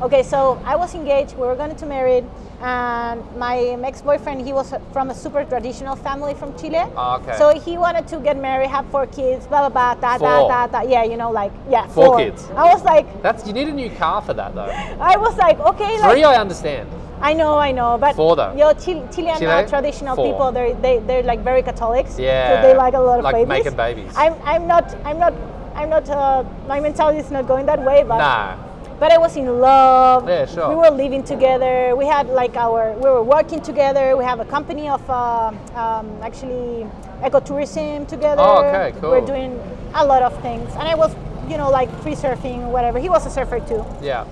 Okay, 0.00 0.22
so 0.22 0.62
I 0.64 0.76
was 0.76 0.94
engaged, 0.94 1.34
we 1.34 1.44
were 1.44 1.56
going 1.56 1.74
to 1.74 1.86
marry, 1.86 2.22
and 2.60 3.36
my 3.36 3.58
ex-boyfriend, 3.82 4.46
he 4.46 4.52
was 4.52 4.72
from 4.92 5.10
a 5.10 5.14
super 5.14 5.44
traditional 5.44 5.96
family 5.96 6.34
from 6.34 6.56
Chile. 6.56 6.84
Ah, 6.94 7.18
okay. 7.18 7.36
So 7.36 7.58
he 7.58 7.76
wanted 7.76 8.06
to 8.08 8.20
get 8.20 8.36
married, 8.40 8.68
have 8.68 8.86
four 8.92 9.06
kids, 9.08 9.48
blah, 9.48 9.68
blah, 9.68 9.96
blah, 9.96 10.16
da, 10.16 10.18
Four. 10.18 10.48
da, 10.48 10.66
da, 10.68 10.82
da. 10.82 10.88
Yeah, 10.88 11.02
you 11.02 11.16
know, 11.16 11.32
like, 11.32 11.50
yeah, 11.68 11.88
Four 11.88 12.06
four. 12.06 12.18
kids. 12.18 12.48
I 12.54 12.72
was 12.72 12.84
like, 12.84 13.22
That's 13.22 13.44
you 13.44 13.52
need 13.52 13.66
a 13.66 13.72
new 13.72 13.90
car 13.90 14.22
for 14.22 14.34
that 14.34 14.54
though. 14.54 14.66
I 15.00 15.16
was 15.16 15.36
like, 15.36 15.58
okay, 15.58 15.96
Three 15.98 16.22
like, 16.22 16.36
I 16.36 16.36
understand. 16.36 16.88
I 17.20 17.32
know, 17.34 17.58
I 17.58 17.72
know, 17.72 17.98
but 17.98 18.14
Four 18.14 18.36
though. 18.36 18.52
Chile, 18.74 19.02
Chilean 19.12 19.38
Chile? 19.38 19.46
uh, 19.50 19.66
traditional 19.68 20.14
Four. 20.16 20.26
people, 20.32 20.52
they're, 20.52 20.74
they, 20.74 20.98
they're 21.00 21.22
like 21.22 21.40
very 21.40 21.62
Catholics. 21.62 22.18
Yeah, 22.18 22.62
So 22.62 22.68
they 22.68 22.74
like 22.76 22.94
a 22.94 23.00
lot 23.00 23.18
of 23.18 23.24
like 23.24 23.34
babies. 23.34 23.48
making 23.48 23.76
babies. 23.76 24.12
I'm, 24.16 24.34
I'm 24.44 24.66
not, 24.66 24.94
I'm 25.04 25.18
not, 25.18 25.34
I'm 25.74 25.90
not, 25.90 26.08
uh, 26.08 26.44
my 26.66 26.80
mentality 26.80 27.18
is 27.18 27.30
not 27.30 27.46
going 27.48 27.66
that 27.66 27.82
way, 27.82 28.02
but 28.04 28.18
Nah. 28.18 28.56
but 29.00 29.10
I 29.12 29.18
was 29.18 29.36
in 29.36 29.60
love. 29.60 30.28
Yeah, 30.28 30.46
sure. 30.46 30.68
We 30.70 30.74
were 30.76 30.90
living 30.90 31.22
together. 31.24 31.94
We 31.96 32.06
had 32.06 32.28
like 32.28 32.56
our, 32.56 32.92
we 32.94 33.08
were 33.10 33.22
working 33.22 33.60
together. 33.60 34.16
We 34.16 34.24
have 34.24 34.40
a 34.40 34.44
company 34.44 34.88
of 34.88 35.02
uh, 35.10 35.52
um, 35.74 36.06
actually 36.22 36.86
ecotourism 37.22 38.06
together. 38.08 38.42
Oh, 38.44 38.64
okay, 38.64 38.92
cool. 39.00 39.10
We're 39.10 39.26
doing 39.26 39.58
a 39.94 40.04
lot 40.04 40.22
of 40.22 40.32
things, 40.42 40.70
and 40.74 40.82
I 40.86 40.94
was, 40.94 41.14
you 41.48 41.56
know, 41.56 41.70
like 41.70 41.90
free 42.02 42.14
surfing, 42.14 42.70
whatever. 42.70 42.98
He 42.98 43.08
was 43.08 43.26
a 43.26 43.30
surfer 43.30 43.60
too. 43.60 43.84
Yeah. 44.02 44.24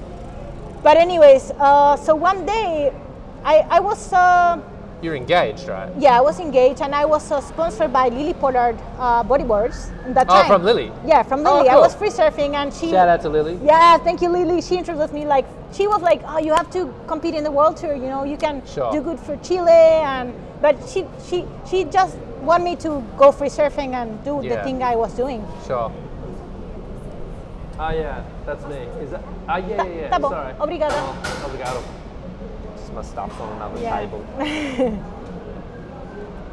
But 0.82 0.96
anyways, 0.96 1.50
uh, 1.58 1.96
so 1.96 2.14
one 2.14 2.46
day, 2.46 2.92
I 3.44 3.66
I 3.70 3.80
was. 3.80 4.12
Uh, 4.12 4.58
You're 5.02 5.14
engaged, 5.16 5.68
right? 5.68 5.92
yeah, 6.00 6.16
I 6.16 6.22
was 6.24 6.40
engaged 6.40 6.80
and 6.80 6.94
I 6.94 7.04
was 7.04 7.30
uh, 7.30 7.40
sponsored 7.44 7.92
by 7.92 8.08
Lily 8.08 8.32
Pollard 8.32 8.78
uh, 8.98 9.22
bodyboards 9.22 9.92
at 10.08 10.14
that 10.14 10.26
Oh, 10.30 10.42
from 10.48 10.64
Lily? 10.64 10.90
Yeah, 11.04 11.22
from 11.22 11.44
Oh, 11.46 11.58
Lily. 11.58 11.68
I 11.68 11.76
was 11.76 11.94
free 11.94 12.08
surfing 12.08 12.54
and 12.56 12.72
she. 12.72 12.90
Shout 12.96 13.06
out 13.08 13.20
to 13.22 13.28
Lily. 13.28 13.58
Yeah, 13.62 13.98
thank 13.98 14.22
you, 14.22 14.30
Lily. 14.30 14.62
She 14.62 14.78
introduced 14.78 15.12
me 15.12 15.26
like 15.26 15.44
she 15.76 15.86
was 15.86 16.00
like, 16.00 16.22
"Oh, 16.26 16.38
you 16.38 16.54
have 16.54 16.70
to 16.72 16.88
compete 17.06 17.34
in 17.36 17.44
the 17.44 17.52
world 17.52 17.76
tour. 17.76 17.94
You 17.94 18.08
know, 18.08 18.24
you 18.24 18.38
can 18.38 18.62
Sure. 18.66 18.90
do 18.90 19.02
good 19.02 19.20
for 19.20 19.36
Chile." 19.44 20.00
And 20.00 20.32
but 20.64 20.74
she 20.88 21.04
she 21.28 21.44
she 21.68 21.84
just 21.84 22.16
want 22.42 22.64
me 22.64 22.74
to 22.76 23.02
go 23.20 23.30
free 23.32 23.50
surfing 23.52 23.92
and 23.92 24.16
do 24.24 24.40
the 24.40 24.56
thing 24.64 24.82
I 24.82 24.96
was 24.96 25.12
doing. 25.12 25.44
Sure. 25.68 25.92
Oh 27.78 27.90
yeah, 27.90 28.24
that's 28.46 28.64
me. 28.66 28.76
Is 29.04 29.10
that? 29.10 29.22
Oh 29.48 29.56
yeah, 29.56 29.84
yeah, 29.84 29.84
yeah. 29.84 30.08
Tá 30.10 30.18
bom. 30.20 30.30
Sorry. 30.30 30.54
Obrigada. 30.58 30.96
Oh, 30.96 31.44
obrigado. 31.46 31.82
Just 32.76 32.92
my 32.94 33.02
stuff's 33.02 33.38
on 33.40 33.52
another 33.56 33.80
Yeah. 33.80 33.96
table. 34.00 34.24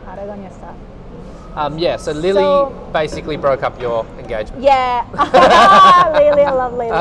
Aragonia 0.07 0.51
stuff. 0.51 0.75
Um, 1.55 1.77
yeah. 1.79 1.95
So 1.97 2.11
Lily 2.11 2.41
So- 2.43 2.73
basically 2.91 3.37
broke 3.37 3.63
up 3.63 3.79
your 3.79 4.05
engagement. 4.19 4.61
Yeah, 4.63 5.05
Lily, 6.13 6.43
I 6.43 6.51
love 6.51 6.73
Lily. 6.73 6.91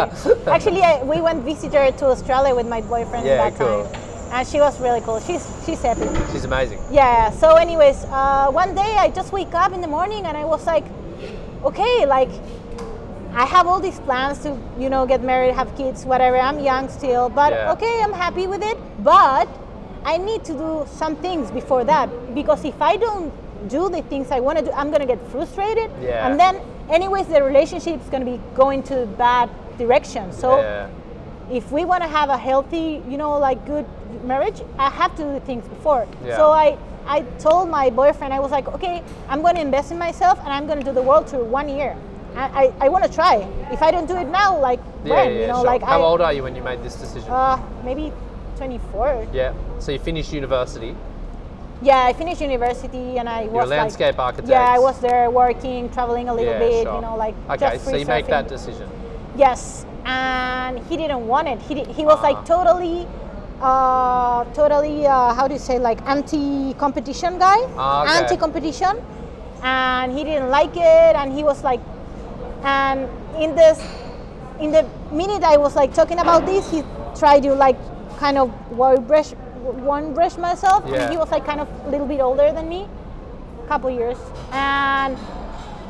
Actually, 0.47 0.83
I, 0.83 1.03
we 1.03 1.21
went 1.21 1.43
visit 1.43 1.73
her 1.75 1.91
to 1.91 2.07
Australia 2.07 2.55
with 2.55 2.69
my 2.69 2.81
boyfriend 2.83 3.27
Yeah, 3.27 3.43
at 3.43 3.59
that 3.59 3.59
cool. 3.59 3.85
time, 3.91 3.95
and 4.39 4.47
she 4.47 4.61
was 4.61 4.79
really 4.81 5.01
cool. 5.01 5.19
She's 5.21 5.43
she's 5.67 5.83
happy. 5.83 6.07
She's 6.31 6.45
amazing. 6.45 6.79
Yeah. 6.93 7.31
So, 7.31 7.57
anyways, 7.57 8.05
uh, 8.07 8.51
one 8.53 8.75
day 8.77 8.95
I 9.03 9.09
just 9.11 9.33
wake 9.33 9.53
up 9.55 9.73
in 9.73 9.81
the 9.81 9.89
morning 9.91 10.27
and 10.27 10.37
I 10.37 10.45
was 10.45 10.65
like, 10.65 10.85
okay, 11.65 12.07
like 12.07 12.31
I 13.35 13.47
have 13.47 13.67
all 13.67 13.81
these 13.81 13.99
plans 14.01 14.39
to, 14.41 14.59
you 14.79 14.91
know, 14.91 15.07
get 15.07 15.23
married, 15.23 15.55
have 15.55 15.75
kids, 15.77 16.05
whatever. 16.05 16.37
I'm 16.37 16.59
young 16.61 16.89
still, 16.89 17.29
but 17.29 17.53
Yeah. 17.53 17.73
okay, 17.73 18.03
I'm 18.03 18.13
happy 18.13 18.47
with 18.47 18.63
it. 18.63 18.77
But 19.03 19.49
I 20.05 20.19
need 20.19 20.45
to 20.45 20.53
do 20.53 20.87
some 20.87 21.17
things 21.17 21.51
before 21.51 21.85
that 21.85 22.09
because 22.35 22.65
if 22.65 22.81
I 22.83 22.97
don't 22.97 23.33
do 23.69 23.89
the 23.89 24.03
things 24.03 24.31
I 24.31 24.41
want 24.41 24.59
to 24.59 24.65
do, 24.65 24.73
I'm 24.73 24.91
gonna 24.91 25.07
get 25.07 25.21
frustrated, 25.31 25.91
Yeah. 26.03 26.27
and 26.27 26.39
then, 26.39 26.61
anyways, 26.91 27.27
the 27.29 27.43
relationship's 27.43 28.09
gonna 28.11 28.25
be 28.25 28.41
going 28.55 28.83
to 28.85 29.07
bad 29.17 29.49
direction. 29.79 30.33
So 30.33 30.59
yeah. 30.61 30.87
if 31.51 31.71
we 31.73 31.85
want 31.85 32.03
to 32.03 32.09
have 32.09 32.29
a 32.29 32.37
healthy, 32.37 33.03
you 33.09 33.17
know, 33.17 33.39
like 33.39 33.65
good 33.67 33.87
marriage, 34.25 34.61
I 34.79 34.91
have 34.91 35.17
to 35.17 35.23
do 35.23 35.41
things 35.47 35.67
before. 35.69 36.07
Yeah. 36.27 36.37
So 36.37 36.51
I, 36.51 36.77
I 37.07 37.23
told 37.39 37.69
my 37.69 37.91
boyfriend, 37.91 38.33
I 38.35 38.41
was 38.41 38.51
like, 38.51 38.69
okay, 38.69 39.03
I'm 39.29 39.41
going 39.43 39.55
to 39.55 39.61
invest 39.61 39.91
in 39.91 39.99
myself 39.99 40.39
and 40.41 40.53
I'm 40.53 40.67
going 40.67 40.79
to 40.79 40.85
do 40.85 40.93
the 40.93 41.03
world 41.03 41.27
tour 41.27 41.43
one 41.45 41.69
year. 41.69 41.97
I, 42.35 42.65
I, 42.81 42.87
I 42.87 42.89
want 42.89 43.05
to 43.05 43.11
try. 43.13 43.47
If 43.71 43.83
I 43.83 43.91
don't 43.91 44.07
do 44.09 44.17
it 44.17 44.29
now, 44.29 44.59
like 44.59 44.81
Yeah, 45.05 45.15
when, 45.15 45.33
yeah, 45.35 45.41
you 45.43 45.47
know, 45.49 45.57
sure. 45.63 45.67
like 45.67 45.83
How 45.83 46.01
I, 46.01 46.05
old 46.05 46.21
are 46.21 46.33
you 46.33 46.43
when 46.43 46.57
you 46.57 46.63
made 46.63 46.83
this 46.83 46.95
decision? 46.97 47.31
uh, 47.31 47.59
maybe 47.85 48.13
24. 48.57 49.29
yeah. 49.33 49.53
So 49.79 49.93
you 49.93 49.99
finished 49.99 50.33
university. 50.33 50.97
Yeah, 51.83 52.05
I 52.05 52.13
finished 52.13 52.41
university 52.41 53.19
and 53.19 53.29
I 53.29 53.43
You're 53.43 53.53
a 53.53 53.57
was 53.67 53.71
landscape 53.71 54.17
like, 54.17 54.27
architect. 54.27 54.49
yeah, 54.49 54.63
I 54.71 54.79
was 54.79 55.01
there 55.01 55.31
working, 55.31 55.91
traveling 55.91 56.29
a 56.29 56.35
little 56.35 56.53
yeah, 56.53 56.59
bit, 56.61 56.85
sure. 56.85 56.95
you 56.95 57.01
know, 57.01 57.17
like 57.17 57.35
Okay, 57.51 57.59
just 57.59 57.85
so 57.85 57.97
you 57.97 58.07
make 58.07 58.27
that 58.29 58.47
decision. 58.49 58.89
Yes, 59.37 59.85
and 60.05 60.79
he 60.89 60.97
didn't 60.97 61.27
want 61.27 61.49
it. 61.49 61.61
He, 61.63 61.75
di- 61.75 61.93
he 61.93 62.05
was 62.05 62.19
Ah. 62.21 62.29
like 62.29 62.45
totally, 62.45 63.07
uh, 63.61 64.45
totally, 64.55 65.07
uh, 65.07 65.35
how 65.35 65.49
do 65.49 65.55
you 65.55 65.59
say, 65.61 65.79
like 65.81 65.99
anti-competition 66.07 67.39
guy, 67.39 67.59
Ah, 67.77 68.05
okay. 68.05 68.19
anti-competition, 68.21 68.95
and 69.63 70.13
he 70.17 70.23
didn't 70.23 70.51
like 70.51 70.77
it. 70.77 71.17
And 71.17 71.33
he 71.33 71.43
was 71.43 71.65
like, 71.65 71.81
and 72.65 73.09
in 73.43 73.55
this, 73.55 73.81
in 74.61 74.71
the 74.71 74.87
minute 75.11 75.43
I 75.43 75.57
was 75.57 75.75
like 75.77 75.93
talking 75.95 76.19
about 76.19 76.47
this, 76.47 76.71
he 76.71 76.83
tried 77.19 77.43
to 77.45 77.55
like 77.55 77.77
kind 78.19 78.39
of 78.39 78.51
one 78.77 79.05
brush, 79.05 79.31
one 79.63 80.15
brush 80.15 80.37
myself, 80.37 80.85
Yeah. 80.87 81.03
and 81.03 81.11
he 81.13 81.17
was 81.19 81.31
like 81.31 81.45
kind 81.45 81.61
of 81.61 81.69
a 81.87 81.91
little 81.91 82.07
bit 82.07 82.21
older 82.21 82.53
than 82.53 82.69
me, 82.69 82.87
a 83.65 83.67
couple 83.69 83.91
years, 83.91 84.19
and. 84.53 85.17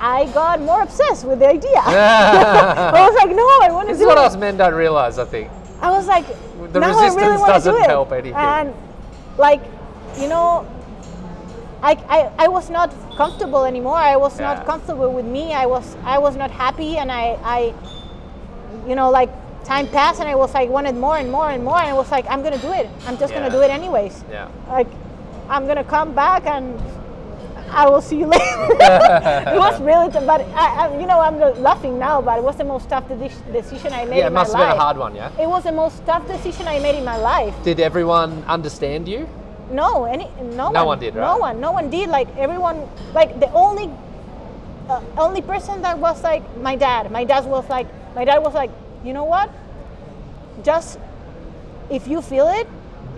I 0.04 0.26
got 0.35 0.61
more 0.61 0.82
obsessed 0.82 1.24
with 1.24 1.38
the 1.38 1.46
idea. 1.48 1.70
I 1.87 3.06
was 3.08 3.14
like, 3.14 3.30
no, 3.37 3.46
I 3.62 3.68
want 3.70 3.87
to 3.87 3.94
This 3.94 4.00
do 4.02 4.02
is 4.02 4.08
what 4.08 4.18
it. 4.18 4.24
us 4.24 4.37
men 4.37 4.56
don't 4.56 4.74
realize, 4.74 5.16
I 5.16 5.24
think. 5.24 5.48
I 5.80 5.90
was 5.92 6.08
like, 6.08 6.26
The 6.72 6.80
now 6.80 6.98
I 6.98 7.04
really 7.06 7.16
resistance 7.18 7.46
doesn't 7.46 7.74
do 7.74 7.80
it. 7.82 7.87
help 7.87 8.11
anything. 8.11 8.35
And 8.35 8.74
like, 9.38 9.61
you 10.18 10.26
know, 10.28 10.66
I, 11.82 11.92
I, 12.08 12.30
I 12.44 12.48
was 12.48 12.70
not 12.70 12.90
comfortable 13.16 13.64
anymore. 13.64 13.96
I 13.96 14.16
was 14.16 14.38
Yeah. 14.38 14.54
not 14.54 14.66
comfortable 14.66 15.12
with 15.12 15.26
me. 15.26 15.52
I 15.52 15.66
was 15.66 15.96
I 16.04 16.18
was 16.18 16.36
not 16.36 16.50
happy, 16.50 16.96
and 16.98 17.10
I, 17.10 17.36
I, 17.42 17.74
you 18.88 18.94
know, 18.94 19.10
like 19.10 19.30
time 19.64 19.86
passed, 19.88 20.20
and 20.20 20.28
I 20.28 20.34
was 20.34 20.54
like 20.54 20.68
wanted 20.70 20.96
more 20.96 21.16
and 21.16 21.30
more 21.30 21.50
and 21.50 21.64
more, 21.64 21.78
and 21.78 21.88
I 21.88 21.94
was 21.94 22.10
like, 22.10 22.26
I'm 22.30 22.42
gonna 22.42 22.58
do 22.58 22.72
it. 22.72 22.88
I'm 23.06 23.18
just 23.18 23.32
Yeah. 23.32 23.40
gonna 23.40 23.50
do 23.50 23.62
it 23.62 23.70
anyways. 23.70 24.24
Yeah. 24.30 24.48
Like, 24.68 24.88
I'm 25.48 25.66
gonna 25.66 25.84
come 25.84 26.14
back 26.14 26.46
and. 26.46 26.80
I 27.74 27.88
will 27.88 28.02
see 28.02 28.18
you 28.18 28.26
later. 28.26 28.44
it 29.56 29.56
was 29.58 29.80
really, 29.80 30.12
tough, 30.12 30.26
but 30.26 30.42
I, 30.54 30.66
I, 30.88 31.00
you 31.00 31.06
know, 31.06 31.20
I'm 31.20 31.38
laughing 31.62 31.98
now, 31.98 32.20
but 32.20 32.36
it 32.36 32.44
was 32.44 32.56
the 32.56 32.64
most 32.64 32.86
tough 32.90 33.08
deci- 33.08 33.50
decision 33.50 33.94
I 33.94 34.04
made 34.04 34.18
Yeah, 34.18 34.24
it 34.24 34.26
in 34.26 34.34
my 34.34 34.40
must 34.40 34.52
have 34.52 34.60
life. 34.60 34.72
been 34.72 34.76
a 34.76 34.84
hard 34.84 34.96
one, 34.98 35.14
yeah? 35.14 35.30
It 35.40 35.48
was 35.48 35.62
the 35.64 35.72
most 35.72 36.04
tough 36.04 36.28
decision 36.28 36.68
I 36.68 36.80
made 36.80 36.96
in 36.98 37.04
my 37.04 37.16
life. 37.16 37.54
Did 37.64 37.80
everyone 37.80 38.44
understand 38.46 39.08
you? 39.08 39.26
No, 39.73 40.04
any, 40.04 40.29
no, 40.42 40.70
No 40.70 40.85
one, 40.85 40.87
one 40.87 40.98
did, 41.00 41.14
No 41.14 41.20
right? 41.20 41.40
one, 41.40 41.60
no 41.60 41.73
one 41.73 41.90
did. 41.90 42.08
Like 42.08 42.29
everyone, 42.37 42.87
like 43.14 43.40
the 43.40 43.50
only, 43.52 43.90
uh, 44.88 45.00
only 45.16 45.40
person 45.40 45.83
that 45.83 45.98
was 45.98 46.23
like 46.23 46.42
my 46.58 46.77
dad. 46.77 47.10
My 47.10 47.25
dad 47.25 47.46
was 47.46 47.68
like, 47.68 47.87
my 48.14 48.25
dad 48.25 48.38
was 48.38 48.54
like, 48.54 48.70
you 49.04 49.12
know 49.12 49.25
what? 49.25 49.50
Just 50.62 50.98
if 51.90 52.06
you 52.06 52.20
feel 52.20 52.48
it, 52.48 52.68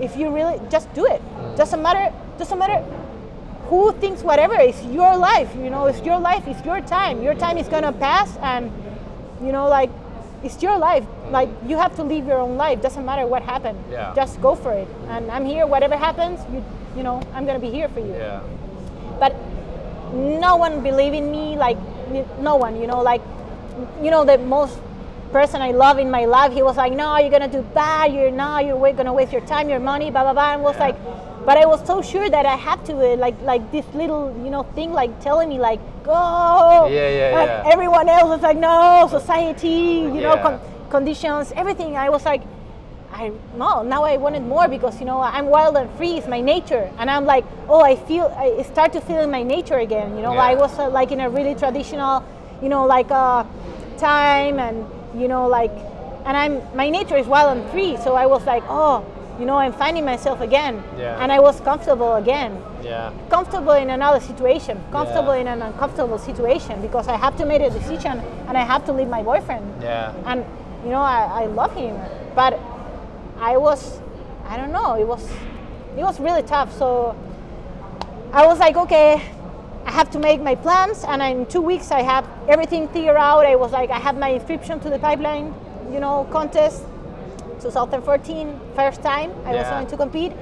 if 0.00 0.16
you 0.16 0.30
really, 0.30 0.60
just 0.70 0.92
do 0.94 1.04
it. 1.06 1.20
Mm. 1.20 1.56
Doesn't 1.56 1.82
matter. 1.82 2.14
Doesn't 2.38 2.58
matter 2.58 2.82
who 3.68 3.92
thinks 3.92 4.22
whatever. 4.22 4.54
It's 4.54 4.82
your 4.84 5.16
life. 5.16 5.54
You 5.56 5.70
know, 5.70 5.86
it's 5.86 6.00
your 6.02 6.18
life. 6.18 6.46
It's 6.46 6.64
your 6.64 6.80
time. 6.80 7.22
Your 7.22 7.34
time 7.34 7.58
is 7.58 7.68
gonna 7.68 7.92
pass, 7.92 8.36
and 8.38 8.70
you 9.42 9.52
know, 9.52 9.68
like 9.68 9.90
it's 10.44 10.62
your 10.62 10.76
life. 10.78 11.04
Like 11.30 11.48
you 11.66 11.76
have 11.78 11.96
to 11.96 12.02
live 12.02 12.26
your 12.26 12.38
own 12.38 12.56
life. 12.56 12.82
Doesn't 12.82 13.04
matter 13.04 13.26
what 13.26 13.42
happened. 13.42 13.78
Yeah. 13.90 14.12
Just 14.14 14.40
go 14.40 14.54
for 14.54 14.72
it. 14.72 14.88
And 15.08 15.30
I'm 15.30 15.44
here. 15.46 15.66
Whatever 15.66 15.96
happens, 15.96 16.40
you 16.52 16.62
you 16.96 17.02
know, 17.02 17.20
I'm 17.34 17.46
gonna 17.46 17.58
be 17.58 17.70
here 17.70 17.88
for 17.88 18.00
you. 18.00 18.12
Yeah. 18.14 18.40
But 19.18 19.34
no 20.12 20.56
one 20.56 20.82
believed 20.82 21.16
in 21.16 21.30
me. 21.30 21.56
Like 21.56 21.78
no 22.38 22.56
one. 22.56 22.80
You 22.80 22.86
know, 22.86 23.00
like 23.02 23.22
you 24.02 24.10
know 24.10 24.24
the 24.24 24.38
most 24.38 24.78
person 25.32 25.60
I 25.62 25.72
love 25.72 25.98
in 25.98 26.10
my 26.10 26.26
life. 26.26 26.52
He 26.52 26.62
was 26.62 26.76
like, 26.76 26.92
no, 26.92 27.16
you're 27.18 27.30
gonna 27.30 27.48
do 27.48 27.62
bad. 27.74 28.12
You're 28.12 28.30
not. 28.30 28.64
You're 28.64 28.92
gonna 28.92 29.12
waste 29.12 29.32
your 29.32 29.40
time, 29.42 29.68
your 29.68 29.80
money, 29.80 30.10
blah 30.10 30.22
blah 30.22 30.32
blah. 30.32 30.52
And 30.52 30.62
was 30.62 30.76
Yeah. 30.76 30.86
like, 30.86 30.96
but 31.46 31.56
I 31.58 31.66
was 31.66 31.84
so 31.86 32.00
sure 32.02 32.28
that 32.30 32.46
I 32.46 32.56
had 32.56 32.84
to. 32.86 32.94
uh, 32.94 33.16
Like 33.16 33.36
like 33.42 33.62
this 33.72 33.86
little 33.94 34.32
you 34.44 34.50
know 34.50 34.62
thing 34.74 34.92
like 34.92 35.12
telling 35.20 35.48
me 35.48 35.58
like 35.58 35.80
go. 36.04 36.88
Yeah, 36.90 37.08
yeah, 37.08 37.38
Like, 37.38 37.48
yeah. 37.48 37.72
Everyone 37.72 38.08
else 38.08 38.28
was 38.28 38.42
like, 38.42 38.58
no, 38.58 39.06
society, 39.10 40.08
you 40.14 40.20
know, 40.20 40.36
con- 40.36 40.60
conditions, 40.90 41.52
everything. 41.56 41.96
I 41.96 42.08
was 42.10 42.24
like, 42.24 42.42
I 43.12 43.30
no. 43.56 43.82
Now 43.82 44.04
I 44.04 44.16
wanted 44.16 44.42
more 44.42 44.66
because 44.68 44.98
you 45.00 45.06
know 45.06 45.20
I'm 45.20 45.46
wild 45.46 45.76
and 45.76 45.88
free. 45.98 46.14
It's 46.18 46.26
my 46.28 46.40
nature, 46.40 46.90
and 46.98 47.10
I'm 47.10 47.24
like, 47.26 47.44
oh, 47.68 47.80
I 47.80 47.94
feel. 47.96 48.26
I 48.36 48.62
start 48.72 48.92
to 48.92 49.00
feel 49.00 49.20
in 49.20 49.30
my 49.30 49.42
nature 49.42 49.78
again. 49.78 50.16
You 50.16 50.22
know, 50.22 50.34
Yeah. 50.34 50.50
I 50.50 50.54
was 50.56 50.72
uh, 50.78 50.88
like 50.90 51.12
in 51.12 51.20
a 51.20 51.28
really 51.30 51.54
traditional, 51.54 52.22
you 52.62 52.68
know, 52.68 52.84
like 52.86 53.10
uh, 53.10 53.44
time, 53.98 54.58
and 54.58 54.84
you 55.20 55.28
know, 55.28 55.46
like, 55.46 55.70
and 56.26 56.36
I'm 56.36 56.60
my 56.76 56.90
nature 56.90 57.16
is 57.16 57.26
wild 57.26 57.56
and 57.56 57.62
free. 57.70 57.96
So 57.98 58.14
I 58.16 58.26
was 58.26 58.44
like, 58.46 58.64
oh, 58.68 59.04
you 59.38 59.46
know, 59.46 59.56
I'm 59.56 59.72
finding 59.72 60.04
myself 60.04 60.40
again, 60.40 60.82
Yeah. 60.98 61.18
and 61.20 61.32
I 61.32 61.40
was 61.40 61.60
comfortable 61.60 62.14
again 62.14 62.62
Yeah. 62.82 63.10
comfortable 63.30 63.72
in 63.72 63.90
another 63.90 64.20
situation, 64.20 64.78
comfortable 64.92 65.34
Yeah. 65.34 65.40
in 65.42 65.48
an 65.48 65.62
uncomfortable 65.62 66.18
situation 66.18 66.80
because 66.80 67.08
I 67.08 67.16
have 67.16 67.36
to 67.38 67.44
make 67.46 67.62
a 67.62 67.70
decision 67.70 68.22
and 68.48 68.56
I 68.56 68.62
have 68.62 68.84
to 68.86 68.92
leave 68.92 69.08
my 69.08 69.22
boyfriend. 69.22 69.64
Yeah. 69.82 70.12
And 70.26 70.44
you 70.84 70.90
know, 70.90 71.00
I, 71.00 71.42
I 71.42 71.46
love 71.46 71.74
him, 71.74 71.96
but 72.34 72.58
I 73.40 73.56
was, 73.56 73.98
I 74.48 74.56
don't 74.56 74.70
know, 74.72 74.94
it 74.94 75.06
was, 75.06 75.26
it 75.96 76.02
was 76.04 76.20
really 76.20 76.42
tough. 76.42 76.70
So 76.78 77.16
I 78.32 78.46
was 78.46 78.58
like, 78.58 78.76
okay, 78.76 79.22
I 79.86 79.90
have 79.90 80.10
to 80.12 80.18
make 80.18 80.40
my 80.42 80.54
plans, 80.54 81.04
and 81.04 81.22
in 81.22 81.46
two 81.46 81.60
weeks 81.60 81.90
I 81.90 82.02
have 82.02 82.26
everything 82.48 82.88
figured 82.88 83.16
out. 83.16 83.44
I 83.46 83.56
was 83.56 83.72
like, 83.72 83.90
I 83.90 83.98
have 83.98 84.16
my 84.16 84.28
inscription 84.28 84.80
to 84.80 84.90
the 84.90 84.98
pipeline, 84.98 85.54
you 85.92 86.00
know, 86.00 86.26
contest. 86.30 86.82
2014, 87.64 88.60
first 88.76 89.02
time 89.02 89.30
I 89.44 89.52
was 89.56 89.66
going 89.68 89.86
to 89.86 89.96
compete. 89.96 90.32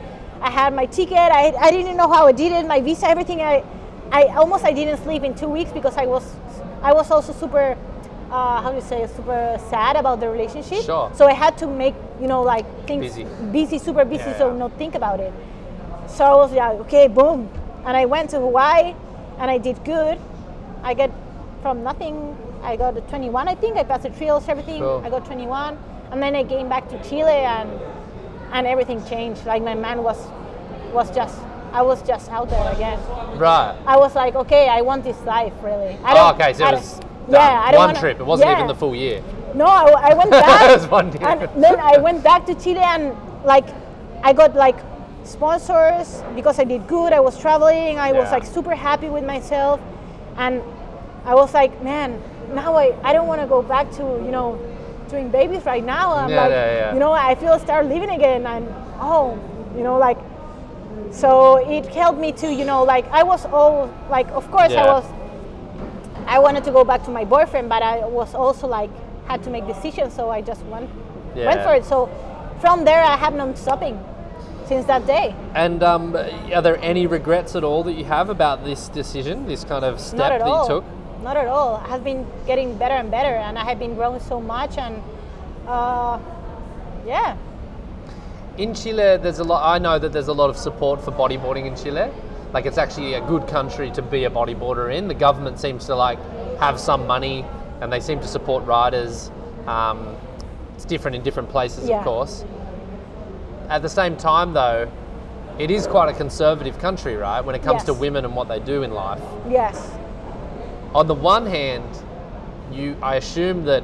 I 0.41 0.51
had 0.51 0.75
my 0.75 0.87
ticket. 0.87 1.17
I, 1.19 1.53
I 1.67 1.71
didn't 1.71 1.97
know 1.97 2.09
how 2.09 2.27
I 2.27 2.33
did 2.33 2.51
it. 2.53 2.67
My 2.67 2.81
visa, 2.81 3.09
everything. 3.09 3.41
I, 3.41 3.63
I 4.11 4.25
almost 4.35 4.65
I 4.65 4.73
didn't 4.73 4.99
sleep 5.05 5.23
in 5.23 5.35
two 5.35 5.49
weeks 5.49 5.71
because 5.73 5.97
I 5.97 6.07
was, 6.07 6.25
I 6.83 6.93
was 6.93 7.11
also 7.11 7.33
super, 7.33 7.77
uh, 8.31 8.61
how 8.61 8.71
do 8.71 8.77
you 8.77 8.83
say, 8.83 9.07
super 9.15 9.57
sad 9.71 9.95
about 9.97 10.19
the 10.19 10.29
relationship. 10.29 10.83
Sure. 10.85 11.11
So 11.15 11.27
I 11.27 11.33
had 11.33 11.57
to 11.59 11.67
make 11.67 11.95
you 12.21 12.27
know 12.27 12.43
like 12.43 12.67
things 12.87 13.15
Busy. 13.15 13.25
busy, 13.53 13.79
super 13.79 14.05
busy, 14.05 14.25
Yeah, 14.25 14.39
so 14.39 14.51
yeah. 14.51 14.59
not 14.59 14.73
think 14.79 14.95
about 14.97 15.21
it. 15.21 15.33
So 16.09 16.25
I 16.25 16.35
was 16.35 16.53
like, 16.53 16.81
okay, 16.87 17.07
boom, 17.09 17.49
and 17.87 17.97
I 17.97 18.05
went 18.07 18.31
to 18.31 18.41
Hawaii, 18.41 18.95
and 19.39 19.51
I 19.51 19.59
did 19.59 19.83
good. 19.85 20.19
I 20.83 20.95
got 20.95 21.11
from 21.63 21.85
nothing. 21.85 22.37
I 22.63 22.77
got 22.77 22.97
a 22.97 23.01
21, 23.01 23.49
I 23.49 23.55
think. 23.55 23.77
I 23.77 23.85
passed 23.85 24.03
the 24.05 24.11
trials, 24.11 24.49
everything. 24.49 24.81
Cool. 24.83 25.03
I 25.05 25.11
got 25.11 25.25
21, 25.25 25.79
and 26.13 26.23
then 26.23 26.37
I 26.37 26.45
came 26.45 26.69
back 26.69 26.89
to 26.91 27.03
Chile, 27.09 27.33
and 27.33 27.71
and 28.53 28.67
everything 28.67 29.05
changed. 29.07 29.45
Like 29.47 29.63
my 29.63 29.75
man 29.75 30.03
was 30.03 30.19
was 30.93 31.11
just, 31.15 31.41
I 31.73 31.81
was 31.83 32.03
just 32.07 32.31
out 32.31 32.51
there 32.51 32.73
again. 32.73 32.99
Right. 33.39 33.75
I 33.87 33.97
was 33.97 34.15
like, 34.15 34.35
okay, 34.35 34.69
I 34.69 34.83
want 34.83 35.05
this 35.05 35.19
life, 35.23 35.55
really. 35.63 35.97
I 36.05 36.13
Oh, 36.19 36.35
okay, 36.35 36.53
so 36.53 36.67
it 36.69 36.73
was 36.73 37.01
yeah, 37.29 37.65
one 37.65 37.75
wanna- 37.75 37.99
trip. 38.01 38.21
It 38.21 38.27
wasn't 38.27 38.51
yeah. 38.51 38.57
even 38.57 38.67
the 38.67 38.75
full 38.75 38.95
year. 38.95 39.23
No, 39.55 39.65
I, 39.67 40.11
I 40.11 40.15
went 40.15 40.31
back. 40.47 40.91
One 40.91 41.11
year. 41.13 41.27
And 41.29 41.65
then 41.65 41.81
I 41.81 41.97
went 41.99 42.23
back 42.23 42.45
to 42.47 42.55
Chile 42.55 42.81
and 42.81 43.17
like 43.45 43.65
I 44.23 44.33
got 44.35 44.55
like 44.55 44.77
sponsors 45.25 46.23
because 46.35 46.59
I 46.59 46.65
did 46.65 46.87
good. 46.87 47.13
I 47.15 47.21
was 47.21 47.39
traveling. 47.39 47.99
I 47.99 48.13
was 48.13 48.31
like 48.31 48.45
super 48.45 48.75
happy 48.75 49.09
with 49.09 49.25
myself, 49.25 49.81
and 50.37 50.61
I 51.25 51.35
was 51.35 51.55
like, 51.55 51.83
man, 51.83 52.21
now 52.53 52.75
I, 52.77 52.95
I 53.03 53.13
don't 53.15 53.27
want 53.29 53.41
to 53.41 53.47
go 53.47 53.63
back 53.63 53.91
to 53.93 54.03
you 54.03 54.31
know 54.31 54.59
doing 55.13 55.29
babies 55.31 55.65
right 55.65 55.85
now. 55.85 56.15
I'm 56.15 56.31
Yeah, 56.31 56.43
like, 56.43 56.51
yeah, 56.51 56.75
yeah. 56.75 56.95
you 56.95 56.99
know, 56.99 57.13
I 57.13 57.35
feel 57.37 57.59
start 57.59 57.87
living 57.87 58.11
again, 58.11 58.47
and 58.47 58.67
oh, 59.01 59.39
you 59.77 59.85
know, 59.85 59.99
like. 59.99 60.19
So 61.11 61.57
it 61.69 61.85
helped 61.87 62.19
me 62.19 62.33
to, 62.33 62.53
you 62.53 62.65
know, 62.65 62.85
like 62.85 63.07
I 63.13 63.23
was 63.23 63.45
all 63.47 63.93
like, 64.09 64.29
of 64.29 64.51
course 64.51 64.73
I 64.73 64.87
was 64.87 65.05
I 66.27 66.39
wanted 66.39 66.65
to 66.65 66.71
go 66.73 66.85
back 66.85 67.05
to 67.05 67.11
my 67.11 67.25
boyfriend, 67.25 67.69
but 67.69 67.83
I 67.83 68.07
was 68.07 68.35
also 68.35 68.67
like 68.67 68.91
had 69.27 69.43
to 69.45 69.51
make 69.51 69.67
decisions, 69.67 70.15
so 70.15 70.31
I 70.31 70.41
just 70.41 70.63
went 70.67 70.89
went 71.35 71.63
for 71.63 71.75
it. 71.75 71.85
So 71.85 72.09
from 72.61 72.85
there, 72.85 73.03
I 73.03 73.17
have 73.17 73.35
no 73.35 73.55
stopping 73.55 73.99
since 74.67 74.87
that 74.87 75.07
day. 75.07 75.35
And 75.55 75.83
um, 75.83 76.17
are 76.17 76.63
there 76.63 76.79
any 76.79 77.07
regrets 77.07 77.55
at 77.57 77.65
all 77.65 77.83
that 77.85 77.95
you 77.95 78.05
have 78.05 78.31
about 78.31 78.65
this 78.65 78.89
decision, 78.89 79.47
this 79.47 79.65
kind 79.65 79.85
of 79.85 80.01
step 80.01 80.19
that 80.19 80.43
all. 80.43 80.63
you 80.63 80.69
took? 80.69 80.85
Not 81.23 81.37
at 81.37 81.47
all. 81.47 81.77
I 81.77 81.89
have 81.89 82.03
been 82.05 82.27
getting 82.47 82.77
better 82.77 82.95
and 82.95 83.11
better, 83.11 83.35
and 83.37 83.59
I 83.59 83.65
have 83.65 83.79
been 83.79 83.95
growing 83.95 84.21
so 84.21 84.41
much, 84.41 84.77
and 84.77 85.01
uh, 85.67 86.19
yeah, 87.07 87.37
In 88.59 88.75
Chile, 88.75 89.17
there's 89.19 89.39
a 89.39 89.45
lot. 89.45 89.63
I 89.65 89.79
know 89.79 89.99
that 89.99 90.13
there's 90.13 90.29
a 90.29 90.33
lot 90.33 90.51
of 90.51 90.57
support 90.57 91.01
for 91.03 91.13
bodyboarding 91.13 91.67
in 91.67 91.77
Chile. 91.77 92.11
Like 92.53 92.67
it's 92.67 92.77
actually 92.79 93.15
a 93.15 93.21
good 93.23 93.47
country 93.49 93.91
to 93.93 94.03
be 94.03 94.25
a 94.25 94.31
bodyboarder 94.31 94.95
in. 94.95 95.09
The 95.09 95.15
government 95.15 95.59
seems 95.59 95.87
to 95.87 95.95
like 95.95 96.19
have 96.59 96.79
some 96.79 97.07
money, 97.07 97.45
and 97.81 97.93
they 97.93 98.01
seem 98.01 98.21
to 98.21 98.27
support 98.29 98.65
riders. 98.67 99.31
Um, 99.67 100.17
it's 100.75 100.85
different 100.85 101.15
in 101.17 101.23
different 101.23 101.49
places, 101.49 101.89
Yeah. 101.89 101.99
of 101.99 102.05
course. 102.05 102.45
At 103.69 103.81
the 103.83 103.89
same 103.89 104.17
time, 104.17 104.53
though, 104.53 104.91
it 105.59 105.71
is 105.71 105.87
quite 105.87 106.09
a 106.11 106.13
conservative 106.13 106.79
country, 106.79 107.15
right? 107.17 107.41
When 107.45 107.55
it 107.55 107.63
comes 107.63 107.85
to 107.85 107.95
women 107.95 108.25
and 108.25 108.35
what 108.35 108.49
they 108.49 108.59
do 108.59 108.83
in 108.83 108.93
life. 108.93 109.23
yes, 109.49 109.91
on 110.95 111.07
the 111.07 111.15
one 111.15 111.47
hand, 111.47 111.85
you 112.73 112.97
I 113.03 113.17
assume 113.17 113.65
that 113.65 113.83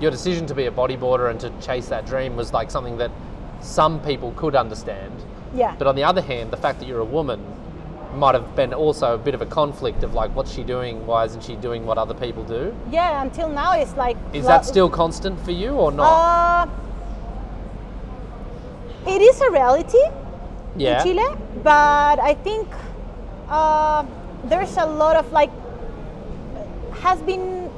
your 0.00 0.10
decision 0.10 0.46
to 0.46 0.54
be 0.54 0.66
a 0.66 0.70
bodyboarder 0.70 1.30
and 1.30 1.40
to 1.40 1.50
chase 1.60 1.88
that 1.88 2.06
dream 2.06 2.36
was 2.36 2.52
like 2.52 2.70
something 2.70 2.98
that 2.98 3.10
some 3.60 4.00
people 4.02 4.32
could 4.36 4.54
understand. 4.54 5.12
yeah, 5.54 5.74
But 5.76 5.88
on 5.88 5.96
the 5.96 6.04
other 6.04 6.22
hand, 6.22 6.52
the 6.52 6.56
fact 6.56 6.78
that 6.78 6.86
you're 6.86 7.00
a 7.00 7.04
woman 7.04 7.40
might 8.14 8.34
have 8.34 8.54
been 8.54 8.72
also 8.72 9.14
a 9.14 9.18
bit 9.18 9.34
of 9.34 9.42
a 9.42 9.46
conflict 9.46 10.02
of 10.04 10.14
like, 10.14 10.34
what's 10.36 10.52
she 10.52 10.62
doing? 10.62 11.04
Why 11.06 11.24
isn't 11.24 11.42
she 11.42 11.56
doing 11.56 11.84
what 11.84 11.98
other 11.98 12.14
people 12.14 12.44
do? 12.44 12.74
yeah. 12.90 13.22
Until 13.22 13.48
now, 13.48 13.72
it's 13.72 13.96
like 13.96 14.16
Is 14.32 14.46
that 14.46 14.64
still 14.64 14.88
constant 14.88 15.40
for 15.44 15.50
you 15.50 15.70
or 15.70 15.90
not? 15.90 16.06
Uh, 16.06 16.66
it 19.10 19.20
is 19.20 19.40
a 19.40 19.50
reality. 19.50 19.98
yeah. 20.76 21.02
in 21.02 21.06
Chile, 21.06 21.36
but 21.64 22.20
I 22.20 22.34
think 22.34 22.68
uh, 23.48 24.04
there's 24.44 24.76
a 24.76 24.86
lot 24.86 25.16
of 25.16 25.32
like 25.32 25.50
has 27.02 27.20
been 27.22 27.70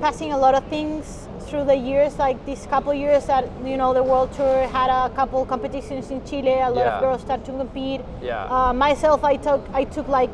passing 0.00 0.32
a 0.32 0.38
lot 0.38 0.54
of 0.54 0.64
things 0.66 1.28
through 1.46 1.64
the 1.64 1.76
years. 1.76 2.18
Like 2.18 2.44
these 2.46 2.66
couple 2.66 2.92
years 2.94 3.26
that 3.26 3.44
you 3.64 3.76
know 3.76 3.94
the 3.94 4.02
world 4.02 4.32
tour 4.32 4.66
had 4.68 4.90
a 4.90 5.10
couple 5.14 5.44
competitions 5.46 6.10
in 6.10 6.24
Chile. 6.24 6.60
A 6.60 6.70
lot 6.70 6.76
Yeah. 6.76 6.94
of 6.96 7.00
girls 7.02 7.20
started 7.22 7.44
to 7.46 7.52
compete. 7.52 8.00
Yeah. 8.22 8.44
Uh, 8.50 8.72
myself, 8.72 9.24
I 9.24 9.36
took 9.36 9.60
I 9.72 9.84
took 9.84 10.08
like 10.08 10.30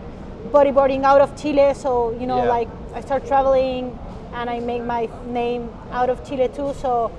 bodyboarding 0.53 1.03
out 1.05 1.21
of 1.21 1.37
Chile, 1.41 1.75
so 1.75 2.11
you 2.21 2.27
know 2.27 2.43
Yeah. 2.45 2.49
like 2.57 2.69
I 2.95 3.01
start 3.03 3.27
traveling 3.27 3.99
and 4.35 4.49
I 4.51 4.61
make 4.61 4.83
my 4.85 5.09
name 5.27 5.71
out 5.93 6.09
of 6.11 6.25
Chile 6.29 6.49
too. 6.49 6.73
So 6.81 7.11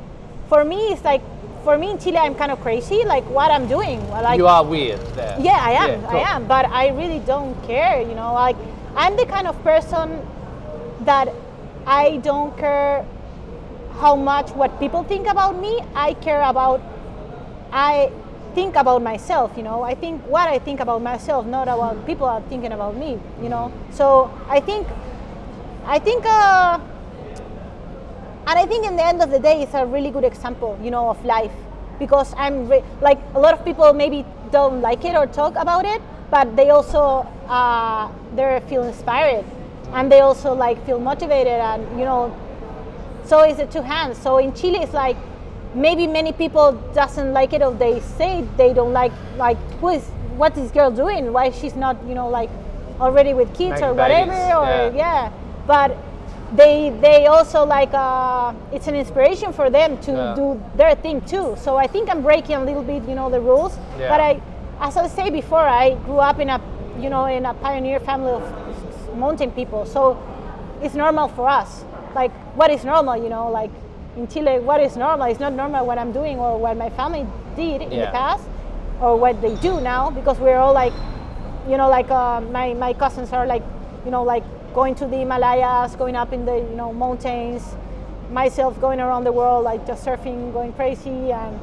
for 0.48 0.64
me, 0.64 0.94
it's 0.94 1.04
like. 1.04 1.22
For 1.66 1.78
me 1.78 1.92
in 1.92 1.98
Chile, 2.00 2.16
I'm 2.18 2.36
kind 2.36 2.54
of 2.54 2.62
crazy, 2.62 3.04
like 3.04 3.26
what 3.30 3.52
I'm 3.52 3.68
doing. 3.68 4.00
Like 4.12 4.38
you 4.38 4.48
are 4.48 4.64
weird 4.64 5.02
there. 5.14 5.36
yeah, 5.42 5.60
I 5.60 5.72
am. 5.84 6.02
cool. 6.04 6.18
I 6.18 6.22
am. 6.34 6.48
But 6.48 6.66
I 6.72 6.88
really 6.88 7.20
don't 7.28 7.54
care. 7.68 8.00
You 8.02 8.16
know, 8.16 8.32
like 8.34 8.56
I'm 8.96 9.16
the 9.16 9.26
kind 9.26 9.48
of 9.48 9.62
person 9.64 10.22
that 11.02 11.30
I 11.86 12.18
don't 12.18 12.56
care 12.58 13.06
how 14.00 14.16
much 14.16 14.52
what 14.52 14.80
people 14.80 15.04
think 15.04 15.28
about 15.28 15.60
me. 15.60 15.82
I 15.96 16.14
care 16.14 16.42
about. 16.42 16.82
I 17.72 18.12
think 18.56 18.76
about 18.76 19.02
myself. 19.02 19.52
You 19.56 19.64
know, 19.64 19.84
I 19.84 19.96
think 19.96 20.22
what 20.28 20.50
I 20.50 20.60
think 20.60 20.80
about 20.80 21.02
myself, 21.02 21.46
not 21.46 21.68
about 21.68 22.06
people 22.06 22.28
are 22.28 22.42
thinking 22.50 22.72
about 22.72 22.96
me. 22.98 23.20
You 23.42 23.50
know, 23.50 23.72
so 23.92 24.32
I 24.50 24.60
think, 24.60 24.88
I 25.86 26.00
think. 26.00 26.26
Uh, 26.26 26.80
and 28.48 28.58
I 28.58 28.66
think 28.66 28.84
in 28.84 28.96
the 28.96 29.06
end 29.06 29.22
of 29.22 29.30
the 29.30 29.38
day, 29.38 29.62
it's 29.62 29.76
a 29.76 29.86
really 29.86 30.10
good 30.10 30.24
example, 30.24 30.76
you 30.82 30.90
know, 30.90 31.10
of 31.10 31.24
life, 31.24 31.52
because 32.00 32.34
I'm 32.36 32.68
re- 32.68 32.84
like 33.00 33.20
a 33.36 33.40
lot 33.40 33.54
of 33.54 33.64
people 33.64 33.94
maybe 33.94 34.26
don't 34.52 34.82
like 34.82 35.06
it 35.06 35.16
or 35.16 35.28
talk 35.28 35.56
about 35.56 35.86
it, 35.86 36.02
but 36.30 36.56
they 36.56 36.70
also 36.70 37.26
uh, 37.48 38.10
they 38.36 38.62
feel 38.68 38.84
inspired, 38.84 39.46
and 39.94 40.12
they 40.12 40.22
also 40.22 40.54
like 40.54 40.84
feel 40.86 41.00
motivated, 41.00 41.54
and 41.54 42.00
you 42.00 42.06
know, 42.06 42.36
so 43.26 43.42
it's 43.42 43.60
a 43.60 43.66
two 43.68 43.82
hands. 43.82 44.18
So 44.18 44.38
in 44.38 44.54
Chile, 44.54 44.80
it's 44.80 44.94
like 44.94 45.18
maybe 45.76 46.08
many 46.08 46.34
people 46.34 46.72
doesn't 46.96 47.32
like 47.34 47.54
it 47.54 47.62
or 47.62 47.72
they 47.74 48.00
say 48.00 48.44
they 48.58 48.74
don't 48.74 48.92
like 48.94 49.12
like 49.38 49.58
who 49.80 49.90
is 49.90 50.04
what 50.36 50.58
is 50.58 50.72
girl 50.72 50.90
doing? 50.92 51.32
Why 51.34 51.52
she's 51.52 51.76
not 51.76 51.96
you 52.08 52.16
know 52.16 52.28
like 52.30 52.50
already 53.00 53.34
with 53.34 53.54
kids 53.56 53.82
or 53.82 53.94
whatever 53.94 54.32
babies, 54.32 54.56
or 54.56 54.66
yeah. 54.66 54.92
yeah. 54.96 55.32
But 55.68 55.96
they 56.56 56.90
they 57.02 57.28
also 57.28 57.64
like 57.66 57.94
uh, 57.94 58.54
it's 58.72 58.88
an 58.88 58.96
inspiration 58.96 59.54
for 59.54 59.70
them 59.70 59.98
to 60.02 60.12
Yeah. 60.12 60.36
do 60.36 60.62
their 60.76 60.96
thing 60.96 61.22
too. 61.22 61.56
So 61.58 61.78
I 61.78 61.88
think 61.88 62.10
I'm 62.10 62.22
breaking 62.24 62.56
a 62.56 62.64
little 62.66 62.84
bit, 62.84 63.04
you 63.08 63.14
know, 63.16 63.30
the 63.30 63.40
rules. 63.40 63.78
Yeah. 64.00 64.10
But 64.10 64.20
I, 64.20 64.42
as 64.80 64.98
I 64.98 65.08
say 65.08 65.30
before, 65.30 65.60
I 65.60 65.96
grew 66.06 66.18
up 66.20 66.40
in 66.40 66.50
a, 66.50 66.62
you 67.00 67.10
know, 67.10 67.26
in 67.26 67.46
a 67.46 67.54
pioneer 67.54 68.00
family 68.00 68.32
of 68.32 69.18
mountain 69.18 69.52
people. 69.52 69.86
So 69.86 70.22
it's 70.82 70.96
normal 70.96 71.28
for 71.28 71.48
us. 71.50 71.84
Like 72.16 72.32
what 72.56 72.72
is 72.72 72.84
normal, 72.84 73.22
you 73.22 73.30
know, 73.30 73.50
like 73.50 73.72
in 74.16 74.28
Chile, 74.28 74.60
what 74.60 74.82
is 74.82 74.96
normal 74.98 75.28
is 75.28 75.40
not 75.40 75.54
normal 75.54 75.86
what 75.86 75.98
I'm 75.98 76.12
doing 76.12 76.40
or 76.40 76.58
what 76.58 76.78
my 76.78 76.90
family 76.92 77.26
did 77.56 77.82
in 77.82 77.90
the 77.90 78.08
past 78.08 78.44
or 79.02 79.18
what 79.18 79.42
they 79.42 79.56
do 79.58 79.80
now 79.82 80.10
because 80.10 80.38
we're 80.40 80.58
all 80.58 80.74
like 80.74 80.94
you 81.68 81.78
know 81.78 81.90
like 81.90 82.10
uh, 82.12 82.42
my, 82.42 82.74
my 82.74 82.94
cousins 82.94 83.32
are 83.32 83.46
like 83.48 83.64
you 84.06 84.12
know 84.12 84.24
like 84.24 84.44
going 84.74 84.96
to 84.96 85.06
the 85.08 85.18
himalayas 85.18 85.96
going 85.96 86.16
up 86.16 86.34
in 86.34 86.46
the 86.46 86.56
you 86.56 86.76
know 86.76 86.92
mountains 86.94 87.64
myself 88.32 88.80
going 88.82 89.00
around 89.00 89.24
the 89.24 89.32
world 89.32 89.64
like 89.64 89.86
just 89.88 90.06
surfing 90.06 90.52
going 90.54 90.74
crazy 90.74 91.32
and 91.32 91.60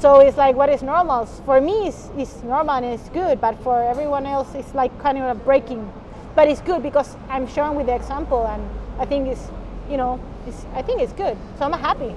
so 0.00 0.18
it's 0.20 0.38
like 0.38 0.56
what 0.56 0.70
is 0.70 0.82
normal 0.82 1.26
for 1.26 1.60
me 1.60 1.88
it's, 1.88 2.10
it's 2.16 2.42
normal 2.42 2.76
and 2.76 2.86
it's 2.86 3.08
good 3.10 3.40
but 3.40 3.54
for 3.62 3.82
everyone 3.82 4.24
else 4.26 4.54
it's 4.54 4.74
like 4.74 4.96
kind 4.98 5.18
of 5.18 5.24
a 5.24 5.34
breaking 5.34 5.92
but 6.34 6.48
it's 6.48 6.62
good 6.62 6.82
because 6.82 7.16
i'm 7.28 7.46
showing 7.46 7.76
with 7.76 7.86
the 7.86 7.94
example 7.94 8.46
and 8.46 8.62
i 8.98 9.04
think 9.04 9.28
it's 9.28 9.48
you 9.90 9.96
know 9.98 10.18
it's, 10.46 10.64
i 10.74 10.80
think 10.80 11.02
it's 11.02 11.12
good 11.12 11.36
so 11.58 11.64
i'm 11.64 11.72
happy 11.72 12.14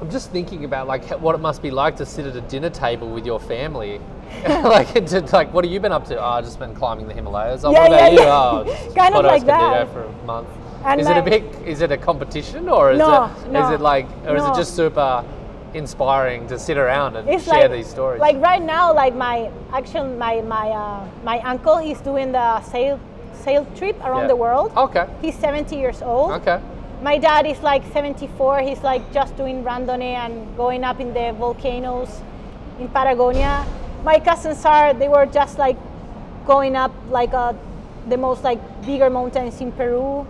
I'm 0.00 0.10
just 0.10 0.30
thinking 0.30 0.64
about 0.64 0.86
like 0.88 1.04
what 1.20 1.34
it 1.34 1.42
must 1.42 1.60
be 1.60 1.70
like 1.70 1.96
to 1.96 2.06
sit 2.06 2.24
at 2.24 2.34
a 2.34 2.40
dinner 2.40 2.70
table 2.70 3.10
with 3.10 3.26
your 3.26 3.38
family. 3.38 4.00
like, 4.48 4.94
to, 5.06 5.20
like, 5.30 5.52
what 5.52 5.62
have 5.62 5.70
you 5.70 5.78
been 5.78 5.92
up 5.92 6.06
to? 6.06 6.18
Oh, 6.18 6.24
I've 6.24 6.44
just 6.44 6.58
been 6.58 6.74
climbing 6.74 7.06
the 7.06 7.12
Himalayas. 7.12 7.66
Oh, 7.66 7.70
Yeah, 7.70 7.80
what 7.80 7.88
about 7.88 8.00
yeah, 8.00 8.18
you? 8.18 8.26
yeah. 8.26 8.32
Oh, 8.32 8.92
Kind 8.96 9.14
of 9.14 9.24
like 9.26 9.44
that. 9.44 9.92
for 9.92 10.04
a 10.04 10.12
month. 10.24 10.48
And 10.86 11.02
is 11.02 11.06
it 11.06 11.18
a 11.18 11.22
big? 11.22 11.44
Is 11.66 11.82
it 11.82 11.92
a 11.92 11.98
competition 11.98 12.66
or 12.70 12.92
is 12.92 12.98
No, 12.98 13.24
it? 13.24 13.50
no, 13.50 13.62
Is 13.62 13.74
it 13.74 13.82
like, 13.82 14.06
or 14.26 14.36
is 14.36 14.46
it 14.46 14.54
just 14.54 14.74
super 14.74 15.22
inspiring 15.74 16.46
to 16.48 16.58
sit 16.58 16.76
around 16.76 17.16
and 17.16 17.28
it's 17.28 17.44
share 17.44 17.68
like 17.68 17.70
these 17.72 17.86
stories? 17.88 18.20
like 18.20 18.36
right 18.38 18.62
now 18.62 18.92
like 18.94 19.14
my 19.14 19.50
actually 19.72 20.10
my 20.16 20.40
my 20.42 20.68
uh, 20.70 21.04
my 21.24 21.38
uncle 21.40 21.78
he's 21.78 22.00
doing 22.00 22.32
the 22.32 22.60
sail 22.62 22.98
sail 23.34 23.66
trip 23.76 23.96
around 24.04 24.22
Yeah. 24.22 24.26
the 24.28 24.36
world 24.36 24.72
Okay. 24.76 25.06
he's 25.22 25.36
70 25.36 25.76
years 25.76 26.02
old 26.02 26.32
Okay. 26.32 26.60
my 27.02 27.18
dad 27.18 27.46
is 27.46 27.60
like 27.62 27.82
74 27.92 28.60
he's 28.60 28.82
like 28.82 29.02
just 29.12 29.36
doing 29.36 29.62
randonnée 29.64 30.14
and 30.14 30.56
going 30.56 30.84
up 30.84 31.00
in 31.00 31.14
the 31.14 31.32
volcanoes 31.38 32.20
in 32.78 32.88
patagonia 32.88 33.64
my 34.04 34.18
cousins 34.18 34.64
are 34.64 34.92
they 34.92 35.08
were 35.08 35.26
just 35.26 35.58
like 35.58 35.76
going 36.46 36.74
up 36.76 36.92
like 37.10 37.32
uh, 37.32 37.52
the 38.08 38.16
most 38.16 38.42
like 38.44 38.58
bigger 38.84 39.08
mountains 39.10 39.60
in 39.60 39.70
peru 39.72 40.26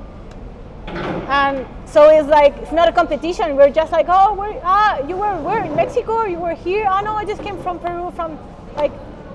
and 0.86 1.66
so 1.86 2.08
it's 2.08 2.28
like 2.28 2.56
it's 2.58 2.72
not 2.72 2.88
a 2.88 2.92
competition. 2.92 3.56
We're 3.56 3.70
just 3.70 3.92
like, 3.92 4.06
oh, 4.08 4.34
we're, 4.34 4.60
ah, 4.64 4.98
you 5.06 5.16
were 5.16 5.34
where 5.42 5.62
in 5.64 5.74
Mexico? 5.76 6.24
You 6.24 6.38
were 6.38 6.54
here? 6.54 6.86
Oh 6.90 7.00
no, 7.00 7.14
I 7.14 7.24
just 7.24 7.42
came 7.42 7.60
from 7.62 7.78
Peru. 7.78 8.10
From 8.12 8.38
like, 8.76 8.92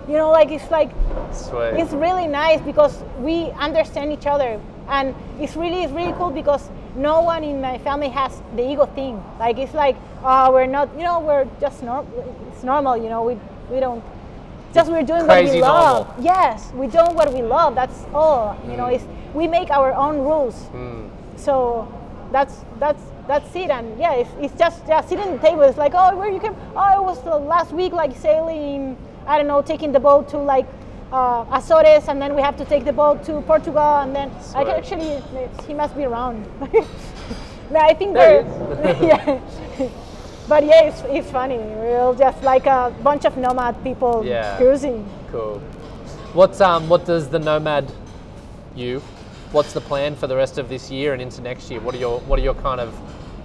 you 0.07 0.13
know, 0.13 0.31
like 0.31 0.51
it's 0.51 0.69
like 0.71 0.89
Sweet. 1.31 1.79
it's 1.79 1.93
really 1.93 2.27
nice 2.27 2.61
because 2.61 3.03
we 3.19 3.51
understand 3.59 4.11
each 4.11 4.25
other, 4.25 4.59
and 4.89 5.13
it's 5.39 5.55
really 5.55 5.83
it's 5.83 5.93
really 5.93 6.13
cool 6.13 6.29
because 6.31 6.69
no 6.95 7.21
one 7.21 7.43
in 7.43 7.59
my 7.61 7.77
family 7.79 8.09
has 8.09 8.41
the 8.55 8.63
ego 8.69 8.85
thing. 8.85 9.21
Like 9.39 9.57
it's 9.57 9.73
like, 9.73 9.95
oh, 10.23 10.51
we're 10.51 10.65
not, 10.67 10.89
you 10.97 11.03
know, 11.03 11.19
we're 11.19 11.47
just 11.59 11.83
normal. 11.83 12.07
It's 12.51 12.63
normal, 12.63 12.97
you 12.97 13.09
know. 13.09 13.23
We 13.23 13.37
we 13.73 13.79
don't. 13.79 14.03
Just 14.73 14.91
we're 14.91 15.03
doing 15.03 15.25
what 15.25 15.39
Crazy 15.39 15.55
we 15.55 15.61
love. 15.61 16.07
normal. 16.07 16.23
Yes, 16.23 16.71
we 16.73 16.87
do 16.87 16.99
what 17.15 17.33
we 17.33 17.41
love. 17.41 17.75
That's 17.75 18.05
all. 18.13 18.57
You 18.67 18.75
know, 18.75 18.87
Mm. 18.87 18.95
it's 18.95 19.05
we 19.33 19.47
make 19.47 19.69
our 19.71 19.93
own 19.93 20.19
rules. 20.19 20.55
Mm. 20.73 21.09
So 21.45 21.87
that's 22.31 22.65
that's 22.79 23.03
that's 23.27 23.55
it. 23.55 23.69
And 23.69 23.99
yeah, 23.99 24.13
it's, 24.15 24.29
it's 24.41 24.57
just 24.57 24.85
just 24.87 25.09
sitting 25.09 25.25
at 25.27 25.41
the 25.41 25.47
table. 25.47 25.61
It's 25.61 25.77
like, 25.77 25.93
oh, 25.95 26.15
where 26.17 26.29
you 26.29 26.39
came? 26.39 26.55
Oh, 26.75 27.01
it 27.01 27.03
was 27.03 27.21
the 27.23 27.37
last 27.37 27.71
week, 27.71 27.93
like 27.93 28.15
sailing. 28.17 28.97
I 29.27 29.37
don't 29.37 29.47
know, 29.47 29.61
taking 29.61 29.91
the 29.91 29.99
boat 29.99 30.27
to 30.29 30.37
like 30.37 30.67
uh, 31.11 31.45
Azores, 31.51 32.07
and 32.07 32.21
then 32.21 32.35
we 32.35 32.41
have 32.41 32.57
to 32.57 32.65
take 32.65 32.85
the 32.85 32.93
boat 32.93 33.23
to 33.25 33.41
Portugal, 33.41 33.97
and 34.01 34.15
then 34.15 34.29
I 34.29 34.41
Sweet. 34.41 34.65
can 34.65 34.75
actually 34.75 35.23
he 35.67 35.73
must 35.73 35.95
be 35.95 36.05
around. 36.05 36.45
no, 37.71 37.79
I 37.79 37.93
think 37.93 38.13
There 38.13 38.41
yeah. 39.01 39.39
But 40.47 40.63
yeah, 40.63 40.83
it's, 40.83 41.01
it's 41.07 41.31
funny. 41.31 41.57
We're 41.57 42.15
just 42.17 42.43
like 42.43 42.67
a 42.67 42.93
bunch 43.03 43.25
of 43.25 43.35
nomad 43.37 43.83
people 43.83 44.23
Yeah. 44.23 44.57
cruising. 44.57 45.03
Cool. 45.31 45.59
What's 46.33 46.61
um 46.61 46.87
what 46.89 47.05
does 47.05 47.29
the 47.29 47.39
nomad 47.39 47.91
you? 48.75 49.01
What's 49.55 49.71
the 49.71 49.79
plan 49.79 50.17
for 50.17 50.27
the 50.27 50.35
rest 50.35 50.57
of 50.57 50.67
this 50.67 50.91
year 50.91 51.13
and 51.13 51.21
into 51.21 51.39
next 51.41 51.71
year? 51.71 51.79
What 51.79 51.95
are 51.95 51.97
your 51.97 52.19
what 52.27 52.37
are 52.39 52.41
your 52.41 52.55
kind 52.55 52.81
of 52.81 52.93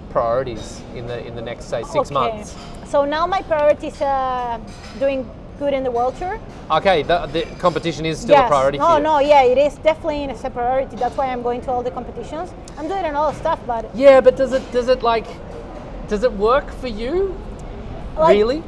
priorities 0.09 0.81
in 0.93 1.07
the 1.07 1.25
in 1.25 1.35
the 1.35 1.41
next 1.41 1.69
say 1.69 1.83
six 1.83 2.11
Okay. 2.11 2.13
months? 2.13 2.53
So 2.89 3.05
now 3.05 3.25
my 3.25 3.41
priority 3.43 3.87
is 3.87 4.01
uh, 4.01 4.59
doing 4.99 5.25
good 5.57 5.73
in 5.73 5.83
the 5.85 5.91
world 5.91 6.17
tour. 6.17 6.37
Okay, 6.69 7.03
the, 7.03 7.27
the 7.27 7.43
competition 7.59 8.05
is 8.05 8.19
still 8.19 8.35
a 8.43 8.47
priority 8.47 8.77
no. 8.77 8.95
Oh 8.95 8.97
no, 8.99 9.19
yeah, 9.19 9.43
it 9.53 9.57
is 9.57 9.75
definitely 9.77 10.25
a 10.25 10.49
priority. 10.49 10.97
That's 10.97 11.15
why 11.15 11.27
I'm 11.27 11.41
going 11.41 11.61
to 11.61 11.71
all 11.71 11.81
the 11.81 11.91
competitions. 11.91 12.51
I'm 12.77 12.89
doing 12.89 13.05
a 13.05 13.11
lot 13.13 13.33
of 13.33 13.39
stuff, 13.39 13.59
but 13.65 13.85
Yeah, 13.95 14.19
but 14.19 14.35
does 14.35 14.51
it 14.51 14.63
does 14.73 14.89
it 14.89 15.01
like 15.03 15.27
does 16.09 16.23
it 16.25 16.33
work 16.33 16.67
for 16.81 16.89
you? 16.89 17.33
like, 18.17 18.35
really? 18.35 18.61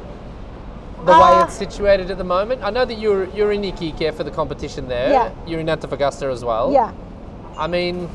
The 1.04 1.12
way 1.12 1.32
Uh, 1.36 1.44
it's 1.44 1.58
situated 1.64 2.10
at 2.10 2.16
the 2.16 2.24
moment. 2.36 2.62
I 2.64 2.70
know 2.70 2.86
that 2.86 2.98
you're 2.98 3.24
you're 3.36 3.52
in 3.52 3.62
Iquique 3.64 4.14
for 4.14 4.24
the 4.24 4.30
competition 4.40 4.88
there. 4.88 5.10
Yeah. 5.12 5.30
You're 5.46 5.60
in 5.60 5.66
Antofagasta 5.68 6.32
as 6.32 6.42
well. 6.42 6.72
yeah. 6.72 6.90
I 7.56 7.66
mean, 7.66 8.08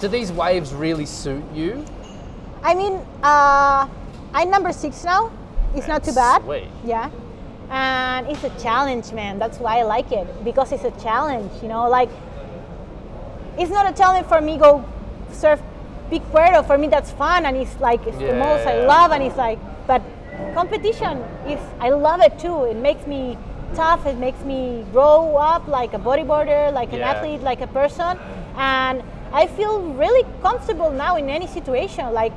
do 0.00 0.08
these 0.08 0.32
waves 0.32 0.72
really 0.72 1.06
suit 1.06 1.44
you? 1.52 1.84
I 2.62 2.74
mean, 2.74 2.94
uh, 3.22 3.88
I'm 4.32 4.50
number 4.50 4.72
six 4.72 5.04
now. 5.04 5.30
It's 5.74 5.88
not 5.88 6.04
too 6.04 6.12
bad. 6.12 6.42
Sweet. 6.42 6.68
Yeah. 6.84 7.10
And 7.70 8.26
it's 8.28 8.44
a 8.44 8.50
challenge, 8.62 9.12
man. 9.12 9.38
That's 9.38 9.58
why 9.58 9.78
I 9.78 9.82
like 9.82 10.12
it 10.12 10.26
because 10.44 10.72
it's 10.72 10.84
a 10.84 10.90
challenge. 11.02 11.50
You 11.62 11.68
know, 11.68 11.88
like 11.88 12.10
it's 13.58 13.70
not 13.70 13.90
a 13.90 13.96
challenge 13.96 14.26
for 14.26 14.40
me 14.40 14.58
go 14.58 14.84
surf 15.30 15.60
Big 16.10 16.22
Puerto. 16.30 16.62
For 16.62 16.76
me, 16.76 16.88
that's 16.88 17.10
fun 17.12 17.46
and 17.46 17.56
it's 17.56 17.78
like 17.80 18.06
it's 18.06 18.18
the 18.18 18.34
most 18.34 18.66
I 18.66 18.80
Yeah. 18.80 18.86
love. 18.86 19.12
And 19.12 19.22
it's 19.22 19.36
like, 19.36 19.58
but 19.86 20.02
competition 20.54 21.18
is 21.46 21.60
I 21.80 21.90
love 21.90 22.20
it 22.20 22.38
too. 22.38 22.64
It 22.64 22.76
makes 22.76 23.06
me 23.06 23.38
tough. 23.74 24.06
It 24.06 24.18
makes 24.18 24.40
me 24.44 24.84
grow 24.92 25.36
up 25.36 25.66
like 25.68 25.94
a 25.94 25.98
bodyboarder, 25.98 26.72
like 26.72 26.92
an 26.92 27.00
Yeah. 27.00 27.10
athlete, 27.12 27.42
like 27.42 27.60
a 27.60 27.66
person. 27.68 28.18
And 28.56 29.02
I 29.32 29.46
feel 29.46 29.80
really 29.80 30.24
comfortable 30.42 30.90
now 30.90 31.16
in 31.16 31.28
any 31.28 31.46
situation. 31.46 32.12
Like 32.12 32.32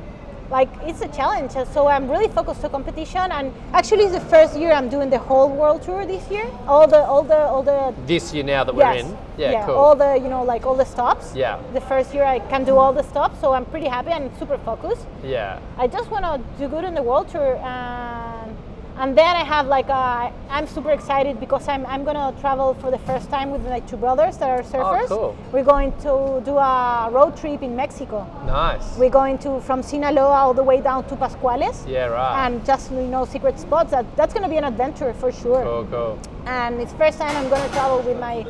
like 0.48 0.68
it's 0.84 1.00
a 1.02 1.08
challenge. 1.08 1.50
So 1.74 1.88
I'm 1.88 2.08
really 2.08 2.28
focused 2.28 2.64
on 2.64 2.70
competition 2.70 3.32
and 3.32 3.52
actually 3.72 4.04
it's 4.04 4.14
the 4.14 4.20
first 4.20 4.56
year 4.56 4.70
I'm 4.70 4.88
doing 4.88 5.10
the 5.10 5.18
whole 5.18 5.48
world 5.50 5.82
tour 5.82 6.06
this 6.06 6.30
year. 6.30 6.46
All 6.68 6.86
the 6.86 7.02
all 7.04 7.24
the 7.24 7.36
all 7.36 7.64
the 7.64 7.92
This 8.06 8.32
year 8.32 8.44
now 8.44 8.62
that 8.62 8.72
we're 8.72 8.94
yes, 8.94 9.04
in. 9.04 9.16
Yeah, 9.38 9.66
cool. 9.66 9.74
all 9.74 9.96
the 9.96 10.14
you 10.22 10.28
know 10.28 10.44
like 10.44 10.64
all 10.64 10.76
the 10.76 10.84
stops. 10.86 11.34
Yeah. 11.34 11.58
The 11.74 11.80
first 11.80 12.14
year 12.14 12.22
I 12.24 12.38
can 12.38 12.62
do 12.62 12.76
all 12.78 12.92
the 12.92 13.02
stops, 13.02 13.40
so 13.40 13.54
I'm 13.54 13.64
pretty 13.64 13.88
happy 13.88 14.12
and 14.12 14.30
super 14.38 14.56
focused. 14.58 15.04
yeah. 15.24 15.58
I 15.78 15.88
just 15.88 16.08
want 16.12 16.24
to 16.24 16.38
do 16.60 16.68
good 16.68 16.84
in 16.84 16.94
the 16.94 17.02
world 17.02 17.28
tour 17.28 17.56
and 17.56 18.55
and 18.98 19.16
then 19.16 19.36
I 19.36 19.44
have 19.44 19.66
like 19.66 19.88
a, 19.88 20.32
I'm 20.48 20.66
super 20.66 20.90
excited 20.90 21.38
because 21.38 21.68
I'm, 21.68 21.84
I'm 21.86 22.02
gonna 22.04 22.34
travel 22.40 22.74
for 22.74 22.90
the 22.90 22.98
first 23.00 23.28
time 23.28 23.50
with 23.50 23.62
my 23.62 23.80
two 23.80 23.98
brothers 23.98 24.38
that 24.38 24.48
are 24.48 24.60
oh, 24.60 24.62
surfers. 24.62 25.04
Oh, 25.04 25.08
cool. 25.08 25.36
We're 25.52 25.64
going 25.64 25.92
to 25.98 26.42
do 26.44 26.56
a 26.56 27.10
road 27.12 27.36
trip 27.36 27.62
in 27.62 27.76
Mexico. 27.76 28.26
Nice. 28.46 28.96
We're 28.96 29.10
going 29.10 29.36
to 29.38 29.60
from 29.60 29.82
Sinaloa 29.82 30.32
all 30.32 30.54
the 30.54 30.62
way 30.62 30.80
down 30.80 31.06
to 31.08 31.16
Pascuales. 31.16 31.86
yeah, 31.86 32.06
right. 32.06 32.46
And 32.46 32.64
just 32.64 32.90
you 32.90 33.02
know 33.02 33.26
secret 33.26 33.58
spots. 33.60 33.90
That 33.90 34.06
that's 34.16 34.32
gonna 34.32 34.48
be 34.48 34.56
an 34.56 34.64
adventure 34.64 35.12
for 35.12 35.30
sure. 35.30 35.62
cool, 35.62 35.86
cool. 35.90 36.18
And 36.46 36.80
it's 36.80 36.94
first 36.94 37.18
time 37.18 37.36
I'm 37.36 37.50
gonna 37.50 37.68
travel 37.72 38.00
with 38.00 38.18
my 38.18 38.46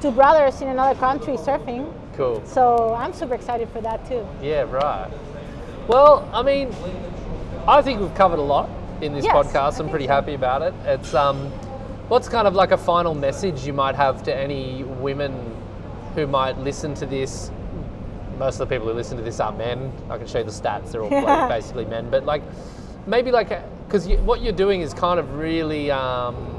two 0.00 0.12
brothers 0.12 0.62
in 0.62 0.68
another 0.68 0.98
country 0.98 1.36
surfing. 1.36 1.92
Cool. 2.16 2.42
So 2.46 2.94
I'm 2.94 3.12
super 3.12 3.34
excited 3.34 3.68
for 3.68 3.82
that 3.82 4.08
too. 4.08 4.26
Yeah, 4.40 4.62
right. 4.62 5.10
Well, 5.88 6.26
I 6.32 6.42
mean, 6.42 6.74
I 7.66 7.82
think 7.82 8.00
we've 8.00 8.14
covered 8.14 8.38
a 8.38 8.42
lot 8.42 8.70
in 9.02 9.12
this 9.12 9.24
Yes, 9.24 9.34
podcast. 9.34 9.80
I'm 9.80 9.88
pretty 9.88 10.06
so. 10.06 10.12
happy 10.12 10.34
about 10.34 10.62
it. 10.62 10.74
It's 10.84 11.14
um, 11.14 11.50
what's 12.08 12.28
kind 12.28 12.46
of 12.46 12.54
like 12.54 12.70
a 12.72 12.76
final 12.78 13.14
message 13.14 13.66
you 13.66 13.72
might 13.72 13.94
have 13.94 14.22
to 14.24 14.34
any 14.36 14.84
women 14.84 15.56
who 16.14 16.26
might 16.26 16.58
listen 16.58 16.94
to 16.94 17.06
this? 17.06 17.50
Most 18.38 18.58
of 18.58 18.68
the 18.68 18.74
people 18.74 18.88
who 18.88 18.94
listen 18.94 19.16
to 19.18 19.22
this 19.22 19.38
are 19.40 19.52
men. 19.52 19.92
I 20.08 20.18
can 20.18 20.26
show 20.26 20.38
you 20.38 20.44
the 20.44 20.50
stats; 20.50 20.92
they're 20.92 21.02
all 21.02 21.10
like, 21.10 21.48
basically 21.60 21.84
men. 21.84 22.10
But 22.10 22.24
like, 22.24 22.42
maybe 23.06 23.30
like, 23.30 23.50
because 23.86 24.06
you, 24.06 24.16
what 24.18 24.40
you're 24.40 24.52
doing 24.52 24.80
is 24.80 24.94
kind 24.94 25.20
of 25.20 25.34
really. 25.34 25.90
Um, 25.90 26.56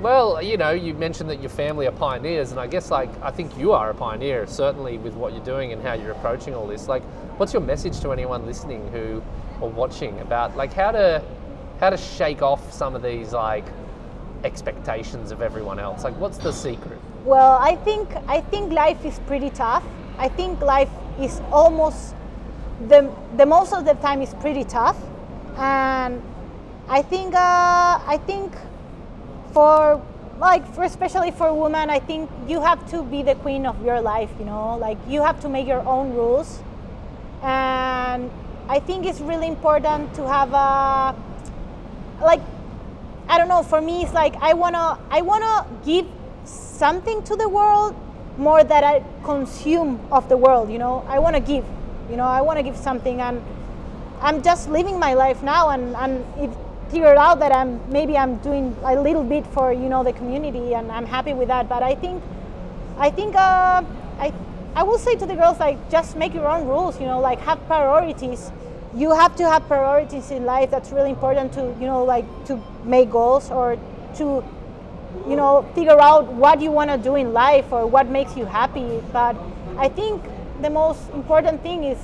well, 0.00 0.40
you 0.40 0.56
know, 0.56 0.70
you 0.70 0.94
mentioned 0.94 1.28
that 1.30 1.40
your 1.40 1.50
family 1.50 1.86
are 1.88 1.92
pioneers, 1.92 2.52
and 2.52 2.60
I 2.60 2.68
guess 2.68 2.90
like 2.90 3.10
I 3.20 3.30
think 3.30 3.56
you 3.58 3.72
are 3.72 3.90
a 3.90 3.94
pioneer, 3.94 4.46
certainly 4.46 4.96
with 4.96 5.14
what 5.14 5.32
you're 5.32 5.44
doing 5.44 5.72
and 5.72 5.82
how 5.82 5.94
you're 5.94 6.12
approaching 6.12 6.54
all 6.54 6.66
this. 6.66 6.88
Like, 6.88 7.02
what's 7.38 7.52
your 7.52 7.62
message 7.62 8.00
to 8.00 8.12
anyone 8.12 8.46
listening 8.46 8.86
who 8.92 9.22
or 9.60 9.68
watching 9.70 10.18
about 10.20 10.56
like 10.56 10.72
how 10.72 10.92
to 10.92 11.22
how 11.80 11.90
to 11.90 11.96
shake 11.96 12.42
off 12.42 12.72
some 12.72 12.94
of 12.94 13.02
these 13.02 13.32
like 13.32 13.64
expectations 14.44 15.30
of 15.30 15.42
everyone 15.42 15.78
else? 15.78 16.04
Like, 16.04 16.16
what's 16.18 16.38
the 16.38 16.52
secret? 16.52 16.98
Well, 17.24 17.58
I 17.60 17.76
think 17.76 18.08
I 18.26 18.40
think 18.40 18.72
life 18.72 19.04
is 19.04 19.18
pretty 19.26 19.50
tough. 19.50 19.84
I 20.18 20.28
think 20.28 20.60
life 20.60 20.90
is 21.20 21.40
almost 21.52 22.14
the 22.88 23.10
the 23.36 23.46
most 23.46 23.72
of 23.72 23.84
the 23.84 23.94
time 23.94 24.22
is 24.22 24.34
pretty 24.34 24.64
tough, 24.64 24.96
and 25.56 26.22
I 26.88 27.02
think 27.02 27.34
uh, 27.34 28.00
I 28.06 28.20
think 28.26 28.52
for 29.52 30.00
like 30.38 30.66
for 30.74 30.84
especially 30.84 31.32
for 31.32 31.52
women, 31.52 31.90
I 31.90 31.98
think 31.98 32.30
you 32.46 32.60
have 32.60 32.88
to 32.90 33.02
be 33.02 33.22
the 33.22 33.34
queen 33.36 33.66
of 33.66 33.84
your 33.84 34.00
life. 34.00 34.30
You 34.38 34.46
know, 34.46 34.76
like 34.76 34.98
you 35.08 35.22
have 35.22 35.40
to 35.40 35.48
make 35.48 35.66
your 35.66 35.86
own 35.86 36.14
rules, 36.14 36.62
and 37.42 38.30
I 38.68 38.80
think 38.80 39.06
it's 39.06 39.20
really 39.20 39.46
important 39.48 40.14
to 40.14 40.28
have 40.28 40.52
a 40.52 41.16
like 42.22 42.40
I 43.28 43.38
don't 43.38 43.48
know. 43.48 43.62
For 43.62 43.80
me, 43.80 44.02
it's 44.02 44.12
like 44.12 44.36
I 44.40 44.54
wanna 44.54 44.98
I 45.10 45.22
wanna 45.22 45.66
give 45.84 46.06
something 46.44 47.22
to 47.24 47.36
the 47.36 47.48
world 47.48 47.94
more 48.36 48.62
that 48.62 48.84
I 48.84 49.02
consume 49.24 50.00
of 50.12 50.28
the 50.28 50.36
world. 50.36 50.70
You 50.70 50.78
know, 50.78 51.04
I 51.08 51.18
wanna 51.18 51.40
give. 51.40 51.64
You 52.10 52.16
know, 52.16 52.24
I 52.24 52.40
wanna 52.40 52.62
give 52.62 52.76
something, 52.76 53.20
and 53.20 53.42
I'm 54.22 54.42
just 54.42 54.68
living 54.70 54.98
my 54.98 55.14
life 55.14 55.42
now, 55.42 55.68
and 55.70 55.94
and 55.96 56.24
it 56.38 56.50
figured 56.90 57.18
out 57.18 57.38
that 57.40 57.52
I'm 57.52 57.80
maybe 57.90 58.16
I'm 58.16 58.36
doing 58.36 58.74
a 58.82 58.94
little 59.00 59.24
bit 59.24 59.46
for 59.46 59.72
you 59.72 59.88
know 59.88 60.04
the 60.04 60.12
community, 60.12 60.74
and 60.74 60.90
I'm 60.92 61.06
happy 61.06 61.34
with 61.34 61.48
that. 61.48 61.68
But 61.68 61.82
I 61.82 61.94
think 61.94 62.22
I 62.98 63.10
think 63.10 63.34
uh, 63.34 63.82
I 64.18 64.32
I 64.74 64.82
will 64.84 64.98
say 64.98 65.16
to 65.16 65.26
the 65.26 65.34
girls 65.34 65.58
like 65.58 65.90
just 65.90 66.16
make 66.16 66.32
your 66.32 66.48
own 66.48 66.66
rules. 66.66 67.00
You 67.00 67.06
know, 67.06 67.20
like 67.20 67.40
have 67.40 67.64
priorities 67.66 68.52
you 68.98 69.14
have 69.14 69.36
to 69.36 69.44
have 69.48 69.66
priorities 69.68 70.30
in 70.30 70.44
life 70.44 70.70
that's 70.70 70.90
really 70.90 71.10
important 71.10 71.52
to 71.52 71.62
you 71.80 71.86
know 71.86 72.04
like 72.04 72.26
to 72.46 72.60
make 72.84 73.10
goals 73.10 73.50
or 73.50 73.76
to 74.16 74.44
you 75.28 75.36
know 75.36 75.62
figure 75.74 76.00
out 76.00 76.26
what 76.44 76.60
you 76.60 76.70
want 76.70 76.90
to 76.90 76.98
do 76.98 77.14
in 77.14 77.32
life 77.32 77.72
or 77.72 77.86
what 77.86 78.08
makes 78.08 78.36
you 78.36 78.44
happy. 78.44 79.02
But 79.12 79.36
i 79.78 79.88
think 79.88 80.22
the 80.62 80.70
most 80.70 81.10
important 81.10 81.62
thing 81.62 81.84
is 81.84 81.98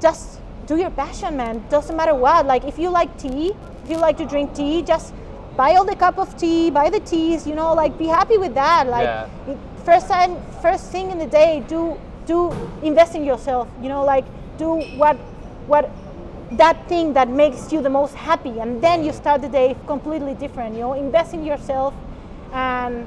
just 0.00 0.40
do 0.66 0.76
your 0.76 0.90
passion 0.90 1.36
man. 1.36 1.64
Doesn't 1.68 1.96
matter 1.96 2.14
what. 2.14 2.46
Like 2.46 2.64
if 2.64 2.78
you 2.78 2.90
like 2.90 3.16
tea 3.18 3.52
if 3.84 3.90
you 3.90 3.98
like 3.98 4.16
to 4.18 4.26
drink 4.26 4.54
tea 4.54 4.82
just 4.82 5.12
buy 5.56 5.74
all 5.74 5.84
the 5.84 5.96
cup 5.96 6.18
of 6.18 6.36
tea 6.36 6.70
buy 6.70 6.88
the 6.90 7.00
teas 7.00 7.46
you 7.46 7.54
know 7.54 7.74
like 7.74 7.98
be 7.98 8.06
happy 8.06 8.38
with 8.38 8.54
that. 8.54 8.86
Like 8.86 9.04
Yeah. 9.04 9.28
it, 9.48 9.58
first 9.84 10.08
time 10.08 10.36
first 10.62 10.92
thing 10.92 11.10
in 11.10 11.18
the 11.18 11.26
day 11.26 11.64
do 11.66 11.98
do 12.26 12.52
invest 12.82 13.14
in 13.16 13.24
yourself 13.24 13.66
you 13.82 13.88
know 13.88 14.04
like 14.04 14.24
do 14.58 14.74
what 15.02 15.16
what 15.70 15.88
that 16.52 16.76
thing 16.88 17.12
that 17.12 17.28
makes 17.28 17.72
you 17.72 17.80
the 17.80 17.88
most 17.88 18.14
happy 18.14 18.58
and 18.58 18.82
then 18.82 19.04
you 19.04 19.12
start 19.12 19.40
the 19.40 19.48
day 19.48 19.76
completely 19.86 20.34
different 20.34 20.74
you 20.74 20.80
know 20.80 20.94
invest 20.94 21.32
in 21.32 21.44
yourself 21.44 21.94
and 22.52 23.06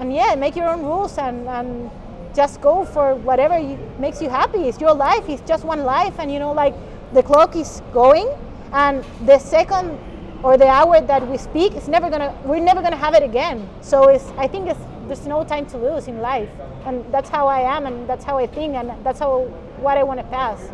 and 0.00 0.12
yeah 0.12 0.34
make 0.34 0.56
your 0.56 0.68
own 0.68 0.82
rules 0.82 1.16
and 1.18 1.46
and 1.48 1.90
just 2.34 2.60
go 2.60 2.84
for 2.84 3.14
whatever 3.16 3.58
you, 3.58 3.76
makes 3.98 4.22
you 4.22 4.28
happy. 4.28 4.68
It's 4.68 4.80
your 4.80 4.94
life 4.94 5.28
it's 5.28 5.42
just 5.48 5.64
one 5.64 5.84
life 5.84 6.14
and 6.18 6.30
you 6.32 6.38
know 6.38 6.52
like 6.52 6.74
the 7.12 7.22
clock 7.22 7.56
is 7.56 7.82
going 7.92 8.28
and 8.72 9.04
the 9.26 9.38
second 9.38 9.98
or 10.42 10.56
the 10.56 10.66
hour 10.66 11.00
that 11.00 11.26
we 11.26 11.36
speak 11.36 11.74
it's 11.74 11.88
never 11.88 12.08
gonna 12.08 12.36
we're 12.44 12.60
never 12.60 12.82
gonna 12.82 12.96
have 12.96 13.14
it 13.14 13.22
again. 13.22 13.68
So 13.80 14.08
it's 14.08 14.26
i 14.38 14.46
think 14.46 14.68
it's 14.68 14.80
there's 15.06 15.26
no 15.26 15.44
time 15.44 15.66
to 15.66 15.78
lose 15.78 16.06
in 16.08 16.20
life 16.20 16.48
and 16.86 17.04
that's 17.12 17.28
how 17.28 17.48
i 17.48 17.60
am 17.60 17.86
and 17.86 18.08
that's 18.08 18.24
how 18.24 18.38
i 18.38 18.46
think 18.46 18.74
and 18.74 18.92
that's 19.04 19.18
how 19.18 19.40
what 19.84 19.98
i 19.98 20.04
want 20.04 20.20
to 20.20 20.26
pass 20.26 20.70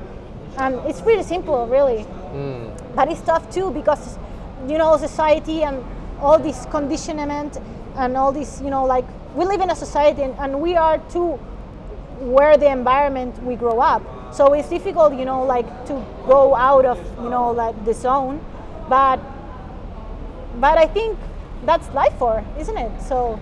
and 0.59 0.75
it's 0.87 1.01
pretty 1.01 1.23
simple 1.23 1.67
really. 1.67 2.03
Hmm. 2.03 2.69
But 2.95 3.11
it's 3.11 3.21
tough 3.21 3.51
too 3.51 3.71
because 3.71 4.19
you 4.67 4.79
know 4.79 4.97
society 4.97 5.63
and 5.63 5.85
all 6.21 6.39
this 6.39 6.67
conditionment 6.67 7.59
and 7.97 8.17
all 8.17 8.33
this 8.33 8.61
you 8.63 8.71
know 8.71 8.85
like 8.85 9.05
we 9.35 9.45
live 9.45 9.61
in 9.61 9.71
a 9.71 9.77
society 9.77 10.23
and, 10.23 10.35
and 10.39 10.61
we 10.61 10.77
are 10.77 10.99
too 11.11 11.33
where 12.21 12.57
the 12.57 12.71
environment 12.71 13.43
we 13.43 13.57
grow 13.57 13.81
up. 13.81 14.03
So 14.35 14.53
it's 14.55 14.69
difficult 14.69 15.15
you 15.15 15.25
know 15.25 15.45
like 15.45 15.67
to 15.87 16.05
go 16.27 16.55
out 16.55 16.85
of 16.85 16.99
you 17.23 17.31
know 17.31 17.51
like 17.51 17.85
the 17.85 17.95
zone. 17.95 18.41
But 18.89 19.21
but 20.61 20.79
i 20.79 20.87
think 20.87 21.19
that's 21.65 21.89
life 21.93 22.15
for 22.19 22.43
isn't 22.59 22.77
it? 22.77 23.03
So 23.03 23.39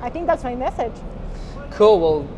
i 0.00 0.08
think 0.08 0.26
that's 0.26 0.44
my 0.44 0.54
message. 0.54 0.94
Cool. 1.70 2.00
Well, 2.00 2.37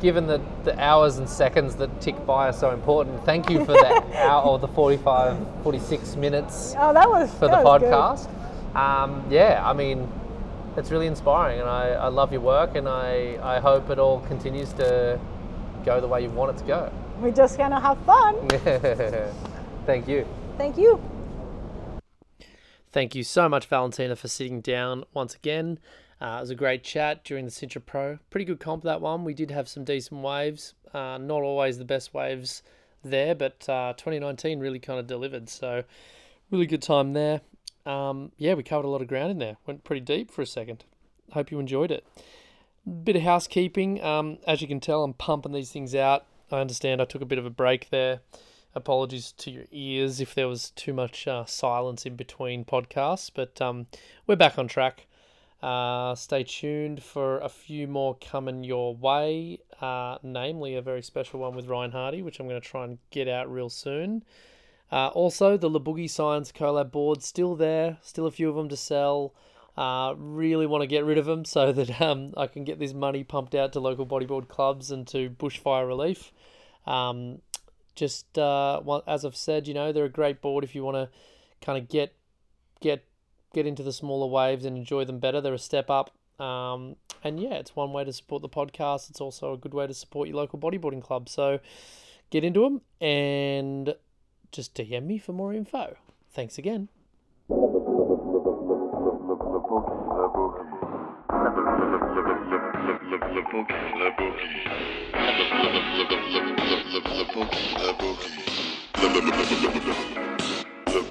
given 0.00 0.26
that 0.28 0.40
the 0.64 0.78
hours 0.78 1.18
and 1.18 1.28
seconds 1.28 1.74
that 1.76 2.00
tick 2.00 2.24
by 2.26 2.48
are 2.48 2.52
so 2.52 2.70
important, 2.70 3.24
thank 3.24 3.50
you 3.50 3.64
for 3.64 3.72
the 3.72 4.02
hour 4.16 4.44
or 4.44 4.58
the 4.58 4.68
45, 4.68 5.36
46 5.62 6.16
minutes 6.16 6.74
oh 6.78 6.92
that 6.92 7.08
was 7.08 7.30
for 7.34 7.48
the 7.48 7.60
was 7.62 7.82
podcast. 7.82 8.76
Um, 8.76 9.24
yeah, 9.30 9.62
I 9.64 9.72
mean, 9.72 10.08
it's 10.76 10.90
really 10.90 11.06
inspiring, 11.06 11.60
and 11.60 11.68
I, 11.68 11.88
I 11.90 12.08
love 12.08 12.32
your 12.32 12.42
work, 12.42 12.76
and 12.76 12.88
I, 12.88 13.38
I 13.42 13.58
hope 13.60 13.90
it 13.90 13.98
all 13.98 14.20
continues 14.20 14.72
to 14.74 15.18
go 15.84 16.00
the 16.00 16.06
way 16.08 16.22
you 16.22 16.30
want 16.30 16.54
it 16.54 16.58
to 16.60 16.64
go. 16.66 16.92
we're 17.20 17.30
just 17.32 17.56
gonna 17.58 17.80
have 17.80 17.98
fun 18.04 18.48
Thank 19.86 20.06
you. 20.06 20.26
thank 20.56 20.76
you 20.76 21.00
Thank 22.90 23.14
you 23.14 23.22
so 23.22 23.48
much, 23.48 23.66
Valentina, 23.66 24.16
for 24.16 24.28
sitting 24.28 24.60
down 24.62 25.04
once 25.12 25.34
again. 25.34 25.78
Uh, 26.20 26.36
it 26.38 26.40
was 26.40 26.50
a 26.50 26.54
great 26.54 26.82
chat 26.82 27.24
during 27.24 27.44
the 27.44 27.50
Sintra 27.50 27.84
Pro. 27.84 28.18
Pretty 28.30 28.44
good 28.44 28.58
comp 28.58 28.82
that 28.84 29.00
one. 29.00 29.24
We 29.24 29.34
did 29.34 29.50
have 29.50 29.68
some 29.68 29.84
decent 29.84 30.20
waves. 30.20 30.74
Uh, 30.92 31.18
not 31.18 31.42
always 31.42 31.78
the 31.78 31.84
best 31.84 32.12
waves 32.12 32.62
there, 33.04 33.34
but 33.34 33.68
uh, 33.68 33.94
2019 33.96 34.58
really 34.58 34.80
kind 34.80 34.98
of 34.98 35.06
delivered. 35.06 35.48
So, 35.48 35.84
really 36.50 36.66
good 36.66 36.82
time 36.82 37.12
there. 37.12 37.40
Um, 37.86 38.32
yeah, 38.36 38.54
we 38.54 38.62
covered 38.62 38.86
a 38.86 38.90
lot 38.90 39.00
of 39.00 39.08
ground 39.08 39.30
in 39.30 39.38
there. 39.38 39.56
Went 39.66 39.84
pretty 39.84 40.00
deep 40.00 40.30
for 40.30 40.42
a 40.42 40.46
second. 40.46 40.84
Hope 41.32 41.50
you 41.50 41.60
enjoyed 41.60 41.90
it. 41.90 42.06
Bit 43.04 43.16
of 43.16 43.22
housekeeping. 43.22 44.02
Um, 44.02 44.38
as 44.46 44.60
you 44.60 44.66
can 44.66 44.80
tell, 44.80 45.04
I'm 45.04 45.14
pumping 45.14 45.52
these 45.52 45.70
things 45.70 45.94
out. 45.94 46.24
I 46.50 46.60
understand 46.60 47.00
I 47.00 47.04
took 47.04 47.22
a 47.22 47.26
bit 47.26 47.38
of 47.38 47.46
a 47.46 47.50
break 47.50 47.90
there. 47.90 48.20
Apologies 48.74 49.32
to 49.38 49.50
your 49.50 49.64
ears 49.72 50.20
if 50.20 50.34
there 50.34 50.48
was 50.48 50.70
too 50.70 50.92
much 50.92 51.26
uh, 51.26 51.44
silence 51.44 52.06
in 52.06 52.16
between 52.16 52.64
podcasts, 52.64 53.30
but 53.32 53.60
um, 53.60 53.86
we're 54.26 54.36
back 54.36 54.58
on 54.58 54.68
track. 54.68 55.06
Uh, 55.62 56.14
stay 56.14 56.44
tuned 56.44 57.02
for 57.02 57.38
a 57.40 57.48
few 57.48 57.88
more 57.88 58.16
coming 58.16 58.62
your 58.62 58.94
way, 58.94 59.58
uh, 59.80 60.16
namely 60.22 60.76
a 60.76 60.82
very 60.82 61.02
special 61.02 61.40
one 61.40 61.56
with 61.56 61.66
Ryan 61.66 61.90
Hardy, 61.90 62.22
which 62.22 62.38
I'm 62.38 62.48
going 62.48 62.60
to 62.60 62.66
try 62.66 62.84
and 62.84 62.98
get 63.10 63.26
out 63.26 63.50
real 63.52 63.68
soon. 63.68 64.22
Uh, 64.92 65.08
also, 65.08 65.56
the 65.56 65.68
Le 65.68 65.80
Boogie 65.80 66.08
Science 66.08 66.52
collab 66.52 66.92
board 66.92 67.22
still 67.22 67.56
there, 67.56 67.98
still 68.02 68.26
a 68.26 68.30
few 68.30 68.48
of 68.48 68.54
them 68.54 68.68
to 68.68 68.76
sell. 68.76 69.34
Uh, 69.76 70.14
really 70.16 70.66
want 70.66 70.82
to 70.82 70.86
get 70.86 71.04
rid 71.04 71.18
of 71.18 71.26
them 71.26 71.44
so 71.44 71.72
that 71.72 72.00
um, 72.00 72.34
I 72.36 72.46
can 72.46 72.64
get 72.64 72.78
this 72.78 72.92
money 72.92 73.24
pumped 73.24 73.54
out 73.54 73.72
to 73.72 73.80
local 73.80 74.06
bodyboard 74.06 74.48
clubs 74.48 74.90
and 74.90 75.06
to 75.08 75.30
bushfire 75.30 75.86
relief. 75.86 76.32
Um, 76.86 77.40
just 77.96 78.38
uh, 78.38 78.80
as 79.08 79.24
I've 79.24 79.36
said, 79.36 79.66
you 79.66 79.74
know, 79.74 79.92
they're 79.92 80.04
a 80.04 80.08
great 80.08 80.40
board 80.40 80.62
if 80.62 80.74
you 80.74 80.84
want 80.84 80.96
to 80.96 81.08
kind 81.60 81.76
of 81.76 81.88
get 81.88 82.14
get 82.80 83.04
get 83.54 83.66
into 83.66 83.82
the 83.82 83.92
smaller 83.92 84.26
waves 84.26 84.64
and 84.64 84.76
enjoy 84.76 85.04
them 85.04 85.18
better. 85.18 85.40
They're 85.40 85.54
a 85.54 85.58
step 85.58 85.90
up. 85.90 86.10
Um, 86.40 86.96
and 87.24 87.40
yeah, 87.40 87.54
it's 87.54 87.74
one 87.74 87.92
way 87.92 88.04
to 88.04 88.12
support 88.12 88.42
the 88.42 88.48
podcast. 88.48 89.10
It's 89.10 89.20
also 89.20 89.52
a 89.52 89.56
good 89.56 89.74
way 89.74 89.86
to 89.86 89.94
support 89.94 90.28
your 90.28 90.36
local 90.36 90.58
bodyboarding 90.58 91.02
club. 91.02 91.28
So 91.28 91.58
get 92.30 92.44
into 92.44 92.60
them 92.60 92.82
and 93.00 93.94
just 94.52 94.74
DM 94.74 95.04
me 95.04 95.18
for 95.18 95.32
more 95.32 95.52
info. 95.52 95.96
Thanks 96.30 96.58
again. 96.58 96.88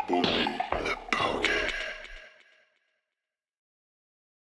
Boogie. 0.08 0.67